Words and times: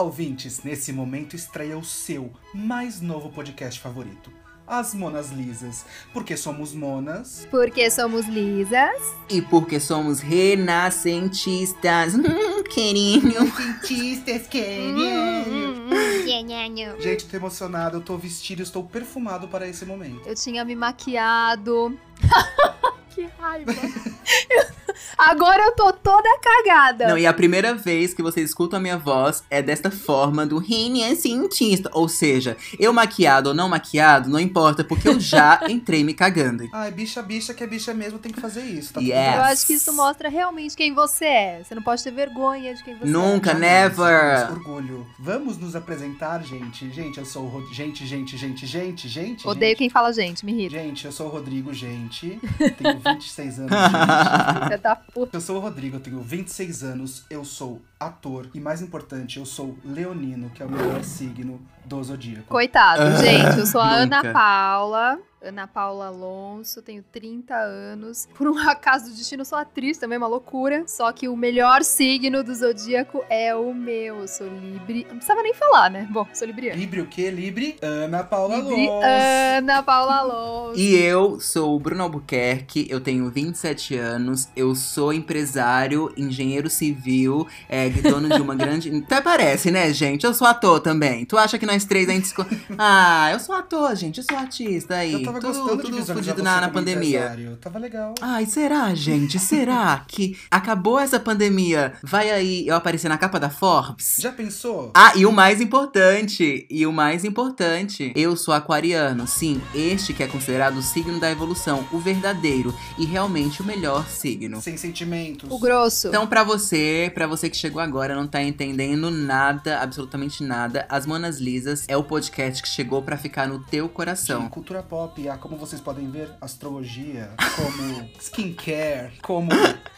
Olá, 0.00 0.06
ouvintes! 0.06 0.62
Nesse 0.64 0.94
momento 0.94 1.36
estreia 1.36 1.76
o 1.76 1.84
seu 1.84 2.32
mais 2.54 3.02
novo 3.02 3.28
podcast 3.28 3.78
favorito. 3.78 4.32
As 4.66 4.94
Monas 4.94 5.28
Lisas. 5.28 5.84
Porque 6.10 6.38
somos 6.38 6.72
monas. 6.72 7.46
Porque 7.50 7.90
somos 7.90 8.26
lisas. 8.26 8.98
E 9.28 9.42
porque 9.42 9.78
somos 9.78 10.20
renascentistas. 10.20 12.14
Hum, 12.16 12.62
querinho. 12.64 13.52
Cientistas, 13.82 14.48
Hum, 14.54 15.90
hum, 15.90 16.24
nhanhanho. 16.24 16.98
Gente, 16.98 17.26
tô 17.26 17.36
emocionado, 17.36 17.98
eu 17.98 18.00
tô 18.00 18.16
vestido, 18.16 18.62
estou 18.62 18.82
perfumado 18.84 19.48
para 19.48 19.68
esse 19.68 19.84
momento. 19.84 20.26
Eu 20.26 20.34
tinha 20.34 20.64
me 20.64 20.74
maquiado. 20.74 21.94
que 23.10 23.28
raiva. 23.38 23.72
Agora 25.16 25.62
eu 25.64 25.72
tô 25.72 25.92
toda 25.92 26.28
cagada. 26.38 27.08
Não, 27.08 27.18
e 27.18 27.26
a 27.26 27.32
primeira 27.32 27.74
vez 27.74 28.14
que 28.14 28.22
vocês 28.22 28.48
escutam 28.48 28.78
a 28.78 28.82
minha 28.82 28.98
voz 28.98 29.42
é 29.50 29.60
desta 29.60 29.90
forma 29.90 30.46
do 30.46 30.58
renascentista. 30.58 31.90
Ou 31.92 32.08
seja, 32.08 32.56
eu 32.78 32.92
maquiado 32.92 33.50
ou 33.50 33.54
não 33.54 33.68
maquiado, 33.68 34.30
não 34.30 34.40
importa, 34.40 34.82
porque 34.82 35.08
eu 35.08 35.20
já 35.20 35.60
entrei 35.68 36.02
me 36.02 36.14
cagando. 36.14 36.68
Ai, 36.72 36.90
bicha, 36.90 37.22
bicha, 37.22 37.52
que 37.52 37.62
é 37.62 37.66
bicha 37.66 37.92
mesmo, 37.92 38.18
tem 38.18 38.32
que 38.32 38.40
fazer 38.40 38.62
isso. 38.62 38.94
Tá 38.94 39.00
Yes. 39.00 39.36
Eu 39.36 39.42
acho 39.42 39.66
que 39.66 39.72
isso 39.74 39.92
mostra 39.92 40.28
realmente 40.28 40.76
quem 40.76 40.94
você 40.94 41.24
é. 41.24 41.64
Você 41.64 41.74
não 41.74 41.82
pode 41.82 42.02
ter 42.04 42.12
vergonha 42.12 42.74
de 42.74 42.82
quem 42.82 42.96
você 42.96 43.10
Nunca, 43.10 43.50
é. 43.50 43.54
Jamais, 43.54 43.98
never. 43.98 44.52
Orgulho. 44.52 45.06
Vamos 45.18 45.58
nos 45.58 45.74
apresentar, 45.74 46.42
gente. 46.44 46.90
Gente, 46.90 47.18
eu 47.18 47.24
sou 47.24 47.44
o 47.44 47.48
Rod... 47.48 47.72
Gente, 47.72 48.06
gente, 48.06 48.36
gente, 48.36 48.66
gente, 48.66 49.08
gente. 49.08 49.48
Odeio 49.48 49.70
gente. 49.70 49.78
quem 49.78 49.90
fala 49.90 50.12
gente, 50.12 50.44
me 50.44 50.52
irrita. 50.52 50.76
Gente, 50.76 51.04
eu 51.04 51.12
sou 51.12 51.26
o 51.26 51.30
Rodrigo, 51.30 51.72
gente. 51.72 52.38
Tenho 52.78 52.99
26 53.00 53.58
anos, 53.60 53.70
gente. 53.72 54.68
Você 54.68 54.78
tá 54.78 54.96
puta. 54.96 55.36
Eu 55.36 55.40
sou 55.40 55.56
o 55.56 55.60
Rodrigo, 55.60 55.96
eu 55.96 56.00
tenho 56.00 56.20
26 56.20 56.82
anos, 56.84 57.24
eu 57.30 57.44
sou 57.44 57.82
ator 58.00 58.48
e 58.54 58.60
mais 58.60 58.80
importante, 58.80 59.38
eu 59.38 59.44
sou 59.44 59.76
leonino, 59.84 60.48
que 60.50 60.62
é 60.62 60.66
o 60.66 60.70
melhor 60.70 61.04
signo 61.04 61.60
do 61.84 62.02
zodíaco. 62.02 62.46
Coitado, 62.48 63.18
gente. 63.18 63.58
Eu 63.58 63.66
sou 63.66 63.80
a. 63.80 63.90
Ana 63.90 64.32
Paula. 64.32 65.18
Ana 65.42 65.66
Paula 65.66 66.08
Alonso, 66.08 66.82
tenho 66.82 67.02
30 67.10 67.54
anos. 67.54 68.28
Por 68.34 68.46
um 68.46 68.58
acaso 68.68 69.06
do 69.06 69.16
destino, 69.16 69.40
eu 69.40 69.46
sou 69.46 69.56
atriz 69.56 69.96
também, 69.96 70.18
uma 70.18 70.26
loucura. 70.26 70.84
Só 70.86 71.10
que 71.12 71.28
o 71.28 71.36
melhor 71.36 71.82
signo 71.82 72.44
do 72.44 72.54
zodíaco 72.54 73.24
é 73.30 73.54
o 73.54 73.72
meu. 73.72 74.20
Eu 74.20 74.28
sou 74.28 74.46
Libre. 74.46 75.06
Não 75.08 75.16
precisava 75.16 75.42
nem 75.42 75.54
falar, 75.54 75.90
né? 75.90 76.06
Bom, 76.10 76.26
sou 76.34 76.46
Libriana. 76.46 76.78
Libre 76.78 77.00
o 77.00 77.06
quê? 77.06 77.30
Libre 77.30 77.76
Ana 77.80 78.22
Paula 78.22 78.56
Libri 78.56 78.86
Alonso. 78.86 79.06
Ana 79.06 79.82
Paula 79.82 80.14
Alonso. 80.16 80.78
E 80.78 80.94
eu 80.94 81.40
sou 81.40 81.74
o 81.74 81.80
Bruno 81.80 82.02
Albuquerque, 82.02 82.86
eu 82.90 83.00
tenho 83.00 83.30
27 83.30 83.96
anos, 83.96 84.48
eu 84.54 84.74
sou 84.74 85.12
empresário, 85.12 86.12
engenheiro 86.16 86.68
civil, 86.68 87.46
é, 87.68 87.88
dono 88.02 88.28
de 88.28 88.40
uma 88.40 88.54
grande. 88.54 88.90
Até 89.04 89.20
parece, 89.20 89.70
né, 89.70 89.92
gente? 89.92 90.24
Eu 90.24 90.34
sou 90.34 90.46
ator 90.46 90.80
também. 90.80 91.24
Tu 91.24 91.36
acha 91.36 91.58
que 91.58 91.66
nós 91.66 91.84
três 91.84 92.08
a 92.08 92.12
gente. 92.12 92.34
Ah, 92.78 93.30
eu 93.32 93.40
sou 93.40 93.54
ator, 93.54 93.94
gente, 93.94 94.18
eu 94.18 94.24
sou 94.24 94.36
artista 94.36 94.96
aí. 94.96 95.12
Eu 95.12 95.22
tava 95.22 95.40
tudo 95.40 95.78
tudo 95.78 95.96
você 96.04 96.42
na, 96.42 96.60
na 96.60 96.68
pandemia. 96.68 97.18
empresário. 97.18 97.56
Tava 97.60 97.78
legal. 97.78 98.14
Ai, 98.20 98.46
será, 98.46 98.94
gente? 98.94 99.38
Será 99.38 100.04
que 100.06 100.36
acabou 100.50 100.98
essa 100.98 101.18
pandemia? 101.18 101.94
Vai 102.02 102.30
aí 102.30 102.66
eu 102.66 102.74
aparecer 102.74 103.08
na 103.08 103.18
capa 103.18 103.38
da 103.38 103.50
Forbes? 103.50 104.16
Já 104.18 104.32
pensou? 104.32 104.90
Ah, 104.94 105.12
e 105.16 105.26
o 105.26 105.32
mais 105.32 105.60
importante, 105.60 106.66
e 106.70 106.86
o 106.86 106.92
mais 106.92 107.24
importante, 107.24 108.12
eu 108.14 108.36
sou 108.36 108.54
aquariano, 108.54 109.26
sim, 109.26 109.60
este 109.74 110.12
que 110.12 110.22
é 110.22 110.26
considerado 110.26 110.76
o 110.78 110.82
signo 110.82 111.18
da 111.18 111.30
evolução, 111.30 111.86
o 111.92 111.98
verdadeiro 111.98 112.74
e 112.98 113.04
realmente 113.04 113.62
o 113.62 113.64
melhor 113.64 114.06
signo. 114.08 114.60
Sem 114.60 114.76
sentimentos. 114.76 115.50
O 115.50 115.58
grosso. 115.58 116.08
Então, 116.08 116.26
pra 116.26 116.44
você, 116.44 117.10
pra 117.14 117.26
você 117.26 117.48
que 117.48 117.56
chegou 117.56 117.79
agora, 117.80 118.14
não 118.14 118.26
tá 118.26 118.42
entendendo 118.42 119.10
nada, 119.10 119.80
absolutamente 119.80 120.42
nada, 120.42 120.86
As 120.88 121.06
Monas 121.06 121.38
Lisas 121.38 121.84
é 121.88 121.96
o 121.96 122.04
podcast 122.04 122.62
que 122.62 122.68
chegou 122.68 123.02
pra 123.02 123.16
ficar 123.16 123.48
no 123.48 123.58
teu 123.58 123.88
coração. 123.88 124.48
cultura 124.48 124.82
pop, 124.82 125.28
há, 125.28 125.36
como 125.36 125.56
vocês 125.56 125.80
podem 125.80 126.10
ver, 126.10 126.30
astrologia, 126.40 127.30
como 127.56 128.10
skincare, 128.20 129.12
como 129.22 129.50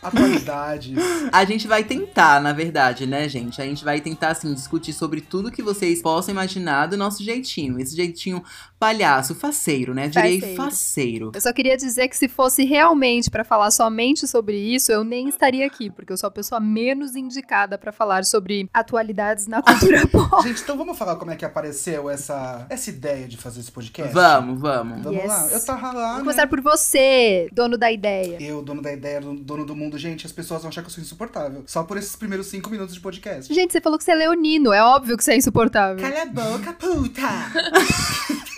atualidades. 0.02 0.96
A 1.32 1.44
gente 1.44 1.66
vai 1.66 1.84
tentar, 1.84 2.40
na 2.40 2.52
verdade, 2.52 3.06
né, 3.06 3.28
gente? 3.28 3.60
A 3.60 3.64
gente 3.64 3.84
vai 3.84 4.00
tentar, 4.00 4.30
assim, 4.30 4.52
discutir 4.54 4.92
sobre 4.92 5.20
tudo 5.20 5.50
que 5.50 5.62
vocês 5.62 6.00
possam 6.02 6.32
imaginar 6.32 6.86
do 6.86 6.96
nosso 6.96 7.22
jeitinho. 7.24 7.78
Esse 7.78 7.96
jeitinho 7.96 8.42
palhaço, 8.86 9.34
faceiro, 9.34 9.94
né? 9.94 10.08
Direi 10.08 10.40
Faceiro. 10.40 10.62
faceiro. 10.62 11.32
Eu 11.34 11.40
só 11.40 11.52
queria 11.52 11.76
dizer 11.76 12.08
que 12.08 12.16
se 12.16 12.28
fosse 12.28 12.64
realmente 12.64 13.30
pra 13.30 13.44
falar 13.44 13.70
somente 13.70 14.26
sobre 14.26 14.56
isso, 14.56 14.90
eu 14.90 15.04
nem 15.04 15.28
estaria 15.28 15.66
aqui, 15.66 15.88
porque 15.90 16.12
eu 16.12 16.16
sou 16.16 16.26
a 16.26 16.30
pessoa 16.30 16.60
menos 16.60 17.14
indicada 17.14 17.78
pra 17.78 17.92
falar 17.92 18.24
sobre 18.24 18.68
atualidades 18.74 19.46
na 19.46 19.62
cultura 19.62 20.06
pop. 20.08 20.42
Gente, 20.46 20.62
então 20.62 20.76
vamos 20.76 20.98
falar 20.98 21.16
como 21.16 21.30
é 21.30 21.36
que 21.36 21.44
apareceu 21.44 22.10
essa, 22.10 22.66
essa 22.68 22.90
ideia 22.90 23.28
de 23.28 23.36
fazer 23.36 23.60
esse 23.60 23.70
podcast? 23.70 24.12
Vamos, 24.12 24.60
vamos. 24.60 25.02
Vamos 25.02 25.18
Yes. 25.18 25.28
lá. 25.28 25.48
Eu 25.52 25.64
tava 25.64 25.92
lá, 25.92 25.92
Vamos 25.92 26.16
né? 26.18 26.20
começar 26.20 26.46
por 26.48 26.60
você, 26.60 27.48
dono 27.52 27.78
da 27.78 27.90
ideia. 27.92 28.36
Eu, 28.42 28.62
dono 28.62 28.82
da 28.82 28.92
ideia, 28.92 29.20
dono 29.20 29.64
do 29.64 29.76
mundo, 29.76 29.96
gente, 29.96 30.26
as 30.26 30.32
pessoas 30.32 30.62
vão 30.62 30.68
achar 30.70 30.80
que 30.82 30.88
eu 30.88 30.92
sou 30.92 31.02
insuportável. 31.02 31.62
Só 31.66 31.84
por 31.84 31.96
esses 31.96 32.16
primeiros 32.16 32.46
cinco 32.48 32.68
minutos 32.70 32.94
de 32.94 33.00
podcast. 33.00 33.52
Gente, 33.54 33.72
você 33.72 33.80
falou 33.80 33.96
que 33.98 34.04
você 34.04 34.10
é 34.12 34.14
leonino, 34.14 34.72
é 34.72 34.82
óbvio 34.82 35.16
que 35.16 35.22
você 35.24 35.32
é 35.32 35.36
insuportável. 35.36 36.02
Cala 36.02 36.22
a 36.22 36.26
boca, 36.26 36.72
puta! 36.72 37.22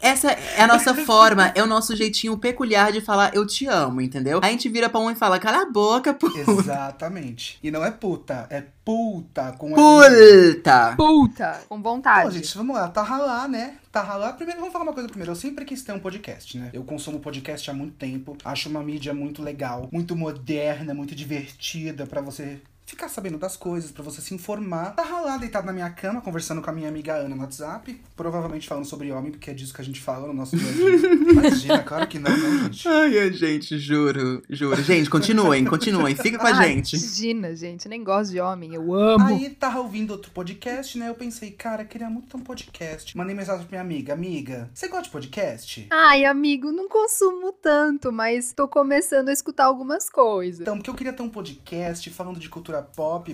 Essa 0.00 0.30
é 0.30 0.62
a 0.62 0.66
nossa 0.66 0.94
forma, 0.94 1.52
é 1.54 1.62
o 1.62 1.66
nosso 1.66 1.96
jeitinho 1.96 2.36
peculiar 2.38 2.92
de 2.92 3.00
falar 3.00 3.34
eu 3.34 3.46
te 3.46 3.66
amo, 3.66 4.00
entendeu? 4.00 4.40
A 4.42 4.48
gente 4.48 4.68
vira 4.68 4.88
pra 4.88 5.00
um 5.00 5.10
e 5.10 5.14
fala, 5.14 5.38
cala 5.38 5.62
a 5.62 5.70
boca, 5.70 6.14
pô. 6.14 6.28
Exatamente. 6.36 7.58
E 7.62 7.70
não 7.70 7.84
é 7.84 7.90
puta, 7.90 8.46
é 8.50 8.64
puta 8.84 9.52
com. 9.52 9.72
Puta! 9.74 10.94
Puta, 10.96 11.60
com 11.68 11.82
vontade. 11.82 12.34
gente, 12.34 12.56
vamos 12.56 12.76
lá, 12.76 12.88
tá 12.88 13.02
lá, 13.16 13.48
né? 13.48 13.76
Tá 13.90 14.16
lá. 14.16 14.32
Primeiro, 14.32 14.60
vamos 14.60 14.72
falar 14.72 14.84
uma 14.84 14.92
coisa 14.92 15.08
primeiro. 15.08 15.32
Eu 15.32 15.36
sempre 15.36 15.64
quis 15.64 15.82
ter 15.82 15.92
um 15.92 15.98
podcast, 15.98 16.56
né? 16.58 16.70
Eu 16.72 16.84
consumo 16.84 17.18
podcast 17.18 17.70
há 17.70 17.74
muito 17.74 17.94
tempo. 17.94 18.36
Acho 18.44 18.68
uma 18.68 18.82
mídia 18.82 19.12
muito 19.12 19.42
legal, 19.42 19.88
muito 19.92 20.14
moderna, 20.14 20.94
muito 20.94 21.14
divertida 21.14 22.06
pra 22.06 22.20
você 22.20 22.60
ficar 22.88 23.08
sabendo 23.08 23.36
das 23.36 23.54
coisas, 23.54 23.90
pra 23.90 24.02
você 24.02 24.22
se 24.22 24.34
informar. 24.34 24.94
Tava 24.94 25.20
lá 25.20 25.36
deitado 25.36 25.66
na 25.66 25.72
minha 25.72 25.90
cama, 25.90 26.22
conversando 26.22 26.62
com 26.62 26.70
a 26.70 26.72
minha 26.72 26.88
amiga 26.88 27.14
Ana 27.16 27.34
no 27.34 27.42
WhatsApp. 27.42 28.00
Provavelmente 28.16 28.66
falando 28.66 28.86
sobre 28.86 29.12
homem, 29.12 29.30
porque 29.30 29.50
é 29.50 29.54
disso 29.54 29.74
que 29.74 29.82
a 29.82 29.84
gente 29.84 30.00
fala 30.00 30.26
no 30.26 30.32
nosso 30.32 30.56
dia 30.56 30.68
a 30.68 30.72
dia. 30.72 31.12
Imagina, 31.30 31.82
claro 31.82 32.06
que 32.06 32.18
não, 32.18 32.30
né, 32.30 32.64
gente? 32.64 32.88
Ai, 32.88 33.18
ai, 33.18 33.32
gente, 33.32 33.78
juro, 33.78 34.42
juro. 34.48 34.82
Gente, 34.82 35.10
continuem, 35.10 35.66
continuem, 35.66 36.16
fica 36.16 36.38
com 36.38 36.46
a 36.46 36.50
Ai, 36.50 36.68
gente. 36.68 36.96
Imagina, 36.96 37.54
gente, 37.54 37.84
eu 37.84 37.90
nem 37.90 38.02
gosto 38.02 38.30
de 38.30 38.40
homem, 38.40 38.74
eu 38.74 38.94
amo. 38.94 39.26
Aí 39.26 39.50
tava 39.50 39.80
ouvindo 39.80 40.12
outro 40.12 40.30
podcast, 40.30 40.96
né? 40.98 41.10
Eu 41.10 41.14
pensei, 41.14 41.50
cara, 41.50 41.84
queria 41.84 42.08
muito 42.08 42.28
ter 42.28 42.36
um 42.38 42.40
podcast. 42.40 43.14
Mandei 43.14 43.36
mensagem 43.36 43.66
pra 43.66 43.70
minha 43.70 43.82
amiga, 43.82 44.14
amiga, 44.14 44.70
você 44.72 44.88
gosta 44.88 45.04
de 45.04 45.10
podcast? 45.10 45.86
Ai, 45.90 46.24
amigo, 46.24 46.72
não 46.72 46.88
consumo 46.88 47.52
tanto, 47.52 48.10
mas 48.10 48.54
tô 48.54 48.66
começando 48.66 49.28
a 49.28 49.32
escutar 49.32 49.66
algumas 49.66 50.08
coisas. 50.08 50.62
Então, 50.62 50.76
porque 50.76 50.88
eu 50.88 50.94
queria 50.94 51.12
ter 51.12 51.22
um 51.22 51.28
podcast 51.28 52.08
falando 52.10 52.40
de 52.40 52.48
cultura 52.48 52.77
cultura 52.82 52.82
pop, 52.82 53.32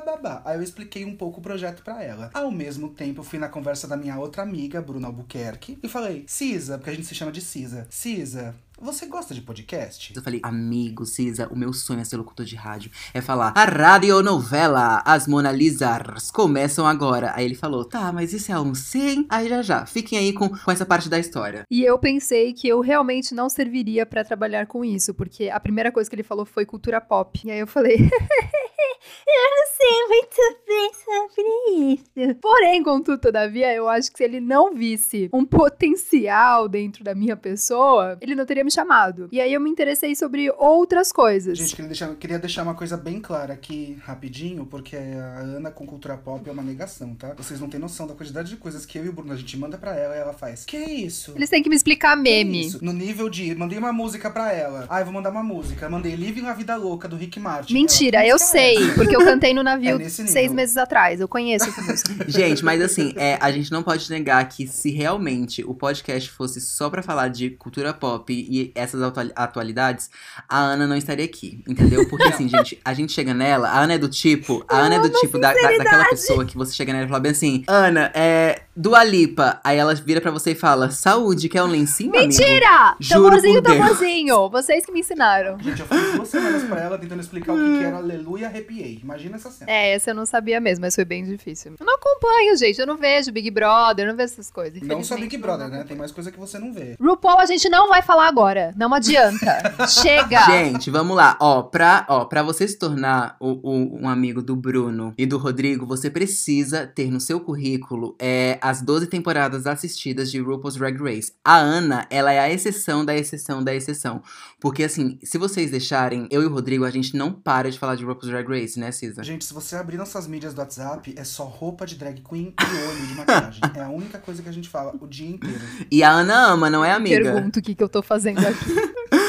babá. 0.00 0.42
Aí 0.44 0.56
eu 0.56 0.62
expliquei 0.62 1.04
um 1.04 1.16
pouco 1.16 1.40
o 1.40 1.42
projeto 1.42 1.82
para 1.82 2.02
ela. 2.02 2.30
Ao 2.32 2.50
mesmo 2.50 2.90
tempo, 2.90 3.20
eu 3.20 3.24
fui 3.24 3.38
na 3.38 3.48
conversa 3.48 3.86
da 3.86 3.96
minha 3.96 4.18
outra 4.18 4.42
amiga, 4.42 4.80
Bruna 4.80 5.08
Albuquerque, 5.08 5.78
e 5.82 5.88
falei: 5.88 6.24
Cisa, 6.26 6.78
porque 6.78 6.90
a 6.90 6.94
gente 6.94 7.06
se 7.06 7.14
chama 7.14 7.32
de 7.32 7.40
Cisa. 7.40 7.86
Cisa, 7.90 8.54
você 8.82 9.06
gosta 9.06 9.32
de 9.32 9.40
podcast? 9.40 10.12
Eu 10.14 10.20
falei, 10.22 10.40
amigo, 10.42 11.06
Cisa, 11.06 11.48
o 11.52 11.56
meu 11.56 11.72
sonho 11.72 12.00
é 12.00 12.04
ser 12.04 12.16
locutor 12.16 12.44
de 12.44 12.56
rádio. 12.56 12.90
É 13.14 13.20
falar, 13.20 13.52
a 13.54 13.64
radionovela, 13.64 15.00
as 15.04 15.28
Mona 15.28 15.52
Lisas 15.52 16.32
começam 16.32 16.84
agora. 16.84 17.32
Aí 17.36 17.44
ele 17.44 17.54
falou, 17.54 17.84
tá, 17.84 18.10
mas 18.12 18.32
isso 18.32 18.50
é 18.50 18.58
um 18.58 18.74
sim? 18.74 19.24
Aí 19.30 19.48
já 19.48 19.62
já, 19.62 19.86
fiquem 19.86 20.18
aí 20.18 20.32
com, 20.32 20.48
com 20.48 20.70
essa 20.70 20.84
parte 20.84 21.08
da 21.08 21.18
história. 21.18 21.64
E 21.70 21.84
eu 21.84 21.96
pensei 21.96 22.52
que 22.52 22.66
eu 22.66 22.80
realmente 22.80 23.34
não 23.34 23.48
serviria 23.48 24.04
pra 24.04 24.24
trabalhar 24.24 24.66
com 24.66 24.84
isso, 24.84 25.14
porque 25.14 25.48
a 25.48 25.60
primeira 25.60 25.92
coisa 25.92 26.10
que 26.10 26.16
ele 26.16 26.24
falou 26.24 26.44
foi 26.44 26.66
cultura 26.66 27.00
pop. 27.00 27.40
E 27.44 27.52
aí 27.52 27.60
eu 27.60 27.68
falei, 27.68 27.96
eu 28.02 29.50
não 29.50 29.66
sei 29.76 30.08
muito 30.08 30.62
bem 30.66 30.90
sobre 31.04 32.24
isso. 32.26 32.34
Porém, 32.40 32.82
contudo, 32.82 33.20
todavia, 33.20 33.72
eu 33.72 33.88
acho 33.88 34.10
que 34.10 34.18
se 34.18 34.24
ele 34.24 34.40
não 34.40 34.74
visse 34.74 35.28
um 35.32 35.44
potencial 35.44 36.68
dentro 36.68 37.04
da 37.04 37.14
minha 37.14 37.36
pessoa, 37.36 38.18
ele 38.20 38.34
não 38.34 38.44
teria 38.44 38.64
me 38.64 38.71
chamado. 38.72 39.28
E 39.32 39.40
aí 39.40 39.52
eu 39.52 39.60
me 39.60 39.70
interessei 39.70 40.14
sobre 40.14 40.50
outras 40.58 41.12
coisas. 41.12 41.58
Gente, 41.58 41.74
queria 41.74 41.88
deixar, 41.88 42.14
queria 42.16 42.38
deixar 42.38 42.62
uma 42.62 42.74
coisa 42.74 42.96
bem 42.96 43.20
clara 43.20 43.52
aqui, 43.54 43.98
rapidinho, 44.04 44.66
porque 44.66 44.96
a 44.96 45.38
Ana 45.40 45.70
com 45.70 45.86
cultura 45.86 46.16
pop 46.16 46.48
é 46.48 46.52
uma 46.52 46.62
negação, 46.62 47.14
tá? 47.14 47.34
Vocês 47.36 47.60
não 47.60 47.68
têm 47.68 47.80
noção 47.80 48.06
da 48.06 48.14
quantidade 48.14 48.48
de 48.50 48.56
coisas 48.56 48.84
que 48.86 48.98
eu 48.98 49.04
e 49.04 49.08
o 49.08 49.12
Bruno 49.12 49.32
a 49.32 49.36
gente 49.36 49.56
manda 49.56 49.76
pra 49.78 49.94
ela 49.96 50.14
e 50.16 50.18
ela 50.18 50.32
faz. 50.32 50.64
Que 50.64 50.76
isso? 50.78 51.32
Eles 51.36 51.50
têm 51.50 51.62
que 51.62 51.68
me 51.68 51.76
explicar 51.76 52.16
Que 52.16 52.22
meme. 52.22 52.66
Isso? 52.66 52.84
No 52.84 52.92
nível 52.92 53.28
de, 53.28 53.54
mandei 53.54 53.78
uma 53.78 53.92
música 53.92 54.30
pra 54.30 54.52
ela. 54.52 54.86
Ah, 54.88 55.00
eu 55.00 55.04
vou 55.04 55.14
mandar 55.14 55.30
uma 55.30 55.42
música. 55.42 55.88
Mandei 55.88 56.14
Living 56.14 56.46
a 56.46 56.52
Vida 56.52 56.76
Louca, 56.76 57.08
do 57.08 57.16
Rick 57.16 57.38
Martin. 57.38 57.74
Mentira, 57.74 58.18
Ela, 58.18 58.28
eu 58.28 58.36
"Que 58.36 58.42
é 58.42 58.46
sei, 58.46 58.76
essa?" 58.76 58.94
porque 58.94 59.14
eu 59.16 59.20
cantei 59.24 59.52
no 59.54 59.62
navio 59.62 60.00
É 60.02 60.08
seis 60.08 60.52
meses 60.52 60.76
atrás. 60.76 61.20
Eu 61.20 61.28
conheço 61.28 61.68
essa 61.68 61.82
música. 61.82 62.24
Gente, 62.28 62.64
mas 62.64 62.80
assim, 62.80 63.12
é, 63.16 63.38
a 63.40 63.50
gente 63.52 63.70
não 63.70 63.82
pode 63.82 64.08
negar 64.10 64.46
que 64.48 64.66
se 64.66 64.90
realmente 64.90 65.62
o 65.64 65.74
podcast 65.74 66.30
fosse 66.30 66.60
só 66.60 66.88
pra 66.90 67.02
falar 67.02 67.28
de 67.28 67.50
cultura 67.50 67.92
pop 67.92 68.32
e 68.52 68.70
essas 68.74 69.00
atualidades, 69.34 70.10
a 70.46 70.58
Ana 70.58 70.86
não 70.86 70.94
estaria 70.94 71.24
aqui, 71.24 71.64
entendeu? 71.66 72.06
Porque 72.10 72.28
assim, 72.28 72.46
gente, 72.50 72.78
a 72.84 72.92
gente 72.92 73.10
chega 73.10 73.32
nela, 73.32 73.70
a 73.70 73.80
Ana 73.80 73.94
é 73.94 73.98
do 73.98 74.10
tipo, 74.10 74.62
a 74.68 74.76
Ana 74.76 74.96
é 74.96 75.00
do 75.00 75.08
tipo 75.08 75.38
da, 75.38 75.54
da, 75.54 75.76
daquela 75.78 76.04
pessoa 76.10 76.44
que 76.44 76.54
você 76.54 76.74
chega 76.74 76.92
nela 76.92 77.06
e 77.06 77.08
fala 77.08 77.20
bem 77.20 77.32
assim, 77.32 77.64
Ana, 77.66 78.12
é 78.14 78.60
Dua 78.74 79.04
Lipa. 79.04 79.60
Aí 79.62 79.76
ela 79.76 79.94
vira 79.94 80.20
pra 80.20 80.30
você 80.30 80.52
e 80.52 80.54
fala, 80.54 80.90
saúde, 80.90 81.48
quer 81.48 81.62
um 81.62 81.66
lencinho, 81.66 82.10
Mentira! 82.10 82.96
Juro 82.98 83.24
tamborzinho, 83.24 83.62
tamborzinho. 83.62 84.50
Vocês 84.50 84.86
que 84.86 84.92
me 84.92 85.00
ensinaram. 85.00 85.58
Gente, 85.58 85.80
eu 85.80 85.86
fiz 85.86 86.12
duas 86.14 86.28
semanas 86.28 86.62
pra 86.62 86.80
ela 86.80 86.98
tentando 86.98 87.20
explicar 87.20 87.52
o 87.52 87.56
que, 87.56 87.78
que 87.78 87.84
era 87.84 87.98
aleluia, 87.98 88.46
arrepiei. 88.46 88.98
Imagina 89.02 89.36
essa 89.36 89.50
cena. 89.50 89.70
É, 89.70 89.92
essa 89.92 90.10
eu 90.10 90.14
não 90.14 90.24
sabia 90.24 90.58
mesmo, 90.58 90.82
mas 90.86 90.94
foi 90.94 91.04
bem 91.04 91.22
difícil. 91.24 91.74
Eu 91.78 91.84
não 91.84 91.96
acompanho, 91.96 92.56
gente, 92.56 92.80
eu 92.80 92.86
não 92.86 92.96
vejo 92.96 93.30
Big 93.30 93.50
Brother, 93.50 94.06
eu 94.06 94.10
não 94.10 94.16
vejo 94.16 94.32
essas 94.32 94.50
coisas. 94.50 94.80
Não 94.82 95.04
só 95.04 95.16
Big 95.16 95.36
Brother, 95.36 95.68
né? 95.68 95.84
Tem 95.86 95.96
mais 95.96 96.10
coisa 96.10 96.32
que 96.32 96.38
você 96.38 96.58
não 96.58 96.72
vê. 96.72 96.96
RuPaul 96.98 97.40
a 97.40 97.46
gente 97.46 97.68
não 97.68 97.90
vai 97.90 98.00
falar 98.00 98.26
agora, 98.26 98.72
não 98.74 98.92
adianta. 98.94 99.60
Chega! 99.86 100.46
Gente, 100.46 100.90
vamos 100.90 101.14
lá. 101.14 101.36
Ó, 101.40 101.62
pra, 101.62 102.06
ó, 102.08 102.24
pra 102.24 102.42
você 102.42 102.66
se 102.66 102.78
tornar 102.78 103.36
o, 103.38 103.50
o, 103.62 104.02
um 104.02 104.08
amigo 104.08 104.40
do 104.40 104.56
Bruno 104.56 105.12
e 105.18 105.26
do 105.26 105.36
Rodrigo, 105.36 105.84
você 105.84 106.08
precisa 106.08 106.86
ter 106.86 107.10
no 107.10 107.20
seu 107.20 107.38
currículo 107.38 108.16
é, 108.18 108.58
as 108.62 108.80
12 108.80 109.08
temporadas 109.08 109.66
assistidas 109.66 110.30
de 110.30 110.40
RuPaul's 110.40 110.76
Drag 110.76 110.96
Race. 111.02 111.32
A 111.44 111.56
Ana, 111.56 112.06
ela 112.08 112.32
é 112.32 112.38
a 112.38 112.50
exceção 112.50 113.04
da 113.04 113.14
exceção 113.14 113.62
da 113.62 113.74
exceção. 113.74 114.22
Porque, 114.60 114.84
assim, 114.84 115.18
se 115.22 115.36
vocês 115.36 115.70
deixarem, 115.70 116.28
eu 116.30 116.42
e 116.42 116.46
o 116.46 116.48
Rodrigo, 116.48 116.84
a 116.84 116.90
gente 116.90 117.16
não 117.16 117.32
para 117.32 117.70
de 117.70 117.78
falar 117.78 117.96
de 117.96 118.04
RuPaul's 118.04 118.28
Drag 118.28 118.48
Race, 118.48 118.78
né, 118.78 118.92
Cisa? 118.92 119.24
Gente, 119.24 119.44
se 119.44 119.52
você 119.52 119.74
abrir 119.74 119.96
nossas 119.96 120.28
mídias 120.28 120.54
do 120.54 120.60
WhatsApp, 120.60 121.12
é 121.16 121.24
só 121.24 121.44
roupa 121.44 121.84
de 121.84 121.96
drag 121.96 122.22
queen 122.22 122.54
e 122.60 122.88
olho 122.88 123.06
de 123.06 123.14
maquiagem. 123.14 123.60
é 123.74 123.82
a 123.82 123.88
única 123.88 124.18
coisa 124.18 124.42
que 124.42 124.48
a 124.48 124.52
gente 124.52 124.68
fala 124.68 124.94
o 125.00 125.06
dia 125.06 125.28
inteiro. 125.28 125.60
E 125.90 126.02
a 126.02 126.10
Ana 126.10 126.52
ama, 126.52 126.70
não 126.70 126.84
é, 126.84 126.92
amiga? 126.92 127.32
Pergunto 127.32 127.58
o 127.58 127.62
que, 127.62 127.74
que 127.74 127.82
eu 127.82 127.88
tô 127.88 128.02
fazendo 128.02 128.46
aqui. 128.46 128.92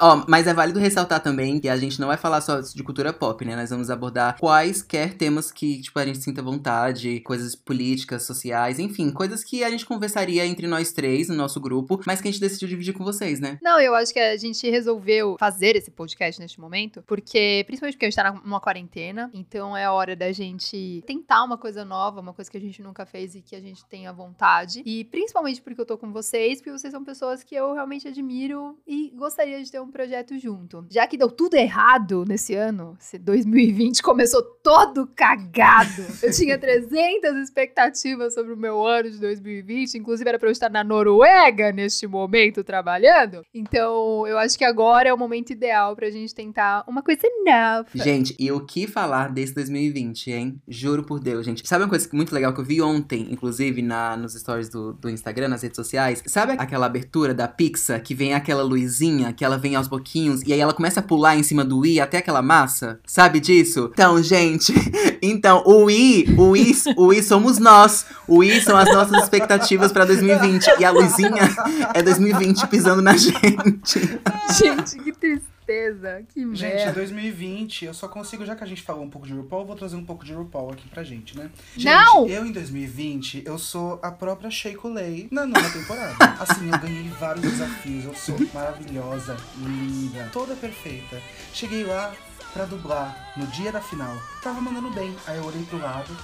Ó, 0.00 0.24
mas 0.28 0.46
é 0.46 0.54
válido 0.54 0.78
ressaltar 0.78 1.20
também 1.20 1.60
que 1.60 1.68
a 1.68 1.76
gente 1.76 2.00
não 2.00 2.08
vai 2.08 2.16
falar 2.16 2.40
só 2.40 2.60
de 2.60 2.82
cultura 2.82 3.12
pop, 3.12 3.44
né? 3.44 3.56
Nós 3.56 3.70
vamos 3.70 3.90
abordar 3.90 4.38
quaisquer 4.38 5.14
temas 5.14 5.50
que, 5.50 5.80
tipo, 5.82 5.98
a 5.98 6.06
gente 6.06 6.18
sinta 6.18 6.42
vontade, 6.42 7.20
coisas 7.20 7.54
políticas, 7.54 8.24
sociais, 8.24 8.78
enfim, 8.78 9.10
coisas 9.10 9.44
que 9.44 9.62
a 9.64 9.70
gente 9.70 9.86
conversaria 9.86 10.46
entre 10.46 10.66
nós 10.66 10.92
três 10.92 11.28
no 11.28 11.34
nosso 11.34 11.60
grupo, 11.60 12.00
mas 12.06 12.20
que 12.20 12.28
a 12.28 12.30
gente 12.30 12.40
decidiu 12.40 12.68
dividir 12.68 12.94
com 12.94 13.04
vocês, 13.04 13.40
né? 13.40 13.58
Não, 13.62 13.80
eu 13.80 13.94
acho 13.94 14.12
que 14.12 14.20
a 14.20 14.36
gente 14.36 14.68
resolveu 14.68 15.36
fazer 15.38 15.76
esse 15.76 15.90
podcast 15.90 16.40
neste 16.40 16.60
momento, 16.60 17.02
porque, 17.06 17.64
principalmente 17.66 17.94
porque 17.94 18.06
a 18.06 18.10
gente 18.10 18.16
tá 18.16 18.32
numa 18.44 18.60
quarentena, 18.60 19.30
então 19.34 19.76
é 19.76 19.88
hora 19.88 20.16
da 20.16 20.32
gente 20.32 21.02
tentar 21.06 21.44
uma 21.44 21.58
coisa 21.58 21.84
nova, 21.84 22.20
uma 22.20 22.32
coisa 22.32 22.50
que 22.50 22.56
a 22.56 22.60
gente 22.60 22.82
nunca 22.82 23.06
fez 23.06 23.34
e 23.34 23.42
que 23.42 23.54
a 23.54 23.60
gente 23.60 23.84
tenha 23.86 24.12
vontade. 24.12 24.82
E 24.84 25.04
principalmente 25.04 25.60
porque 25.60 25.80
eu 25.80 25.86
tô 25.86 25.98
com 25.98 26.12
vocês, 26.12 26.58
porque 26.58 26.70
vocês 26.70 26.92
são 26.92 27.04
pessoas 27.04 27.42
que 27.42 27.54
eu 27.54 27.72
realmente 27.72 28.08
admiro 28.08 28.78
e 28.86 29.12
gostaria 29.34 29.60
de 29.64 29.68
ter 29.68 29.80
um 29.80 29.90
projeto 29.90 30.38
junto. 30.38 30.86
Já 30.88 31.08
que 31.08 31.16
deu 31.16 31.28
tudo 31.28 31.54
errado 31.54 32.24
nesse 32.24 32.54
ano, 32.54 32.96
esse 33.00 33.18
2020 33.18 34.00
começou 34.00 34.40
todo 34.62 35.08
cagado. 35.08 36.04
Eu 36.22 36.30
tinha 36.30 36.56
300 36.58 37.36
expectativas 37.42 38.32
sobre 38.32 38.52
o 38.52 38.56
meu 38.56 38.86
ano 38.86 39.10
de 39.10 39.18
2020, 39.18 39.98
inclusive 39.98 40.28
era 40.28 40.38
para 40.38 40.48
eu 40.48 40.52
estar 40.52 40.70
na 40.70 40.84
Noruega 40.84 41.72
neste 41.72 42.06
momento 42.06 42.62
trabalhando. 42.62 43.44
Então, 43.52 44.24
eu 44.24 44.38
acho 44.38 44.56
que 44.56 44.64
agora 44.64 45.08
é 45.08 45.12
o 45.12 45.18
momento 45.18 45.50
ideal 45.50 45.96
pra 45.96 46.08
gente 46.10 46.32
tentar 46.32 46.84
uma 46.86 47.02
coisa 47.02 47.22
nova. 47.44 47.88
Gente, 47.92 48.36
e 48.38 48.52
o 48.52 48.60
que 48.60 48.86
falar 48.86 49.32
desse 49.32 49.52
2020, 49.52 50.30
hein? 50.30 50.62
Juro 50.68 51.02
por 51.02 51.18
Deus, 51.18 51.44
gente. 51.44 51.66
Sabe 51.66 51.82
uma 51.82 51.90
coisa 51.90 52.08
muito 52.12 52.32
legal 52.32 52.54
que 52.54 52.60
eu 52.60 52.64
vi 52.64 52.80
ontem, 52.80 53.26
inclusive, 53.32 53.82
na, 53.82 54.16
nos 54.16 54.34
stories 54.34 54.68
do, 54.68 54.92
do 54.92 55.10
Instagram, 55.10 55.48
nas 55.48 55.62
redes 55.62 55.76
sociais? 55.76 56.22
Sabe 56.24 56.52
aquela 56.52 56.86
abertura 56.86 57.34
da 57.34 57.48
Pixar 57.48 58.00
que 58.00 58.14
vem 58.14 58.32
aquela 58.32 58.62
luzinha, 58.62 59.23
que 59.32 59.44
ela 59.44 59.58
vem 59.58 59.76
aos 59.76 59.88
pouquinhos 59.88 60.42
e 60.46 60.52
aí 60.52 60.60
ela 60.60 60.72
começa 60.72 61.00
a 61.00 61.02
pular 61.02 61.36
em 61.36 61.42
cima 61.42 61.64
do 61.64 61.84
i 61.84 62.00
até 62.00 62.18
aquela 62.18 62.42
massa? 62.42 62.98
Sabe 63.06 63.40
disso? 63.40 63.90
Então, 63.92 64.22
gente, 64.22 64.72
então, 65.22 65.62
o 65.66 65.90
i, 65.90 66.34
o 66.36 66.56
i, 66.56 66.74
o 66.96 67.12
i 67.12 67.22
somos 67.22 67.58
nós. 67.58 68.06
O 68.26 68.42
i 68.42 68.60
são 68.60 68.76
as 68.76 68.92
nossas 68.92 69.22
expectativas 69.22 69.92
pra 69.92 70.04
2020 70.04 70.66
e 70.78 70.84
a 70.84 70.90
luzinha 70.90 71.50
é 71.94 72.02
2020 72.02 72.66
pisando 72.68 73.02
na 73.02 73.14
gente. 73.18 74.20
Gente, 74.58 74.98
que 74.98 75.12
tristeza 75.12 75.53
certeza. 75.64 76.22
Que 76.32 76.40
gente, 76.54 76.76
merda. 76.76 76.92
2020, 76.92 77.84
eu 77.86 77.94
só 77.94 78.06
consigo, 78.06 78.44
já 78.44 78.54
que 78.54 78.62
a 78.62 78.66
gente 78.66 78.82
falou 78.82 79.02
um 79.02 79.10
pouco 79.10 79.26
de 79.26 79.32
RuPaul, 79.32 79.62
eu 79.62 79.66
vou 79.66 79.76
trazer 79.76 79.96
um 79.96 80.04
pouco 80.04 80.24
de 80.24 80.32
RuPaul 80.32 80.72
aqui 80.72 80.88
pra 80.88 81.02
gente, 81.02 81.36
né? 81.36 81.50
Gente, 81.76 81.84
Não! 81.92 82.26
eu 82.26 82.44
em 82.46 82.52
2020, 82.52 83.42
eu 83.46 83.58
sou 83.58 83.98
a 84.02 84.10
própria 84.10 84.50
Sheiko 84.50 84.88
Lay 84.88 85.28
na 85.30 85.46
nova 85.46 85.68
temporada. 85.70 86.14
assim, 86.38 86.70
eu 86.70 86.78
ganhei 86.78 87.08
vários 87.18 87.44
desafios, 87.44 88.04
eu 88.04 88.14
sou 88.14 88.36
maravilhosa, 88.52 89.36
linda, 89.58 90.28
toda 90.32 90.54
perfeita. 90.54 91.20
Cheguei 91.52 91.84
lá 91.84 92.14
pra 92.52 92.64
dublar 92.64 93.32
no 93.36 93.46
dia 93.48 93.72
da 93.72 93.80
final. 93.80 94.16
Tava 94.42 94.60
mandando 94.60 94.90
bem, 94.90 95.14
aí 95.26 95.38
eu 95.38 95.44
olhei 95.44 95.62
pro 95.64 95.78
lado, 95.78 96.14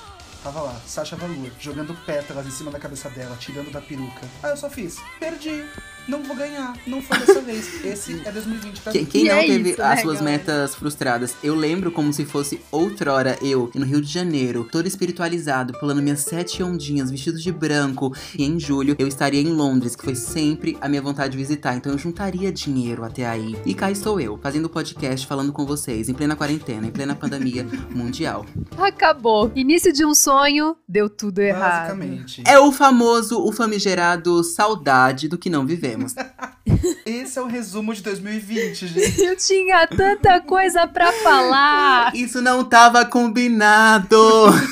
Tava 0.43 0.63
lá, 0.63 0.75
Sasha 0.87 1.17
Valur, 1.17 1.51
jogando 1.61 1.95
pétalas 2.07 2.47
em 2.47 2.51
cima 2.51 2.71
da 2.71 2.79
cabeça 2.79 3.11
dela, 3.11 3.37
tirando 3.39 3.71
da 3.71 3.79
peruca. 3.79 4.27
Aí 4.43 4.51
eu 4.51 4.57
só 4.57 4.71
fiz, 4.71 4.97
perdi 5.19 5.67
não 6.09 6.23
vou 6.23 6.37
ganhar. 6.37 6.77
Não 6.87 7.01
foi 7.01 7.19
dessa 7.19 7.41
vez. 7.41 7.85
Esse 7.85 8.21
é 8.25 8.33
2020 8.33 8.81
pra 8.81 8.93
quem. 8.93 9.05
Quem 9.05 9.25
não 9.25 9.35
é 9.35 9.47
teve 9.47 9.71
isso, 9.71 9.83
as 9.83 9.97
né, 9.97 10.03
suas 10.03 10.19
galera? 10.19 10.39
metas 10.39 10.75
frustradas? 10.75 11.35
Eu 11.43 11.55
lembro 11.55 11.91
como 11.91 12.13
se 12.13 12.25
fosse 12.25 12.61
outrora 12.71 13.39
eu, 13.43 13.71
no 13.75 13.85
Rio 13.85 14.01
de 14.01 14.11
Janeiro, 14.13 14.69
todo 14.71 14.87
espiritualizado, 14.87 15.73
pulando 15.79 16.03
minhas 16.03 16.21
sete 16.21 16.63
ondinhas, 16.63 17.11
vestido 17.11 17.39
de 17.39 17.53
branco. 17.53 18.15
E 18.37 18.45
em 18.45 18.59
julho 18.59 18.97
eu 18.99 19.07
estaria 19.07 19.41
em 19.41 19.53
Londres, 19.53 19.95
que 19.97 20.05
foi 20.05 20.15
sempre 20.15 20.77
a 20.81 20.89
minha 20.89 21.03
vontade 21.03 21.33
de 21.33 21.39
visitar. 21.39 21.75
Então 21.75 21.93
eu 21.93 21.99
juntaria 21.99 22.53
dinheiro 22.53 23.05
até 23.05 23.27
aí. 23.27 23.57
E 23.65 23.75
cá 23.75 23.91
estou 23.91 24.21
eu, 24.21 24.39
fazendo 24.43 24.69
podcast, 24.69 25.27
falando 25.27 25.53
com 25.53 25.65
vocês, 25.65 26.09
em 26.09 26.15
plena 26.15 26.37
quarentena, 26.37 26.87
em 26.87 26.91
plena 26.91 27.15
pandemia 27.15 27.67
mundial. 27.91 28.45
Acabou. 28.79 29.51
Início 29.55 29.93
de 29.93 30.05
um 30.05 30.15
sonho, 30.15 30.77
deu 30.89 31.09
tudo 31.09 31.41
errado. 31.41 31.89
Basicamente. 31.89 32.43
É 32.47 32.59
o 32.59 32.73
famoso, 32.73 33.41
o 33.41 33.53
famigerado 33.53 34.43
saudade 34.43 35.29
do 35.29 35.39
que 35.39 35.51
não 35.51 35.67
entendemos. 35.91 36.15
Esse 37.05 37.39
é 37.39 37.43
o 37.43 37.47
resumo 37.47 37.95
de 37.95 38.03
2020, 38.03 38.87
gente. 38.89 39.21
Eu 39.21 39.37
tinha 39.37 39.87
tanta 39.87 40.41
coisa 40.41 40.87
pra 40.87 41.13
falar. 41.13 42.13
Isso 42.17 42.41
não 42.41 42.65
tava 42.65 43.05
combinado! 43.05 44.17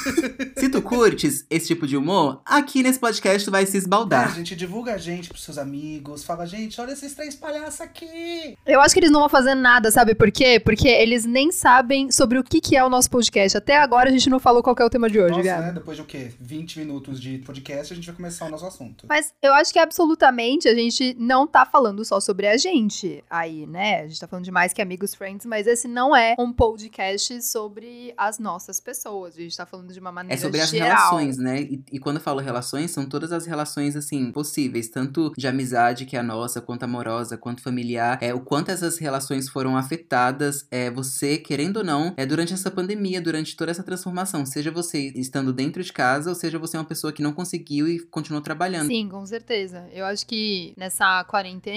Se 0.56 0.68
tu 0.68 0.82
curtes 0.82 1.46
esse 1.48 1.68
tipo 1.68 1.86
de 1.86 1.96
humor, 1.96 2.40
aqui 2.44 2.82
nesse 2.82 2.98
podcast 2.98 3.44
tu 3.44 3.50
vai 3.50 3.64
se 3.64 3.76
esbaldar. 3.76 4.34
gente, 4.34 4.56
divulga 4.56 4.94
a 4.94 4.98
gente 4.98 5.28
pros 5.28 5.44
seus 5.44 5.56
amigos. 5.56 6.24
Fala, 6.24 6.46
gente, 6.46 6.80
olha 6.80 6.92
esses 6.92 7.14
três 7.14 7.34
palhaços 7.34 7.80
aqui. 7.80 8.56
Eu 8.66 8.80
acho 8.80 8.92
que 8.94 9.00
eles 9.00 9.10
não 9.10 9.20
vão 9.20 9.28
fazer 9.28 9.54
nada, 9.54 9.90
sabe 9.90 10.14
por 10.14 10.30
quê? 10.32 10.58
Porque 10.60 10.88
eles 10.88 11.24
nem 11.24 11.52
sabem 11.52 12.10
sobre 12.10 12.38
o 12.38 12.44
que, 12.44 12.60
que 12.60 12.76
é 12.76 12.84
o 12.84 12.88
nosso 12.88 13.08
podcast. 13.08 13.56
Até 13.56 13.76
agora 13.76 14.08
a 14.08 14.12
gente 14.12 14.28
não 14.28 14.40
falou 14.40 14.62
qual 14.62 14.74
que 14.74 14.82
é 14.82 14.84
o 14.84 14.90
tema 14.90 15.08
de 15.08 15.20
hoje, 15.20 15.36
Nossa, 15.36 15.44
Gabi. 15.44 15.66
né? 15.66 15.72
Depois 15.72 15.96
de 15.96 16.02
o 16.02 16.06
quê? 16.06 16.32
20 16.40 16.78
minutos 16.80 17.20
de 17.20 17.38
podcast, 17.38 17.92
a 17.92 17.96
gente 17.96 18.06
vai 18.06 18.16
começar 18.16 18.46
o 18.46 18.50
nosso 18.50 18.66
assunto. 18.66 19.06
Mas 19.08 19.32
eu 19.40 19.54
acho 19.54 19.72
que 19.72 19.78
absolutamente 19.78 20.68
a 20.68 20.74
gente 20.74 21.14
não 21.18 21.46
tá 21.46 21.64
falando 21.64 21.87
só 22.04 22.20
sobre 22.20 22.46
a 22.46 22.56
gente 22.56 23.22
aí, 23.28 23.66
né? 23.66 24.02
A 24.02 24.08
gente 24.08 24.20
tá 24.20 24.26
falando 24.26 24.44
de 24.44 24.50
mais 24.50 24.72
que 24.72 24.82
amigos, 24.82 25.14
friends, 25.14 25.46
mas 25.46 25.66
esse 25.66 25.86
não 25.88 26.14
é 26.14 26.34
um 26.38 26.52
podcast 26.52 27.42
sobre 27.42 28.12
as 28.16 28.38
nossas 28.38 28.80
pessoas. 28.80 29.36
A 29.36 29.40
gente 29.40 29.56
tá 29.56 29.66
falando 29.66 29.92
de 29.92 30.00
uma 30.00 30.10
É 30.10 30.12
maneira 30.12 30.40
sobre 30.40 30.60
as 30.60 30.70
geral. 30.70 30.88
relações, 30.88 31.36
né? 31.38 31.60
E, 31.62 31.82
e 31.92 31.98
quando 31.98 32.16
eu 32.16 32.22
falo 32.22 32.40
relações, 32.40 32.90
são 32.90 33.06
todas 33.06 33.32
as 33.32 33.46
relações, 33.46 33.96
assim, 33.96 34.30
possíveis. 34.32 34.88
Tanto 34.88 35.32
de 35.36 35.46
amizade, 35.46 36.04
que 36.04 36.16
é 36.16 36.20
a 36.20 36.22
nossa, 36.22 36.60
quanto 36.60 36.82
amorosa, 36.84 37.36
quanto 37.36 37.62
familiar. 37.62 38.18
É, 38.20 38.34
o 38.34 38.40
quanto 38.40 38.70
essas 38.70 38.98
relações 38.98 39.48
foram 39.48 39.76
afetadas, 39.76 40.66
é, 40.70 40.90
você, 40.90 41.38
querendo 41.38 41.78
ou 41.78 41.84
não, 41.84 42.14
é 42.16 42.24
durante 42.26 42.52
essa 42.52 42.70
pandemia, 42.70 43.20
durante 43.20 43.56
toda 43.56 43.70
essa 43.70 43.82
transformação. 43.82 44.44
Seja 44.46 44.70
você 44.70 45.12
estando 45.14 45.52
dentro 45.52 45.82
de 45.82 45.92
casa, 45.92 46.30
ou 46.30 46.34
seja 46.36 46.58
você 46.58 46.76
uma 46.76 46.84
pessoa 46.84 47.12
que 47.12 47.22
não 47.22 47.32
conseguiu 47.32 47.86
e 47.88 47.98
continuou 48.00 48.42
trabalhando. 48.42 48.86
Sim, 48.88 49.08
com 49.08 49.24
certeza. 49.26 49.86
Eu 49.92 50.04
acho 50.04 50.26
que 50.26 50.72
nessa 50.76 51.22
quarentena 51.24 51.67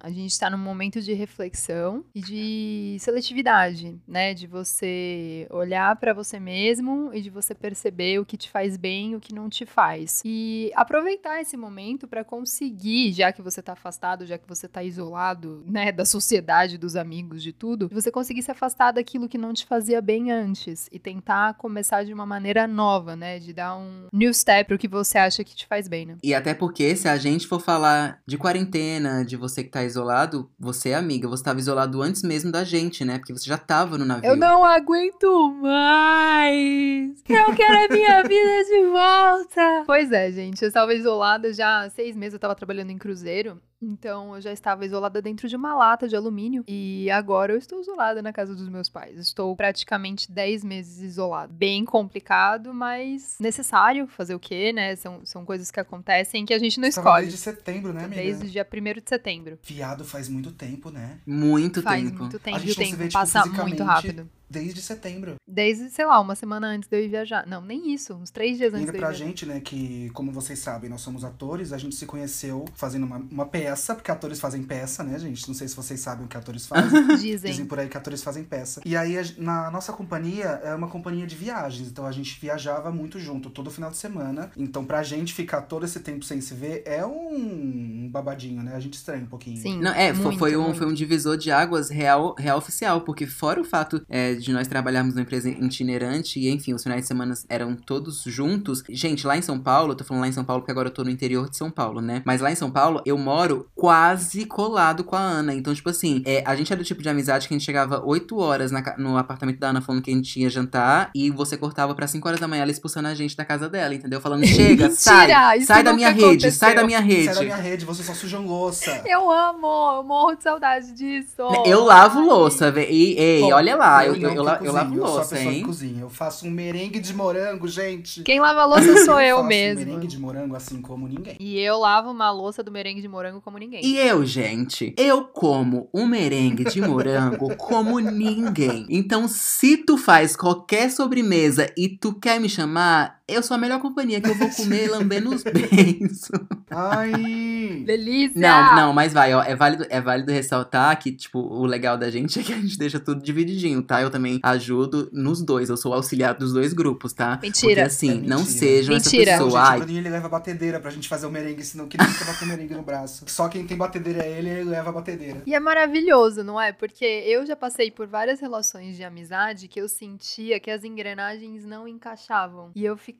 a 0.00 0.10
gente 0.10 0.38
tá 0.38 0.50
num 0.50 0.58
momento 0.58 1.00
de 1.00 1.12
reflexão 1.12 2.04
e 2.14 2.20
de 2.20 2.96
seletividade, 3.00 3.98
né? 4.06 4.34
De 4.34 4.46
você 4.46 5.46
olhar 5.50 5.96
pra 5.96 6.12
você 6.12 6.38
mesmo 6.40 7.10
e 7.12 7.20
de 7.20 7.30
você 7.30 7.54
perceber 7.54 8.18
o 8.18 8.24
que 8.24 8.36
te 8.36 8.50
faz 8.50 8.76
bem 8.76 9.12
e 9.12 9.16
o 9.16 9.20
que 9.20 9.34
não 9.34 9.48
te 9.48 9.66
faz. 9.66 10.22
E 10.24 10.70
aproveitar 10.74 11.40
esse 11.40 11.56
momento 11.56 12.06
pra 12.06 12.24
conseguir, 12.24 13.12
já 13.12 13.32
que 13.32 13.42
você 13.42 13.62
tá 13.62 13.72
afastado, 13.72 14.26
já 14.26 14.38
que 14.38 14.48
você 14.48 14.68
tá 14.68 14.82
isolado, 14.82 15.64
né, 15.66 15.92
da 15.92 16.04
sociedade, 16.04 16.78
dos 16.78 16.96
amigos, 16.96 17.42
de 17.42 17.52
tudo, 17.52 17.88
você 17.88 18.10
conseguir 18.10 18.42
se 18.42 18.50
afastar 18.50 18.92
daquilo 18.92 19.28
que 19.28 19.38
não 19.38 19.52
te 19.52 19.66
fazia 19.66 20.00
bem 20.00 20.30
antes 20.30 20.88
e 20.90 20.98
tentar 20.98 21.54
começar 21.54 22.04
de 22.04 22.12
uma 22.12 22.26
maneira 22.26 22.66
nova, 22.66 23.16
né? 23.16 23.38
De 23.38 23.52
dar 23.52 23.76
um 23.76 24.06
new 24.12 24.32
step 24.32 24.68
pro 24.68 24.78
que 24.78 24.88
você 24.88 25.18
acha 25.18 25.44
que 25.44 25.54
te 25.54 25.66
faz 25.66 25.88
bem, 25.88 26.06
né? 26.06 26.16
E 26.22 26.34
até 26.34 26.54
porque, 26.54 26.96
se 26.96 27.08
a 27.08 27.16
gente 27.16 27.46
for 27.46 27.60
falar 27.60 28.20
de 28.26 28.36
quarentena, 28.38 29.24
de 29.24 29.33
você 29.36 29.54
você 29.54 29.62
que 29.62 29.70
tá 29.70 29.84
isolado, 29.84 30.50
você, 30.58 30.92
amiga, 30.92 31.28
você 31.28 31.44
tava 31.44 31.60
isolado 31.60 32.02
antes 32.02 32.22
mesmo 32.22 32.50
da 32.50 32.64
gente, 32.64 33.04
né? 33.04 33.18
Porque 33.18 33.32
você 33.32 33.46
já 33.46 33.56
tava 33.56 33.96
no 33.96 34.04
navio. 34.04 34.28
Eu 34.28 34.36
não 34.36 34.64
aguento 34.64 35.52
mais! 35.62 37.22
Eu 37.28 37.54
quero 37.54 37.84
a 37.84 37.88
minha 37.88 38.22
vida 38.26 38.64
de 38.64 38.86
volta! 38.86 39.84
Pois 39.86 40.10
é, 40.10 40.32
gente, 40.32 40.60
eu 40.60 40.68
estava 40.68 40.92
isolada 40.92 41.52
já 41.52 41.82
há 41.82 41.90
seis 41.90 42.16
meses, 42.16 42.34
eu 42.34 42.40
tava 42.40 42.54
trabalhando 42.54 42.90
em 42.90 42.98
cruzeiro. 42.98 43.60
Então 43.84 44.34
eu 44.34 44.40
já 44.40 44.52
estava 44.52 44.84
isolada 44.84 45.20
dentro 45.20 45.48
de 45.48 45.56
uma 45.56 45.74
lata 45.74 46.08
de 46.08 46.16
alumínio 46.16 46.64
e 46.66 47.10
agora 47.10 47.52
eu 47.52 47.58
estou 47.58 47.80
isolada 47.80 48.22
na 48.22 48.32
casa 48.32 48.54
dos 48.54 48.68
meus 48.68 48.88
pais. 48.88 49.18
Estou 49.18 49.54
praticamente 49.54 50.30
10 50.30 50.64
meses 50.64 51.02
isolada. 51.02 51.52
Bem 51.52 51.84
complicado, 51.84 52.72
mas 52.72 53.36
necessário 53.38 54.06
fazer 54.06 54.34
o 54.34 54.40
quê, 54.40 54.72
né? 54.72 54.96
São, 54.96 55.24
são 55.24 55.44
coisas 55.44 55.70
que 55.70 55.80
acontecem 55.80 56.44
que 56.44 56.54
a 56.54 56.58
gente 56.58 56.78
não 56.80 56.90
Você 56.90 57.00
escolhe. 57.00 57.26
Desde 57.26 57.38
setembro, 57.38 57.92
né, 57.92 58.04
amiga? 58.04 58.22
Desde 58.22 58.46
o 58.46 58.50
dia 58.50 58.66
1 58.72 59.00
de 59.00 59.08
setembro. 59.08 59.58
Viado 59.62 60.04
faz 60.04 60.28
muito 60.28 60.52
tempo, 60.52 60.90
né? 60.90 61.18
Muito 61.26 61.82
Faz 61.82 62.02
tempo. 62.02 62.20
muito 62.20 62.38
tempo 62.38 62.56
A 62.56 62.60
gente 62.60 62.68
não 62.68 62.74
se 62.74 62.90
tempo 62.90 62.96
vê, 62.96 63.08
tipo, 63.08 63.18
passa 63.18 63.46
muito 63.46 63.82
rápido. 63.82 64.28
Desde 64.54 64.80
setembro. 64.80 65.34
Desde, 65.46 65.90
sei 65.90 66.06
lá, 66.06 66.20
uma 66.20 66.34
semana 66.34 66.68
antes 66.68 66.88
de 66.88 66.96
eu 66.96 67.04
ir 67.04 67.08
viajar. 67.08 67.46
Não, 67.46 67.60
nem 67.60 67.92
isso. 67.92 68.14
Uns 68.14 68.30
três 68.30 68.56
dias 68.56 68.72
E 68.72 68.76
antes 68.76 68.88
ainda 68.88 68.92
de 68.92 68.98
eu 68.98 69.00
ir 69.00 69.04
pra 69.04 69.12
gente, 69.12 69.44
né, 69.46 69.60
que, 69.60 70.10
como 70.10 70.32
vocês 70.32 70.58
sabem, 70.58 70.88
nós 70.88 71.00
somos 71.00 71.24
atores, 71.24 71.72
a 71.72 71.78
gente 71.78 71.94
se 71.94 72.06
conheceu 72.06 72.64
fazendo 72.74 73.04
uma, 73.04 73.16
uma 73.16 73.46
peça, 73.46 73.94
porque 73.94 74.10
atores 74.10 74.40
fazem 74.40 74.62
peça, 74.62 75.02
né, 75.02 75.18
gente? 75.18 75.46
Não 75.46 75.54
sei 75.54 75.68
se 75.68 75.76
vocês 75.76 76.00
sabem 76.00 76.24
o 76.24 76.28
que 76.28 76.36
atores 76.36 76.66
fazem. 76.66 77.06
Dizem 77.18 77.50
Dizem. 77.50 77.66
por 77.66 77.78
aí 77.78 77.88
que 77.88 77.96
atores 77.96 78.22
fazem 78.22 78.44
peça. 78.44 78.80
E 78.84 78.96
aí, 78.96 79.14
na 79.38 79.70
nossa 79.70 79.92
companhia, 79.92 80.60
é 80.64 80.74
uma 80.74 80.88
companhia 80.88 81.26
de 81.26 81.34
viagens. 81.34 81.88
Então, 81.88 82.06
a 82.06 82.12
gente 82.12 82.40
viajava 82.40 82.90
muito 82.90 83.18
junto, 83.18 83.50
todo 83.50 83.70
final 83.70 83.90
de 83.90 83.96
semana. 83.96 84.50
Então, 84.56 84.84
pra 84.84 85.02
gente 85.02 85.34
ficar 85.34 85.62
todo 85.62 85.84
esse 85.84 86.00
tempo 86.00 86.24
sem 86.24 86.40
se 86.40 86.54
ver, 86.54 86.82
é 86.86 87.04
um, 87.04 88.08
babadinho, 88.10 88.62
né? 88.62 88.74
A 88.74 88.80
gente 88.80 88.94
estranha 88.94 89.24
um 89.24 89.28
pouquinho. 89.28 89.56
Sim. 89.56 89.80
Não, 89.80 89.92
é, 89.92 90.12
muito, 90.12 90.38
foi, 90.38 90.56
um, 90.56 90.64
muito. 90.64 90.78
foi 90.78 90.86
um 90.86 90.94
divisor 90.94 91.36
de 91.36 91.50
águas 91.50 91.90
real, 91.90 92.34
real 92.38 92.58
oficial, 92.58 93.00
porque 93.00 93.26
fora 93.26 93.60
o 93.60 93.64
fato 93.64 94.04
é, 94.08 94.34
de 94.34 94.43
nós 94.52 94.68
trabalharmos 94.68 95.14
numa 95.14 95.22
empresa 95.22 95.48
itinerante 95.48 96.38
e, 96.38 96.50
enfim, 96.50 96.74
os 96.74 96.82
finais 96.82 97.02
de 97.02 97.08
semana 97.08 97.34
eram 97.48 97.74
todos 97.74 98.22
juntos. 98.24 98.82
Gente, 98.88 99.26
lá 99.26 99.36
em 99.36 99.42
São 99.42 99.58
Paulo, 99.58 99.92
eu 99.92 99.96
tô 99.96 100.04
falando 100.04 100.22
lá 100.22 100.28
em 100.28 100.32
São 100.32 100.44
Paulo 100.44 100.62
porque 100.62 100.72
agora 100.72 100.88
eu 100.88 100.92
tô 100.92 101.04
no 101.04 101.10
interior 101.10 101.48
de 101.48 101.56
São 101.56 101.70
Paulo, 101.70 102.00
né? 102.00 102.22
Mas 102.24 102.40
lá 102.40 102.50
em 102.50 102.54
São 102.54 102.70
Paulo, 102.70 103.02
eu 103.04 103.16
moro 103.18 103.66
quase 103.74 104.44
colado 104.46 105.04
com 105.04 105.16
a 105.16 105.20
Ana. 105.20 105.54
Então, 105.54 105.74
tipo 105.74 105.88
assim, 105.90 106.22
é, 106.26 106.42
a 106.46 106.54
gente 106.54 106.72
era 106.72 106.80
do 106.82 106.84
tipo 106.84 107.02
de 107.02 107.08
amizade 107.08 107.48
que 107.48 107.54
a 107.54 107.56
gente 107.56 107.64
chegava 107.64 108.02
8 108.04 108.36
horas 108.38 108.70
na 108.70 108.84
no 108.98 109.16
apartamento 109.16 109.58
da 109.58 109.68
Ana 109.70 109.80
falando 109.80 110.02
que 110.02 110.10
a 110.10 110.14
gente 110.14 110.38
ia 110.40 110.50
jantar 110.50 111.10
e 111.14 111.30
você 111.30 111.56
cortava 111.56 111.94
pra 111.94 112.06
5 112.06 112.26
horas 112.28 112.40
da 112.40 112.46
manhã 112.46 112.62
ela 112.62 112.70
expulsando 112.70 113.08
a 113.08 113.14
gente 113.14 113.36
da 113.36 113.44
casa 113.44 113.68
dela, 113.68 113.94
entendeu? 113.94 114.20
Falando, 114.20 114.44
chega, 114.46 114.88
Mentira, 114.88 114.90
sai, 114.90 115.60
sai 115.62 115.82
da 115.82 115.92
minha 115.92 116.10
rede, 116.10 116.50
sai 116.50 116.72
aconteceu. 116.72 116.74
da 116.74 116.84
minha 116.84 117.00
rede. 117.00 117.24
Sai 117.24 117.34
da 117.34 117.42
minha 117.42 117.56
rede, 117.56 117.84
você 117.84 118.02
só 118.02 118.14
suja 118.14 118.38
louça. 118.38 119.02
Eu 119.06 119.30
amo, 119.30 119.96
eu 119.98 120.02
morro 120.02 120.34
de 120.34 120.42
saudade 120.42 120.92
disso. 120.92 121.42
Eu 121.64 121.84
lavo 121.84 122.20
Ai. 122.20 122.26
louça. 122.26 122.72
E, 122.90 123.14
ei, 123.18 123.40
Bom, 123.42 123.52
olha 123.52 123.76
lá, 123.76 124.04
eu, 124.06 124.16
eu, 124.16 124.23
não, 124.28 124.34
eu, 124.36 124.58
que 124.58 124.66
eu 124.66 124.72
cozinho, 124.72 124.72
lavo 124.72 124.94
Eu 124.94 125.00
sou 125.00 125.06
a 125.06 125.14
louça, 125.16 125.34
pessoa 125.34 125.52
que 125.52 125.58
hein? 125.58 125.64
cozinha. 125.64 126.00
Eu 126.02 126.10
faço 126.10 126.46
um 126.46 126.50
merengue 126.50 127.00
de 127.00 127.14
morango, 127.14 127.68
gente. 127.68 128.22
Quem 128.22 128.40
lava 128.40 128.60
a 128.60 128.64
louça 128.64 129.04
sou 129.04 129.20
eu 129.20 129.36
faço 129.36 129.48
mesmo. 129.48 129.84
merengue 129.84 130.06
de 130.06 130.18
morango 130.18 130.56
assim 130.56 130.80
como 130.80 131.06
ninguém. 131.08 131.36
E 131.38 131.58
eu 131.58 131.78
lavo 131.78 132.10
uma 132.10 132.30
louça 132.30 132.62
do 132.62 132.70
merengue 132.70 133.00
de 133.00 133.08
morango 133.08 133.40
como 133.40 133.58
ninguém. 133.58 133.84
E 133.84 133.98
eu, 133.98 134.24
gente, 134.24 134.94
eu 134.96 135.24
como 135.24 135.88
um 135.92 136.06
merengue 136.06 136.64
de 136.64 136.80
morango 136.80 137.54
como 137.56 137.98
ninguém. 137.98 138.86
Então, 138.88 139.28
se 139.28 139.76
tu 139.76 139.96
faz 139.96 140.36
qualquer 140.36 140.90
sobremesa 140.90 141.70
e 141.76 141.88
tu 141.88 142.14
quer 142.14 142.40
me 142.40 142.48
chamar, 142.48 143.20
eu 143.26 143.42
sou 143.42 143.54
a 143.54 143.58
melhor 143.58 143.80
companhia 143.80 144.20
que 144.20 144.28
eu 144.28 144.34
vou 144.34 144.50
comer 144.50 144.88
lambendo 144.90 145.34
os 145.34 145.42
beiços. 145.42 146.28
Ai! 146.70 147.82
Delícia! 147.86 148.38
Não, 148.40 148.76
não, 148.76 148.92
mas 148.92 149.12
vai, 149.12 149.32
ó, 149.34 149.42
é 149.42 149.56
válido, 149.56 149.86
é 149.88 150.00
válido 150.00 150.30
ressaltar 150.30 150.98
que, 150.98 151.10
tipo, 151.12 151.38
o 151.38 151.64
legal 151.64 151.96
da 151.96 152.10
gente 152.10 152.38
é 152.40 152.42
que 152.42 152.52
a 152.52 152.56
gente 152.56 152.76
deixa 152.76 153.00
tudo 153.00 153.22
divididinho, 153.22 153.82
tá? 153.82 154.02
Eu 154.02 154.10
também 154.10 154.40
ajudo 154.42 155.08
nos 155.12 155.40
dois, 155.42 155.70
eu 155.70 155.76
sou 155.76 155.92
o 155.92 155.94
auxiliar 155.94 156.34
dos 156.34 156.52
dois 156.52 156.72
grupos, 156.74 157.12
tá? 157.14 157.36
Porque 157.38 157.46
Mentira. 157.46 157.86
assim, 157.86 158.10
É 158.10 158.14
não 158.14 158.38
mentira. 158.40 158.44
sejam 158.58 158.94
Mentira. 158.94 159.30
essa 159.30 159.38
Não, 159.40 159.46
pessoa, 159.46 159.64
gente, 159.78 159.90
ai, 159.90 159.96
ele 159.96 160.08
leva 160.10 160.26
a 160.26 160.30
batedeira 160.30 160.78
pra 160.80 160.90
gente 160.90 161.08
fazer 161.08 161.26
o 161.26 161.30
merengue, 161.30 161.64
senão 161.64 161.88
que 161.88 161.96
nunca 161.96 162.24
bater 162.26 162.46
merengue 162.46 162.74
no 162.74 162.82
braço. 162.82 163.24
Só 163.26 163.48
quem 163.48 163.66
tem 163.66 163.76
batedeira 163.76 164.22
é 164.22 164.38
ele, 164.38 164.50
ele 164.50 164.64
leva 164.70 164.90
a 164.90 164.92
batedeira. 164.92 165.42
E 165.46 165.54
é 165.54 165.60
maravilhoso, 165.60 166.44
não 166.44 166.60
é? 166.60 166.72
Porque 166.72 167.04
eu 167.04 167.46
já 167.46 167.56
passei 167.56 167.90
por 167.90 168.06
várias 168.06 168.38
relações 168.40 168.96
de 168.96 169.02
amizade 169.02 169.66
que 169.66 169.80
eu 169.80 169.88
sentia 169.88 170.60
que 170.60 170.70
as 170.70 170.84
engrenagens 170.84 171.64
não 171.64 171.88
encaixavam. 171.88 172.70
E 172.74 172.84
eu 172.84 172.96
ficava 172.96 173.13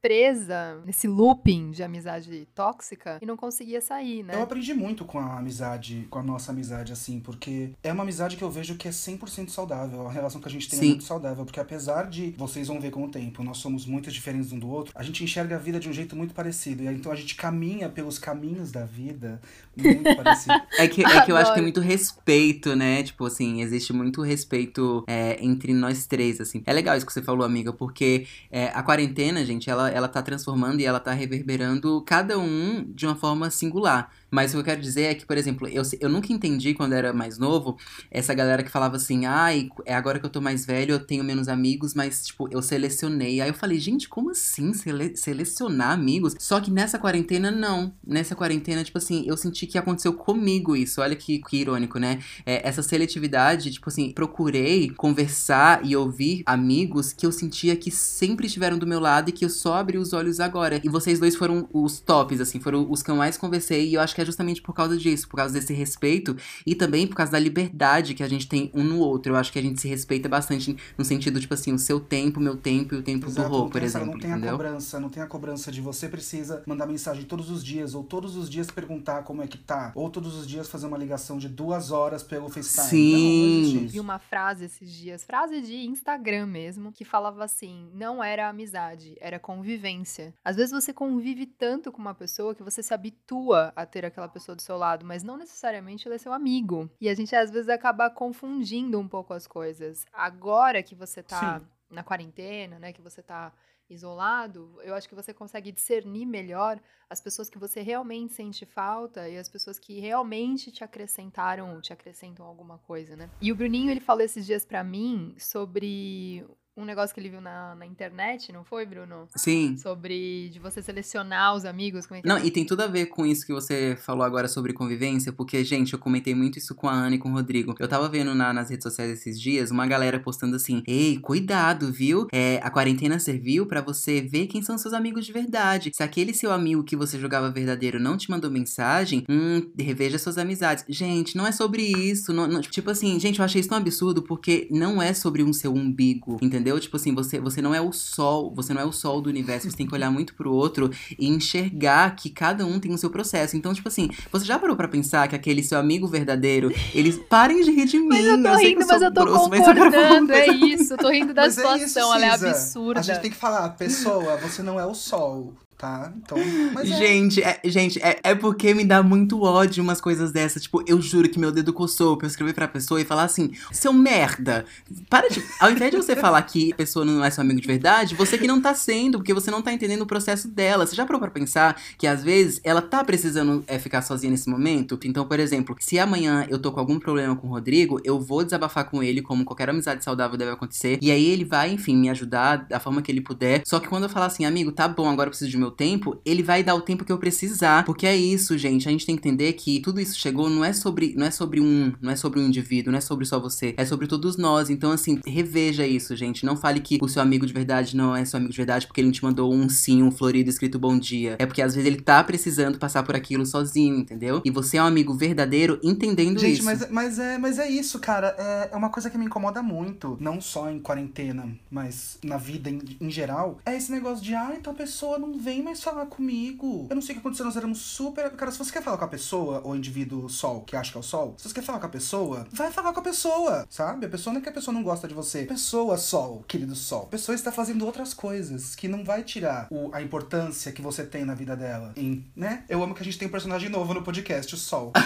presa 0.00 0.80
nesse 0.84 1.06
looping 1.06 1.70
de 1.70 1.82
amizade 1.82 2.48
tóxica 2.54 3.18
e 3.20 3.26
não 3.26 3.36
conseguia 3.36 3.80
sair, 3.80 4.22
né? 4.22 4.34
Eu 4.34 4.42
aprendi 4.42 4.72
muito 4.72 5.04
com 5.04 5.18
a 5.18 5.38
amizade, 5.38 6.06
com 6.10 6.18
a 6.18 6.22
nossa 6.22 6.52
amizade, 6.52 6.92
assim, 6.92 7.20
porque 7.20 7.72
é 7.82 7.92
uma 7.92 8.02
amizade 8.02 8.36
que 8.36 8.42
eu 8.42 8.50
vejo 8.50 8.76
que 8.76 8.88
é 8.88 8.90
100% 8.90 9.50
saudável. 9.50 10.06
A 10.06 10.12
relação 10.12 10.40
que 10.40 10.48
a 10.48 10.50
gente 10.50 10.68
tem 10.68 10.78
Sim. 10.78 10.84
é 10.84 10.88
muito 10.88 11.04
saudável, 11.04 11.44
porque 11.44 11.60
apesar 11.60 12.08
de, 12.08 12.34
vocês 12.36 12.68
vão 12.68 12.80
ver 12.80 12.90
com 12.90 13.04
o 13.04 13.08
tempo, 13.08 13.42
nós 13.42 13.58
somos 13.58 13.84
muito 13.84 14.10
diferentes 14.10 14.52
um 14.52 14.58
do 14.58 14.68
outro, 14.68 14.92
a 14.94 15.02
gente 15.02 15.22
enxerga 15.22 15.56
a 15.56 15.58
vida 15.58 15.78
de 15.78 15.88
um 15.88 15.92
jeito 15.92 16.16
muito 16.16 16.34
parecido. 16.34 16.82
E 16.82 16.88
aí, 16.88 16.94
então 16.94 17.12
a 17.12 17.16
gente 17.16 17.34
caminha 17.34 17.88
pelos 17.88 18.18
caminhos 18.18 18.72
da 18.72 18.84
vida 18.84 19.40
muito 19.76 20.16
parecido. 20.16 20.60
É 20.78 20.88
que, 20.88 21.04
é 21.04 21.20
que 21.22 21.32
eu 21.32 21.36
acho 21.36 21.52
que 21.52 21.58
é 21.58 21.62
Adoro. 21.62 21.62
muito 21.62 21.80
respeito, 21.80 22.74
né? 22.74 23.02
Tipo 23.02 23.26
assim, 23.26 23.60
existe 23.60 23.92
muito 23.92 24.22
respeito 24.22 25.04
é, 25.06 25.36
entre 25.44 25.74
nós 25.74 26.06
três, 26.06 26.40
assim. 26.40 26.62
É 26.64 26.72
legal 26.72 26.96
isso 26.96 27.04
que 27.04 27.12
você 27.12 27.20
falou, 27.20 27.44
amiga, 27.44 27.72
porque 27.72 28.26
é, 28.50 28.68
a 28.68 28.79
quarentena, 28.82 29.44
gente, 29.44 29.68
ela, 29.70 29.90
ela 29.90 30.08
tá 30.08 30.22
transformando 30.22 30.80
e 30.80 30.84
ela 30.84 31.00
tá 31.00 31.12
reverberando 31.12 32.02
cada 32.02 32.38
um 32.38 32.84
de 32.92 33.06
uma 33.06 33.16
forma 33.16 33.50
singular. 33.50 34.12
Mas 34.30 34.50
o 34.50 34.54
que 34.54 34.60
eu 34.60 34.64
quero 34.64 34.80
dizer 34.80 35.02
é 35.02 35.14
que, 35.14 35.26
por 35.26 35.36
exemplo, 35.36 35.66
eu, 35.68 35.82
eu 36.00 36.08
nunca 36.08 36.32
entendi 36.32 36.74
quando 36.74 36.92
era 36.92 37.12
mais 37.12 37.38
novo 37.38 37.76
essa 38.10 38.32
galera 38.34 38.62
que 38.62 38.70
falava 38.70 38.96
assim, 38.96 39.26
ai, 39.26 39.68
é 39.84 39.94
agora 39.94 40.18
que 40.18 40.26
eu 40.26 40.30
tô 40.30 40.40
mais 40.40 40.64
velho, 40.64 40.92
eu 40.92 41.00
tenho 41.00 41.24
menos 41.24 41.48
amigos, 41.48 41.94
mas, 41.94 42.24
tipo, 42.26 42.48
eu 42.50 42.62
selecionei. 42.62 43.40
Aí 43.40 43.48
eu 43.48 43.54
falei, 43.54 43.78
gente, 43.78 44.08
como 44.08 44.30
assim 44.30 44.72
sele- 44.72 45.16
selecionar 45.16 45.92
amigos? 45.92 46.34
Só 46.38 46.60
que 46.60 46.70
nessa 46.70 46.98
quarentena, 46.98 47.50
não. 47.50 47.92
Nessa 48.06 48.34
quarentena, 48.34 48.84
tipo 48.84 48.98
assim, 48.98 49.24
eu 49.26 49.36
senti 49.36 49.66
que 49.66 49.78
aconteceu 49.78 50.12
comigo 50.12 50.76
isso. 50.76 51.00
Olha 51.00 51.16
que, 51.16 51.38
que 51.40 51.56
irônico, 51.58 51.98
né? 51.98 52.20
É, 52.46 52.66
essa 52.68 52.82
seletividade, 52.82 53.70
tipo 53.70 53.88
assim, 53.88 54.12
procurei 54.12 54.90
conversar 54.90 55.84
e 55.84 55.96
ouvir 55.96 56.42
amigos 56.46 57.12
que 57.12 57.26
eu 57.26 57.32
sentia 57.32 57.76
que 57.76 57.90
sempre 57.90 58.46
estiveram 58.46 58.78
do 58.78 58.86
meu 58.86 59.00
lado 59.00 59.30
e 59.30 59.32
que 59.32 59.44
eu 59.44 59.50
só 59.50 59.74
abri 59.74 59.98
os 59.98 60.12
olhos 60.12 60.40
agora. 60.40 60.80
E 60.84 60.88
vocês 60.88 61.18
dois 61.18 61.34
foram 61.36 61.68
os 61.72 62.00
tops, 62.00 62.40
assim, 62.40 62.60
foram 62.60 62.90
os 62.90 63.02
que 63.02 63.10
eu 63.10 63.16
mais 63.16 63.36
conversei. 63.36 63.88
E 63.88 63.94
eu 63.94 64.00
acho 64.00 64.14
que 64.14 64.19
é 64.20 64.24
justamente 64.24 64.62
por 64.62 64.74
causa 64.74 64.96
disso, 64.96 65.28
por 65.28 65.36
causa 65.36 65.54
desse 65.54 65.72
respeito 65.72 66.36
e 66.66 66.74
também 66.74 67.06
por 67.06 67.16
causa 67.16 67.32
da 67.32 67.38
liberdade 67.38 68.14
que 68.14 68.22
a 68.22 68.28
gente 68.28 68.48
tem 68.48 68.70
um 68.74 68.82
no 68.84 68.98
outro. 68.98 69.32
Eu 69.32 69.36
acho 69.36 69.52
que 69.52 69.58
a 69.58 69.62
gente 69.62 69.80
se 69.80 69.88
respeita 69.88 70.28
bastante 70.28 70.76
no 70.96 71.04
sentido, 71.04 71.40
tipo 71.40 71.54
assim, 71.54 71.72
o 71.72 71.78
seu 71.78 72.00
tempo, 72.00 72.40
o 72.40 72.42
meu 72.42 72.56
tempo 72.56 72.94
e 72.94 72.98
o 72.98 73.02
tempo 73.02 73.26
Exato, 73.26 73.48
do 73.48 73.54
Rô, 73.54 73.62
não 73.64 73.70
por 73.70 73.82
exemplo, 73.82 74.06
não 74.06 74.18
tem 74.18 74.32
a 74.32 74.36
entendeu? 74.36 74.52
cobrança, 74.52 75.00
não 75.00 75.08
tem 75.08 75.22
a 75.22 75.26
cobrança 75.26 75.72
de 75.72 75.80
você 75.80 76.08
precisa 76.08 76.62
mandar 76.66 76.86
mensagem 76.86 77.24
todos 77.24 77.50
os 77.50 77.64
dias, 77.64 77.94
ou 77.94 78.02
todos 78.04 78.36
os 78.36 78.48
dias 78.48 78.70
perguntar 78.70 79.22
como 79.22 79.42
é 79.42 79.46
que 79.46 79.58
tá, 79.58 79.92
ou 79.94 80.10
todos 80.10 80.36
os 80.36 80.46
dias 80.46 80.68
fazer 80.68 80.86
uma 80.86 80.98
ligação 80.98 81.38
de 81.38 81.48
duas 81.48 81.90
horas 81.90 82.22
pelo 82.22 82.48
FaceTime. 82.48 82.88
Sim. 82.88 83.86
Vi 83.86 84.00
uma 84.00 84.18
frase 84.18 84.64
esses 84.64 84.90
dias, 84.92 85.24
frase 85.24 85.60
de 85.60 85.76
Instagram 85.86 86.46
mesmo, 86.46 86.92
que 86.92 87.04
falava 87.04 87.44
assim: 87.44 87.88
não 87.94 88.22
era 88.22 88.48
amizade, 88.48 89.16
era 89.20 89.38
convivência. 89.38 90.34
Às 90.44 90.56
vezes 90.56 90.72
você 90.72 90.92
convive 90.92 91.46
tanto 91.46 91.90
com 91.92 92.00
uma 92.00 92.14
pessoa 92.14 92.54
que 92.54 92.62
você 92.62 92.82
se 92.82 92.92
habitua 92.92 93.72
a 93.74 93.86
ter 93.86 94.04
aquela 94.10 94.28
pessoa 94.28 94.54
do 94.54 94.62
seu 94.62 94.76
lado, 94.76 95.04
mas 95.04 95.22
não 95.22 95.36
necessariamente 95.36 96.06
ela 96.06 96.14
é 96.14 96.18
seu 96.18 96.32
amigo. 96.32 96.90
E 97.00 97.08
a 97.08 97.14
gente 97.14 97.34
às 97.34 97.50
vezes 97.50 97.68
acaba 97.68 98.10
confundindo 98.10 98.98
um 98.98 99.08
pouco 99.08 99.32
as 99.32 99.46
coisas. 99.46 100.04
Agora 100.12 100.82
que 100.82 100.94
você 100.94 101.22
tá 101.22 101.58
Sim. 101.58 101.66
na 101.90 102.02
quarentena, 102.02 102.78
né, 102.78 102.92
que 102.92 103.02
você 103.02 103.22
tá 103.22 103.52
isolado, 103.88 104.78
eu 104.82 104.94
acho 104.94 105.08
que 105.08 105.14
você 105.14 105.34
consegue 105.34 105.72
discernir 105.72 106.24
melhor 106.24 106.80
as 107.08 107.20
pessoas 107.20 107.50
que 107.50 107.58
você 107.58 107.80
realmente 107.80 108.32
sente 108.32 108.64
falta 108.64 109.28
e 109.28 109.36
as 109.36 109.48
pessoas 109.48 109.78
que 109.78 109.98
realmente 109.98 110.70
te 110.70 110.84
acrescentaram, 110.84 111.80
te 111.80 111.92
acrescentam 111.92 112.46
alguma 112.46 112.78
coisa, 112.78 113.16
né? 113.16 113.28
E 113.40 113.50
o 113.50 113.56
Bruninho, 113.56 113.90
ele 113.90 114.00
falou 114.00 114.22
esses 114.22 114.46
dias 114.46 114.64
pra 114.64 114.84
mim 114.84 115.34
sobre 115.36 116.46
um 116.80 116.84
negócio 116.84 117.14
que 117.14 117.20
ele 117.20 117.28
viu 117.28 117.40
na, 117.40 117.74
na 117.74 117.86
internet, 117.86 118.52
não 118.52 118.64
foi, 118.64 118.86
Bruno? 118.86 119.26
Sim. 119.36 119.76
Sobre 119.76 120.48
de 120.50 120.58
você 120.58 120.82
selecionar 120.82 121.54
os 121.54 121.64
amigos, 121.64 122.06
como 122.06 122.18
é 122.18 122.22
que 122.22 122.28
Não, 122.28 122.36
é? 122.36 122.44
e 122.46 122.50
tem 122.50 122.64
tudo 122.64 122.82
a 122.82 122.86
ver 122.86 123.06
com 123.06 123.24
isso 123.26 123.46
que 123.46 123.52
você 123.52 123.96
falou 124.00 124.24
agora 124.24 124.48
sobre 124.48 124.72
convivência, 124.72 125.32
porque, 125.32 125.62
gente, 125.64 125.92
eu 125.92 125.98
comentei 125.98 126.34
muito 126.34 126.58
isso 126.58 126.74
com 126.74 126.88
a 126.88 126.92
Ana 126.92 127.16
e 127.16 127.18
com 127.18 127.30
o 127.30 127.32
Rodrigo. 127.34 127.74
Eu 127.78 127.88
tava 127.88 128.08
vendo 128.08 128.34
na- 128.34 128.52
nas 128.52 128.70
redes 128.70 128.84
sociais 128.84 129.10
esses 129.10 129.40
dias 129.40 129.70
uma 129.70 129.86
galera 129.86 130.18
postando 130.18 130.56
assim: 130.56 130.82
Ei, 130.86 131.18
cuidado, 131.18 131.92
viu? 131.92 132.26
É, 132.32 132.60
a 132.62 132.70
quarentena 132.70 133.18
serviu 133.18 133.66
pra 133.66 133.80
você 133.80 134.20
ver 134.20 134.46
quem 134.46 134.62
são 134.62 134.76
seus 134.78 134.94
amigos 134.94 135.26
de 135.26 135.32
verdade. 135.32 135.90
Se 135.94 136.02
aquele 136.02 136.32
seu 136.34 136.52
amigo 136.52 136.82
que 136.84 136.96
você 136.96 137.18
jogava 137.18 137.50
verdadeiro 137.50 137.98
não 138.00 138.16
te 138.16 138.30
mandou 138.30 138.50
mensagem, 138.50 139.24
hum, 139.28 139.70
reveja 139.78 140.18
suas 140.18 140.38
amizades. 140.38 140.84
Gente, 140.88 141.36
não 141.36 141.46
é 141.46 141.52
sobre 141.52 141.82
isso. 141.82 142.32
não- 142.32 142.46
não- 142.46 142.60
tipo 142.60 142.90
assim, 142.90 143.18
gente, 143.18 143.38
eu 143.38 143.44
achei 143.44 143.60
isso 143.60 143.68
tão 143.68 143.78
absurdo 143.78 144.22
porque 144.22 144.68
não 144.70 145.00
é 145.02 145.12
sobre 145.14 145.42
um 145.42 145.52
seu 145.52 145.72
umbigo, 145.74 146.38
entendeu? 146.40 146.69
Entendeu? 146.70 146.80
Tipo 146.80 146.96
assim, 146.96 147.14
você, 147.14 147.40
você 147.40 147.60
não 147.60 147.74
é 147.74 147.80
o 147.80 147.92
sol, 147.92 148.52
você 148.54 148.72
não 148.72 148.80
é 148.80 148.84
o 148.84 148.92
sol 148.92 149.20
do 149.20 149.28
universo, 149.28 149.68
você 149.68 149.76
tem 149.76 149.86
que 149.86 149.94
olhar 149.94 150.10
muito 150.10 150.34
pro 150.34 150.52
outro 150.52 150.90
e 151.18 151.28
enxergar 151.28 152.14
que 152.14 152.30
cada 152.30 152.64
um 152.64 152.78
tem 152.78 152.92
o 152.92 152.98
seu 152.98 153.10
processo. 153.10 153.56
Então, 153.56 153.74
tipo 153.74 153.88
assim, 153.88 154.08
você 154.30 154.44
já 154.44 154.58
parou 154.58 154.76
pra 154.76 154.88
pensar 154.88 155.26
que 155.28 155.34
aquele 155.34 155.62
seu 155.62 155.78
amigo 155.78 156.06
verdadeiro, 156.06 156.72
eles 156.94 157.18
parem 157.28 157.62
de 157.62 157.70
rir 157.72 157.86
de 157.86 157.98
mim. 157.98 158.08
Mas 158.08 158.24
eu 158.24 158.42
tô 158.42 158.56
que 158.56 158.66
rindo, 158.68 158.86
mas 158.86 159.02
eu 159.02 159.12
tô 159.12 159.24
grosso, 159.24 159.54
eu 159.54 159.64
concordando, 159.64 160.32
é 160.32 160.46
isso. 160.46 160.94
Eu 160.94 160.98
tô 160.98 161.10
rindo 161.10 161.34
da 161.34 161.42
Mas 161.42 161.58
é 161.58 161.62
isso, 161.62 161.88
situação, 161.88 162.14
ela 162.14 162.26
é 162.26 162.30
absurda. 162.30 163.00
A 163.00 163.02
gente 163.02 163.20
tem 163.20 163.30
que 163.30 163.36
falar, 163.36 163.68
pessoa, 163.70 164.36
você 164.36 164.62
não 164.62 164.78
é 164.78 164.86
o 164.86 164.94
sol, 164.94 165.54
tá? 165.80 166.12
Então, 166.14 166.36
é. 166.78 166.84
Gente, 166.84 167.42
é, 167.42 167.58
gente 167.64 167.98
é, 168.02 168.20
é 168.22 168.34
porque 168.34 168.74
me 168.74 168.84
dá 168.84 169.02
muito 169.02 169.42
ódio 169.42 169.82
umas 169.82 170.00
coisas 170.00 170.30
dessas. 170.30 170.62
Tipo, 170.62 170.84
eu 170.86 171.00
juro 171.00 171.28
que 171.28 171.38
meu 171.38 171.50
dedo 171.50 171.72
coçou 171.72 172.16
pra 172.18 172.26
eu 172.26 172.28
escrever 172.28 172.52
pra 172.52 172.68
pessoa 172.68 173.00
e 173.00 173.04
falar 173.04 173.24
assim: 173.24 173.52
seu 173.72 173.92
merda, 173.92 174.66
para 175.08 175.28
de. 175.28 175.42
Ao 175.58 175.70
invés 175.70 175.90
de 175.90 175.96
você 175.96 176.14
falar 176.14 176.42
que 176.42 176.72
a 176.72 176.76
pessoa 176.76 177.04
não 177.04 177.24
é 177.24 177.30
seu 177.30 177.40
amigo 177.40 177.60
de 177.60 177.66
verdade, 177.66 178.14
você 178.14 178.36
que 178.36 178.46
não 178.46 178.60
tá 178.60 178.74
sendo, 178.74 179.18
porque 179.18 179.32
você 179.32 179.50
não 179.50 179.62
tá 179.62 179.72
entendendo 179.72 180.02
o 180.02 180.06
processo 180.06 180.48
dela. 180.48 180.84
Você 180.84 180.94
já 180.94 181.06
parou 181.06 181.20
pra 181.20 181.30
pensar 181.30 181.80
que 181.96 182.06
às 182.06 182.22
vezes 182.22 182.60
ela 182.62 182.82
tá 182.82 183.02
precisando 183.02 183.64
é, 183.66 183.78
ficar 183.78 184.02
sozinha 184.02 184.30
nesse 184.30 184.50
momento? 184.50 184.98
Então, 185.04 185.26
por 185.26 185.40
exemplo, 185.40 185.74
se 185.80 185.98
amanhã 185.98 186.46
eu 186.50 186.58
tô 186.58 186.70
com 186.70 186.80
algum 186.80 186.98
problema 186.98 187.34
com 187.34 187.46
o 187.46 187.50
Rodrigo, 187.50 188.00
eu 188.04 188.20
vou 188.20 188.44
desabafar 188.44 188.90
com 188.90 189.02
ele, 189.02 189.22
como 189.22 189.44
qualquer 189.44 189.70
amizade 189.70 190.04
saudável 190.04 190.36
deve 190.36 190.50
acontecer. 190.50 190.98
E 191.00 191.10
aí 191.10 191.24
ele 191.24 191.44
vai, 191.44 191.72
enfim, 191.72 191.96
me 191.96 192.10
ajudar 192.10 192.68
da 192.68 192.78
forma 192.78 193.00
que 193.00 193.10
ele 193.10 193.20
puder. 193.20 193.62
Só 193.64 193.80
que 193.80 193.88
quando 193.88 194.04
eu 194.04 194.08
falar 194.08 194.26
assim, 194.26 194.44
amigo, 194.44 194.72
tá 194.72 194.86
bom, 194.86 195.08
agora 195.08 195.28
eu 195.28 195.30
preciso 195.30 195.50
de 195.50 195.56
meu 195.56 195.69
tempo, 195.70 196.20
ele 196.24 196.42
vai 196.42 196.62
dar 196.62 196.74
o 196.74 196.80
tempo 196.80 197.04
que 197.04 197.12
eu 197.12 197.18
precisar. 197.18 197.84
Porque 197.84 198.06
é 198.06 198.16
isso, 198.16 198.56
gente. 198.58 198.88
A 198.88 198.90
gente 198.90 199.06
tem 199.06 199.16
que 199.16 199.28
entender 199.28 199.52
que 199.54 199.80
tudo 199.80 200.00
isso 200.00 200.18
chegou 200.18 200.48
não 200.50 200.64
é 200.64 200.72
sobre, 200.72 201.14
não 201.16 201.26
é 201.26 201.30
sobre 201.30 201.60
um, 201.60 201.92
não 202.00 202.10
é 202.10 202.16
sobre 202.16 202.40
um 202.40 202.46
indivíduo, 202.46 202.92
não 202.92 202.98
é 202.98 203.00
sobre 203.00 203.24
só 203.24 203.38
você, 203.38 203.74
é 203.76 203.84
sobre 203.84 204.06
todos 204.06 204.36
nós. 204.36 204.70
Então, 204.70 204.90
assim, 204.92 205.20
reveja 205.26 205.86
isso, 205.86 206.14
gente. 206.16 206.44
Não 206.44 206.56
fale 206.56 206.80
que 206.80 206.98
o 207.00 207.08
seu 207.08 207.22
amigo 207.22 207.46
de 207.46 207.52
verdade 207.52 207.96
não 207.96 208.14
é 208.14 208.24
seu 208.24 208.38
amigo 208.38 208.52
de 208.52 208.56
verdade 208.56 208.86
porque 208.86 209.00
ele 209.00 209.08
não 209.08 209.12
te 209.12 209.22
mandou 209.22 209.52
um 209.52 209.68
sim, 209.68 210.02
um 210.02 210.10
florido 210.10 210.50
escrito 210.50 210.78
bom 210.78 210.98
dia. 210.98 211.36
É 211.38 211.46
porque 211.46 211.62
às 211.62 211.74
vezes 211.74 211.86
ele 211.86 212.00
tá 212.00 212.22
precisando 212.22 212.78
passar 212.78 213.02
por 213.02 213.14
aquilo 213.14 213.44
sozinho, 213.46 213.98
entendeu? 213.98 214.40
E 214.44 214.50
você 214.50 214.76
é 214.76 214.82
um 214.82 214.86
amigo 214.86 215.14
verdadeiro 215.14 215.78
entendendo 215.82 216.38
Gente, 216.38 216.58
isso. 216.58 216.64
mas, 216.64 216.90
mas, 216.90 217.18
é, 217.18 217.38
mas 217.38 217.58
é 217.58 217.68
isso, 217.68 217.98
cara. 217.98 218.34
É, 218.38 218.70
é 218.72 218.76
uma 218.76 218.90
coisa 218.90 219.10
que 219.10 219.18
me 219.18 219.26
incomoda 219.26 219.62
muito. 219.62 220.16
Não 220.20 220.40
só 220.40 220.70
em 220.70 220.78
quarentena, 220.78 221.48
mas 221.70 222.18
na 222.22 222.36
vida 222.36 222.70
em, 222.70 222.80
em 223.00 223.10
geral. 223.10 223.58
É 223.64 223.76
esse 223.76 223.90
negócio 223.90 224.24
de, 224.24 224.34
ai, 224.34 224.56
então 224.58 224.72
a 224.72 224.76
pessoa 224.76 225.18
não 225.18 225.38
vem 225.38 225.59
mais 225.62 225.82
falar 225.82 226.06
comigo. 226.06 226.86
Eu 226.88 226.94
não 226.94 227.02
sei 227.02 227.14
o 227.14 227.16
que 227.16 227.20
aconteceu, 227.20 227.44
nós 227.44 227.56
éramos 227.56 227.78
super. 227.78 228.30
Cara, 228.32 228.50
se 228.50 228.58
você 228.58 228.72
quer 228.72 228.82
falar 228.82 228.98
com 228.98 229.04
a 229.04 229.08
pessoa, 229.08 229.60
ou 229.64 229.76
indivíduo 229.76 230.28
sol, 230.28 230.62
que 230.62 230.76
acha 230.76 230.92
que 230.92 230.96
é 230.96 231.00
o 231.00 231.02
sol, 231.02 231.34
se 231.36 231.48
você 231.48 231.54
quer 231.54 231.62
falar 231.62 231.80
com 231.80 231.86
a 231.86 231.90
pessoa, 231.90 232.46
vai 232.52 232.70
falar 232.70 232.92
com 232.92 233.00
a 233.00 233.02
pessoa, 233.02 233.66
sabe? 233.68 234.06
A 234.06 234.08
pessoa 234.08 234.32
não 234.32 234.40
é 234.40 234.42
que 234.42 234.48
a 234.48 234.52
pessoa 234.52 234.74
não 234.74 234.82
gosta 234.82 235.06
de 235.06 235.14
você. 235.14 235.44
Pessoa 235.44 235.96
sol, 235.98 236.44
querido 236.46 236.74
sol. 236.74 237.04
A 237.04 237.06
pessoa 237.06 237.34
está 237.34 237.52
fazendo 237.52 237.84
outras 237.84 238.14
coisas 238.14 238.74
que 238.74 238.88
não 238.88 239.04
vai 239.04 239.22
tirar 239.22 239.68
o, 239.70 239.90
a 239.92 240.02
importância 240.02 240.72
que 240.72 240.82
você 240.82 241.04
tem 241.04 241.24
na 241.24 241.34
vida 241.34 241.56
dela. 241.56 241.92
Em, 241.96 242.24
né? 242.34 242.64
Eu 242.68 242.82
amo 242.82 242.94
que 242.94 243.02
a 243.02 243.04
gente 243.04 243.18
tem 243.18 243.28
um 243.28 243.30
personagem 243.30 243.68
novo 243.68 243.94
no 243.94 244.02
podcast, 244.02 244.54
o 244.54 244.58
sol. 244.58 244.92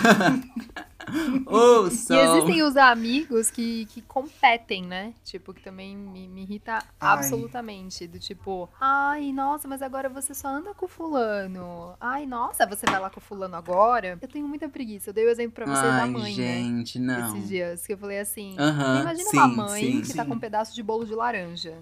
Ô, 1.47 1.87
E 1.87 2.19
existem 2.19 2.63
os 2.63 2.77
amigos 2.77 3.51
que, 3.51 3.87
que 3.87 4.01
competem, 4.03 4.83
né? 4.83 5.13
Tipo, 5.25 5.53
que 5.53 5.63
também 5.63 5.97
me, 5.97 6.27
me 6.29 6.43
irrita 6.43 6.79
Ai. 6.79 6.83
absolutamente. 7.01 8.07
Do 8.07 8.19
tipo, 8.19 8.69
ai, 8.81 9.33
nossa, 9.33 9.69
mas 9.69 9.83
agora 9.83 10.09
você 10.09 10.35
só 10.35 10.44
anda 10.49 10.75
com 10.75 10.87
o 10.87 10.89
fulano. 10.89 11.95
Ai, 12.01 12.27
nossa, 12.27 12.67
você 12.67 12.87
vai 12.87 13.01
lá 13.01 13.11
com 13.11 13.21
o 13.21 13.23
fulano 13.23 13.57
agora? 13.57 14.19
Eu 14.21 14.29
tenho 14.29 14.47
muita 14.47 14.69
preguiça. 14.69 15.11
Eu 15.11 15.15
dei 15.15 15.27
o 15.27 15.31
exemplo 15.31 15.53
pra 15.53 15.67
vocês 15.67 15.83
da 15.83 16.03
Ai, 16.03 16.11
mãe, 16.11 16.37
né? 16.37 16.55
gente, 16.55 16.99
não. 16.99 17.37
Esses 17.37 17.49
dias, 17.49 17.87
que 17.87 17.93
eu 17.93 17.99
falei 17.99 18.19
assim, 18.19 18.57
Aham, 18.59 19.01
imagina 19.03 19.31
sim, 19.31 19.37
uma 19.37 19.49
mãe 19.49 19.83
sim. 19.83 20.01
que 20.03 20.15
tá 20.15 20.23
sim. 20.23 20.29
com 20.29 20.35
um 20.35 20.39
pedaço 20.39 20.75
de 20.75 20.83
bolo 20.83 21.05
de 21.05 21.15
laranja. 21.15 21.79